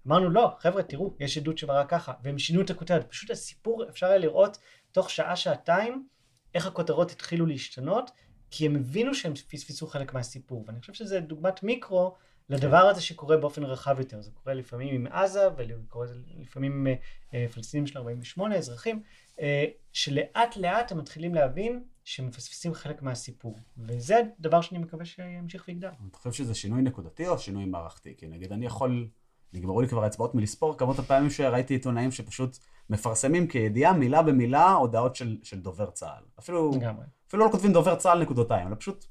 אמרנו 0.07 0.31
לא, 0.31 0.57
חבר'ה 0.59 0.83
תראו, 0.83 1.15
יש 1.21 1.39
עדות 1.39 1.59
שמראה 1.59 1.85
ככה, 1.85 2.13
והם 2.23 2.39
שינו 2.39 2.61
את 2.61 2.71
הכותרת. 2.71 3.11
פשוט 3.11 3.31
הסיפור, 3.31 3.89
אפשר 3.89 4.07
היה 4.07 4.19
לראות 4.19 4.59
תוך 4.93 5.11
שעה-שעתיים 5.11 6.07
איך 6.55 6.67
הכותרות 6.67 7.11
התחילו 7.11 7.47
להשתנות, 7.47 8.11
כי 8.51 8.67
הם 8.67 8.77
הבינו 8.77 9.15
שהם 9.15 9.35
פספסו 9.35 9.87
חלק 9.87 10.15
מהסיפור. 10.15 10.65
ואני 10.67 10.81
חושב 10.81 10.93
שזה 10.93 11.21
דוגמת 11.21 11.63
מיקרו 11.63 12.15
לדבר 12.49 12.77
הזה 12.77 13.01
שקורה 13.01 13.37
באופן 13.37 13.65
רחב 13.65 13.99
יותר. 13.99 14.21
זה 14.21 14.31
קורה 14.31 14.55
לפעמים 14.55 14.95
עם 14.95 15.07
עזה, 15.07 15.49
וקורה 15.57 16.07
לפעמים 16.41 16.73
עם 16.73 16.87
אה, 17.35 17.47
פלסטינים 17.55 17.87
של 17.87 17.99
48, 17.99 18.57
אזרחים, 18.57 19.03
אה, 19.41 19.65
שלאט 19.93 20.57
לאט 20.57 20.93
הם 20.93 20.99
מתחילים 20.99 21.35
להבין 21.35 21.85
שהם 22.05 22.27
מפספסים 22.27 22.75
חלק 22.75 23.03
מהסיפור. 23.03 23.59
וזה 23.79 24.21
דבר 24.41 24.61
שאני 24.61 24.79
מקווה 24.79 25.05
שימשיך 25.05 25.65
ויגדל. 25.69 25.89
אתה 26.11 26.19
חושב 26.19 26.33
שזה 26.33 26.55
שינוי 26.55 26.83
נקודתי 26.83 27.29
או 27.29 27.39
שינוי 27.39 27.65
מערכתי? 27.65 28.15
כי 28.17 28.27
נגיד 28.27 28.53
אני 28.53 28.67
יכול, 28.67 29.09
נגמרו 29.53 29.81
לי 29.81 29.89
כבר 29.89 30.05
האצבעות 30.05 30.35
מלספור 30.35 30.79
כמות 30.79 30.99
הפעמים 30.99 31.31
שראיתי 31.31 31.75
עיתונאים 31.75 32.11
שפשוט 32.11 32.59
מפרסמים 32.91 33.47
כידיעה 33.47 33.93
מילה 33.93 34.23
במילה 34.23 34.73
הודעות 34.73 35.17
של, 35.17 35.37
של 35.43 35.61
דובר 35.61 35.91
צה"ל. 35.91 36.25
אפילו, 36.39 36.71
לגמרי. 36.75 37.05
אפילו 37.29 37.47
לא 37.47 37.51
כותבים 37.51 37.73
דובר 37.73 37.95
צה"ל 37.95 38.23
נקודותיים, 38.23 38.67
אלא 38.67 38.77
פשוט, 38.79 39.05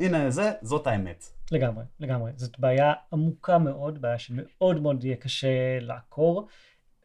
הנה 0.00 0.30
זה, 0.30 0.52
זאת 0.62 0.86
האמת. 0.86 1.24
לגמרי, 1.52 1.84
לגמרי. 2.00 2.32
זאת 2.36 2.58
בעיה 2.58 2.92
עמוקה 3.12 3.58
מאוד, 3.58 4.02
בעיה 4.02 4.18
שמאוד 4.18 4.80
מאוד 4.80 5.04
יהיה 5.04 5.16
קשה 5.16 5.78
לעקור. 5.80 6.48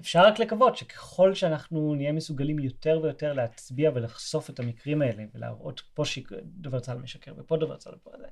אפשר 0.02 0.22
רק 0.22 0.40
לקוות 0.40 0.78
שככל 0.78 1.34
שאנחנו 1.34 1.96
נהיה 1.96 2.12
מסוגלים 2.12 2.60
יותר 2.60 3.00
ויותר 3.04 3.34
להצביע 3.34 3.92
ולחשוף 3.96 4.50
את 4.50 4.60
המקרים 4.60 5.02
האלה 5.02 5.24
ולהראות 5.36 5.82
פה 5.94 6.06
שדובר 6.06 6.80
צה"ל 6.80 6.98
משקר 6.98 7.34
ופה 7.38 7.58
דובר 7.58 7.78
צה"ל 7.78 7.96
ופה 7.96 8.12
זה, 8.20 8.28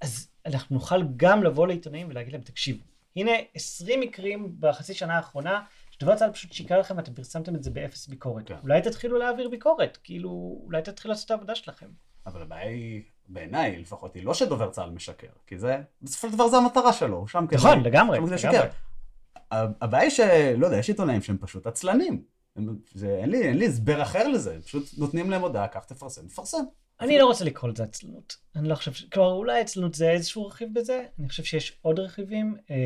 אז 0.00 0.28
אנחנו 0.46 0.74
נוכל 0.74 1.02
גם 1.16 1.42
לבוא 1.42 1.66
לעיתונאים 1.66 2.08
ולהגיד 2.10 2.32
להם, 2.32 2.42
תקשיבו, 2.42 2.84
הנה 3.16 3.30
20 3.54 4.00
מקרים 4.00 4.56
בחצי 4.60 4.94
שנה 4.94 5.16
האחרונה 5.16 5.62
שדובר 5.90 6.16
צה"ל 6.16 6.32
פשוט 6.32 6.52
שיקר 6.52 6.78
לכם 6.78 6.96
ואתם 6.96 7.14
פרסמתם 7.14 7.54
את 7.54 7.62
זה 7.62 7.70
באפס 7.70 8.06
ביקורת. 8.06 8.48
כן. 8.48 8.56
אולי 8.62 8.82
תתחילו 8.82 9.18
להעביר 9.18 9.48
ביקורת, 9.48 9.98
כאילו, 10.04 10.60
אולי 10.64 10.82
תתחילו 10.82 11.12
לעשות 11.12 11.26
את 11.26 11.30
העבודה 11.30 11.54
שלכם. 11.54 11.86
אבל 12.26 12.42
הבעיה 12.42 12.68
היא, 12.68 13.02
בעיניי 13.28 13.78
לפחות, 13.78 14.14
היא 14.14 14.24
לא 14.24 14.34
שדובר 14.34 14.70
צה"ל 14.70 14.90
משקר, 14.90 15.26
כי 15.46 15.58
זה, 15.58 15.80
בסופו 16.02 16.28
של 16.28 16.34
דבר 16.34 16.48
זה 16.48 16.56
המטרה 16.56 16.92
שלו, 16.92 17.16
הוא 17.16 17.28
שם 17.28 17.46
כדי, 17.48 17.56
נכון, 17.56 17.80
לגמרי, 17.82 18.18
לגמרי. 18.18 18.68
הבעיה 19.52 20.02
היא 20.02 20.10
שלא 20.10 20.66
יודע, 20.66 20.76
יש 20.76 20.88
עיתונאים 20.88 21.22
שהם 21.22 21.38
פשוט 21.40 21.66
עצלנים. 21.66 22.22
הם, 22.56 22.76
זה, 22.94 23.18
אין, 23.20 23.30
לי, 23.30 23.42
אין 23.42 23.58
לי 23.58 23.66
הסבר 23.66 24.02
אחר 24.02 24.28
לזה, 24.28 24.58
פשוט 24.64 24.84
נותנים 24.98 25.30
להם 25.30 25.42
הודעה, 25.42 25.68
קח 25.68 25.84
תפרסם, 25.84 26.26
תפרסם. 26.28 26.62
אני 27.02 27.18
לא 27.18 27.26
רוצה 27.26 27.44
לקרוא 27.44 27.70
לזה 27.70 27.82
עצלנות. 27.82 28.36
אני 28.56 28.68
לא 28.68 28.74
חושב 28.74 28.92
ש... 28.92 29.04
כלומר, 29.04 29.32
אולי 29.32 29.60
עצלנות 29.60 29.94
זה 29.94 30.10
איזשהו 30.10 30.46
רכיב 30.46 30.68
בזה, 30.72 31.04
אני 31.18 31.28
חושב 31.28 31.44
שיש 31.44 31.78
עוד 31.82 31.98
רכיבים. 31.98 32.56
אה, 32.70 32.76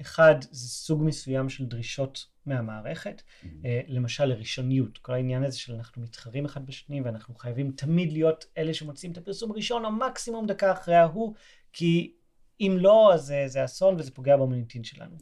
אחד, 0.00 0.34
זה 0.50 0.68
סוג 0.68 1.02
מסוים 1.02 1.48
של 1.48 1.66
דרישות 1.66 2.26
מהמערכת, 2.46 3.22
אה, 3.64 3.80
למשל 3.86 4.24
לראשוניות. 4.24 4.98
כל 4.98 5.12
העניין 5.12 5.44
הזה 5.44 5.58
של 5.58 5.74
אנחנו 5.74 6.02
מתחרים 6.02 6.44
אחד 6.44 6.66
בשני, 6.66 7.00
ואנחנו 7.00 7.34
חייבים 7.34 7.70
תמיד 7.70 8.12
להיות 8.12 8.44
אלה 8.58 8.74
שמוצאים 8.74 9.12
את 9.12 9.18
הפרסום 9.18 9.50
הראשון, 9.50 9.84
או 9.84 9.92
מקסימום 9.92 10.46
דקה 10.46 10.72
אחרי 10.72 10.94
ההוא, 10.94 11.34
כי 11.72 12.12
אם 12.60 12.76
לא, 12.80 13.14
אז 13.14 13.34
זה, 13.46 13.64
אסון 13.64 13.94
וזה 13.98 14.10
פוגע 14.10 14.36
במוניטין 14.36 14.84
שלנו. 14.84 15.16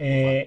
אה, 0.00 0.42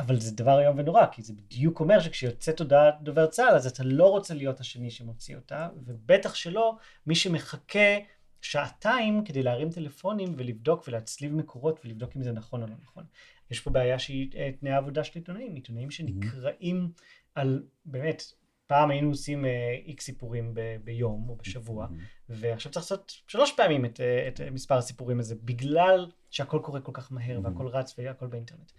אבל 0.00 0.20
זה 0.20 0.36
דבר 0.36 0.60
איום 0.60 0.78
ונורא, 0.78 1.06
כי 1.12 1.22
זה 1.22 1.32
בדיוק 1.32 1.80
אומר 1.80 2.00
שכשיוצאת 2.00 2.60
הודעת 2.60 2.94
דובר 3.02 3.26
צה"ל, 3.26 3.54
אז 3.54 3.66
אתה 3.66 3.84
לא 3.84 4.10
רוצה 4.10 4.34
להיות 4.34 4.60
השני 4.60 4.90
שמוציא 4.90 5.36
אותה, 5.36 5.68
ובטח 5.84 6.34
שלא 6.34 6.76
מי 7.06 7.14
שמחכה 7.14 7.98
שעתיים 8.40 9.24
כדי 9.24 9.42
להרים 9.42 9.70
טלפונים 9.70 10.34
ולבדוק 10.36 10.84
ולהצליב 10.88 11.34
מקורות 11.34 11.80
ולבדוק 11.84 12.16
אם 12.16 12.22
זה 12.22 12.32
נכון 12.32 12.62
או 12.62 12.66
לא 12.66 12.74
נכון. 12.82 13.04
יש 13.50 13.60
פה 13.60 13.70
בעיה 13.70 13.98
שהיא 13.98 14.30
אה, 14.36 14.50
תנאי 14.60 14.72
העבודה 14.72 15.04
של 15.04 15.12
עיתונאים, 15.14 15.54
עיתונאים 15.54 15.90
שנקראים 15.90 16.92
על, 17.34 17.62
באמת, 17.84 18.22
פעם 18.66 18.90
היינו 18.90 19.08
עושים 19.08 19.44
איקס 19.86 20.04
סיפורים 20.04 20.54
ב- 20.54 20.76
ביום 20.84 21.28
או 21.28 21.36
בשבוע, 21.36 21.86
ועכשיו 22.28 22.72
צריך 22.72 22.84
לעשות 22.84 23.12
שלוש 23.26 23.52
פעמים 23.52 23.84
את, 23.84 24.00
אה, 24.00 24.28
את 24.28 24.40
מספר 24.40 24.78
הסיפורים 24.78 25.20
הזה, 25.20 25.34
בגלל 25.42 26.06
שהכל 26.30 26.58
קורה 26.62 26.80
כל 26.80 26.92
כך 26.94 27.12
מהר 27.12 27.40
והכל 27.44 27.66
רץ 27.66 27.94
והכל 27.98 28.26
באינטרנט. 28.26 28.72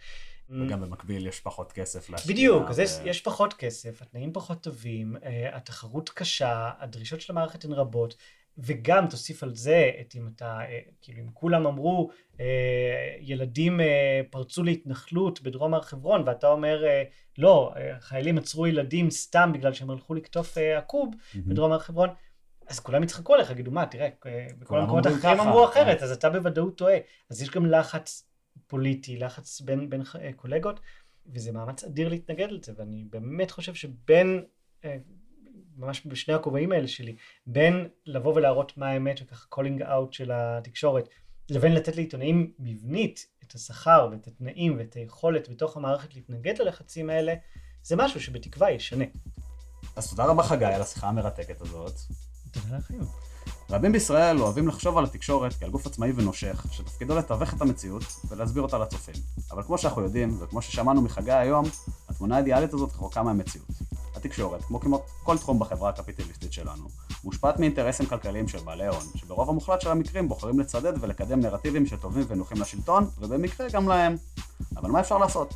וגם 0.51 0.81
במקביל 0.81 1.27
יש 1.27 1.39
פחות 1.39 1.71
כסף 1.71 2.09
להשקיע. 2.09 2.33
בדיוק, 2.33 2.69
אז 2.69 2.79
יש, 2.79 2.91
יש 3.03 3.21
פחות 3.21 3.53
כסף, 3.53 4.01
התנאים 4.01 4.33
פחות 4.33 4.61
טובים, 4.63 5.15
אה, 5.23 5.57
התחרות 5.57 6.09
קשה, 6.09 6.69
הדרישות 6.79 7.21
של 7.21 7.33
המערכת 7.33 7.65
הן 7.65 7.71
רבות, 7.71 8.15
וגם 8.57 9.07
תוסיף 9.07 9.43
על 9.43 9.55
זה 9.55 9.91
את 10.01 10.15
אם 10.15 10.27
אתה, 10.35 10.59
אה, 10.59 10.79
כאילו 11.01 11.19
אם 11.19 11.27
כולם 11.33 11.67
אמרו, 11.67 12.09
אה, 12.39 12.45
ילדים 13.19 13.79
פרצו 14.29 14.63
להתנחלות 14.63 15.41
בדרום 15.41 15.73
הר 15.73 15.81
חברון, 15.81 16.23
ואתה 16.25 16.47
אומר, 16.47 16.83
לא, 17.37 17.73
חיילים 17.99 18.37
עצרו 18.37 18.67
ילדים 18.67 19.09
סתם 19.09 19.51
בגלל 19.53 19.73
שהם 19.73 19.89
הלכו 19.89 20.13
לקטוף 20.13 20.57
עקוב. 20.57 21.15
בדרום 21.35 21.71
הר 21.71 21.79
חברון, 21.79 22.09
אז 22.71 22.79
כולם 22.79 23.03
יצחקו 23.03 23.33
עליך, 23.33 23.51
יגידו, 23.51 23.71
מה, 23.71 23.85
תראה, 23.85 24.09
אה, 24.25 24.47
בכל 24.59 24.79
המקומות 24.79 25.05
האחרים 25.05 25.37
ככה." 25.37 25.43
אמרו 25.43 25.65
אחרת, 25.65 26.01
אז 26.03 26.11
אתה 26.11 26.29
בוודאות 26.29 26.77
טועה. 26.77 26.97
אז 27.29 27.41
יש 27.41 27.49
גם 27.49 27.65
לחץ 27.65 28.30
פוליטי, 28.67 29.17
לחץ 29.17 29.61
בין, 29.61 29.89
בין 29.89 30.03
אה, 30.21 30.33
קולגות, 30.33 30.79
וזה 31.33 31.51
מאמץ 31.51 31.83
אדיר 31.83 32.09
להתנגד 32.09 32.51
לזה, 32.51 32.71
ואני 32.77 33.05
באמת 33.09 33.51
חושב 33.51 33.73
שבין, 33.73 34.43
אה, 34.85 34.97
ממש 35.77 36.01
בשני 36.05 36.33
הכובעים 36.33 36.71
האלה 36.71 36.87
שלי, 36.87 37.15
בין 37.45 37.87
לבוא 38.05 38.33
ולהראות 38.35 38.77
מה 38.77 38.89
האמת 38.89 39.19
וככה 39.23 39.45
calling 39.49 39.81
out 39.81 40.13
של 40.13 40.31
התקשורת, 40.33 41.09
לבין 41.49 41.73
לתת 41.73 41.95
לעיתונאים 41.95 42.53
מבנית 42.59 43.27
את 43.43 43.55
השכר 43.55 44.09
ואת 44.11 44.27
התנאים 44.27 44.75
ואת 44.77 44.93
היכולת 44.93 45.49
בתוך 45.49 45.77
המערכת 45.77 46.15
להתנגד 46.15 46.59
ללחצים 46.59 47.09
האלה, 47.09 47.33
זה 47.83 47.95
משהו 47.95 48.19
שבתקווה 48.19 48.71
ישנה. 48.71 49.05
אז 49.95 50.09
תודה 50.09 50.25
רבה 50.25 50.43
חגי 50.43 50.65
על 50.65 50.81
השיחה 50.81 51.07
המרתקת 51.07 51.61
הזאת. 51.61 51.93
תודה 52.51 52.77
לכם. 52.77 52.99
רבים 53.71 53.91
בישראל 53.91 54.41
אוהבים 54.41 54.67
לחשוב 54.67 54.97
על 54.97 55.03
התקשורת 55.03 55.53
כעל 55.53 55.69
גוף 55.69 55.87
עצמאי 55.87 56.11
ונושך, 56.15 56.65
שתפקידו 56.71 57.15
לתווך 57.15 57.53
את 57.53 57.61
המציאות 57.61 58.03
ולהסביר 58.29 58.63
אותה 58.63 58.77
לצופים. 58.77 59.15
אבל 59.51 59.63
כמו 59.63 59.77
שאנחנו 59.77 60.01
יודעים, 60.01 60.37
וכמו 60.39 60.61
ששמענו 60.61 61.01
מחגי 61.01 61.31
היום, 61.31 61.65
התמונה 62.09 62.35
האידיאלית 62.35 62.73
הזאת 62.73 62.89
רחוקה 62.89 63.23
מהמציאות. 63.23 63.67
התקשורת, 64.15 64.61
כמו 64.61 64.79
כמעט 64.79 65.01
כל 65.23 65.37
תחום 65.37 65.59
בחברה 65.59 65.89
הקפיטליסטית 65.89 66.53
שלנו, 66.53 66.87
מושפעת 67.23 67.59
מאינטרסים 67.59 68.05
כלכליים 68.05 68.47
של 68.47 68.59
בעלי 68.59 68.87
הון, 68.87 69.03
שברוב 69.15 69.49
המוחלט 69.49 69.81
של 69.81 69.89
המקרים 69.89 70.29
בוחרים 70.29 70.59
לצדד 70.59 70.93
ולקדם 71.03 71.39
נרטיבים 71.39 71.85
שטובים 71.85 72.25
ונוחים 72.27 72.61
לשלטון, 72.61 73.07
ובמקרה 73.19 73.67
גם 73.69 73.87
להם. 73.87 74.15
אבל 74.77 74.91
מה 74.91 74.99
אפשר 74.99 75.17
לעשות? 75.17 75.53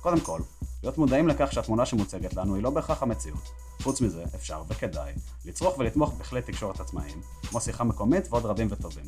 קודם 0.00 0.20
כל, 0.20 0.40
להיות 0.82 0.98
מודעים 0.98 1.28
לכך 1.28 1.52
שהתמונה 1.52 1.86
שמוצגת 1.86 2.34
לנו 2.34 2.54
היא 2.54 2.62
לא 2.62 2.70
בהכרח 2.70 3.02
המציאות. 3.02 3.48
חוץ 3.82 4.00
מזה, 4.00 4.24
אפשר 4.34 4.62
וכדאי 4.68 5.12
לצרוך 5.44 5.78
ולתמוך 5.78 6.12
בכלי 6.18 6.42
תקשורת 6.42 6.80
עצמאיים, 6.80 7.20
כמו 7.48 7.60
שיחה 7.60 7.84
מקומית 7.84 8.26
ועוד 8.30 8.46
רבים 8.46 8.66
וטובים. 8.70 9.04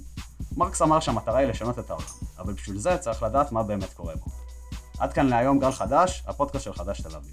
מרקס 0.57 0.83
אמר 0.83 1.01
שהמטרה 1.01 1.39
היא 1.39 1.49
לשנות 1.49 1.79
את 1.79 1.91
העולם, 1.91 2.07
אבל 2.39 2.53
בשביל 2.53 2.79
זה 2.79 2.99
צריך 2.99 3.23
לדעת 3.23 3.53
מה 3.53 3.63
באמת 3.63 3.93
קורה 3.93 4.15
בו. 4.17 4.27
עד 4.99 5.13
כאן 5.13 5.27
להיום 5.27 5.59
גל 5.59 5.73
חדש, 5.73 6.25
הפודקאסט 6.27 6.65
של 6.65 6.73
חדש 6.73 7.01
תל 7.01 7.17
אביב. 7.17 7.33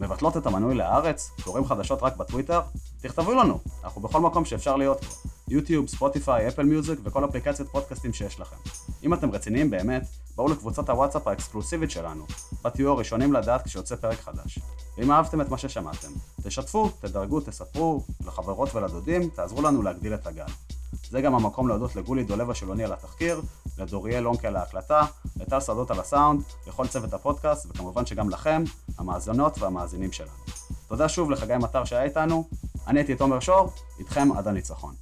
מבטלות 0.00 0.36
את 0.36 0.46
המנוי 0.46 0.74
להארץ, 0.74 1.30
קוראים 1.44 1.64
חדשות 1.64 2.02
רק 2.02 2.16
בטוויטר? 2.16 2.60
תכתבו 3.00 3.34
לנו, 3.34 3.58
אנחנו 3.84 4.00
בכל 4.00 4.20
מקום 4.20 4.44
שאפשר 4.44 4.76
להיות 4.76 5.04
בו. 5.04 5.30
יוטיוב, 5.48 5.88
ספוטיפיי, 5.88 6.48
אפל 6.48 6.62
מיוזיק 6.62 6.98
וכל 7.02 7.24
אפליקציות 7.24 7.68
פודקאסטים 7.68 8.12
שיש 8.12 8.40
לכם. 8.40 8.56
אם 9.02 9.14
אתם 9.14 9.30
רציניים 9.30 9.70
באמת, 9.70 10.02
בואו 10.36 10.48
לקבוצת 10.48 10.88
הוואטסאפ 10.88 11.26
האקסקלוסיבית 11.26 11.90
שלנו, 11.90 12.24
בה 12.62 12.70
תהיו 12.70 12.90
הראשונים 12.92 13.32
לדעת 13.32 13.64
כשיוצא 13.64 13.96
פרק 13.96 14.20
חדש. 14.20 14.58
ואם 14.98 15.12
אהבתם 15.12 15.40
את 15.40 15.48
מה 15.48 15.58
ששמעתם, 15.58 16.08
תשתפו, 16.42 16.90
תדרגו, 17.00 17.40
תספרו 17.40 18.02
לחברות 18.26 18.74
ולדודים, 18.74 19.28
תעזרו 19.28 19.62
לנו 19.62 19.82
להגדיל 19.82 20.14
את 20.14 20.26
הגל. 20.26 20.44
זה 21.10 21.20
גם 21.20 21.34
המקום 21.34 21.68
להודות 21.68 21.96
לגולי 21.96 22.24
דולב 22.24 22.50
השילוני 22.50 22.84
על 22.84 22.92
התחקיר, 22.92 23.42
לדוריאל 23.78 24.22
לונקה 24.22 24.48
על 24.48 24.56
ההקלטה, 24.56 25.02
לטל 25.36 25.60
שדות 25.60 25.90
על 25.90 26.00
הסאונד, 26.00 26.42
לכל 26.66 26.86
צוות 26.86 27.14
הפודקאסט, 27.14 27.66
וכמובן 27.70 28.06
שגם 28.06 28.30
לכם, 28.30 28.64
המאזינות 28.98 29.58
והמאזינים 29.58 30.12
שלנו. 30.12 30.30
תודה 30.88 31.08
שוב 31.08 31.30
לחגי 31.30 31.56
מטר 31.56 31.84
שהיה 31.84 32.04
איתנו, 32.04 32.48
אני 32.86 33.00
הייתי 33.00 33.14
תומר 33.14 33.40
שור, 33.40 33.70
איתכם 33.98 34.28
עד 34.36 34.48
הניצחון. 34.48 34.94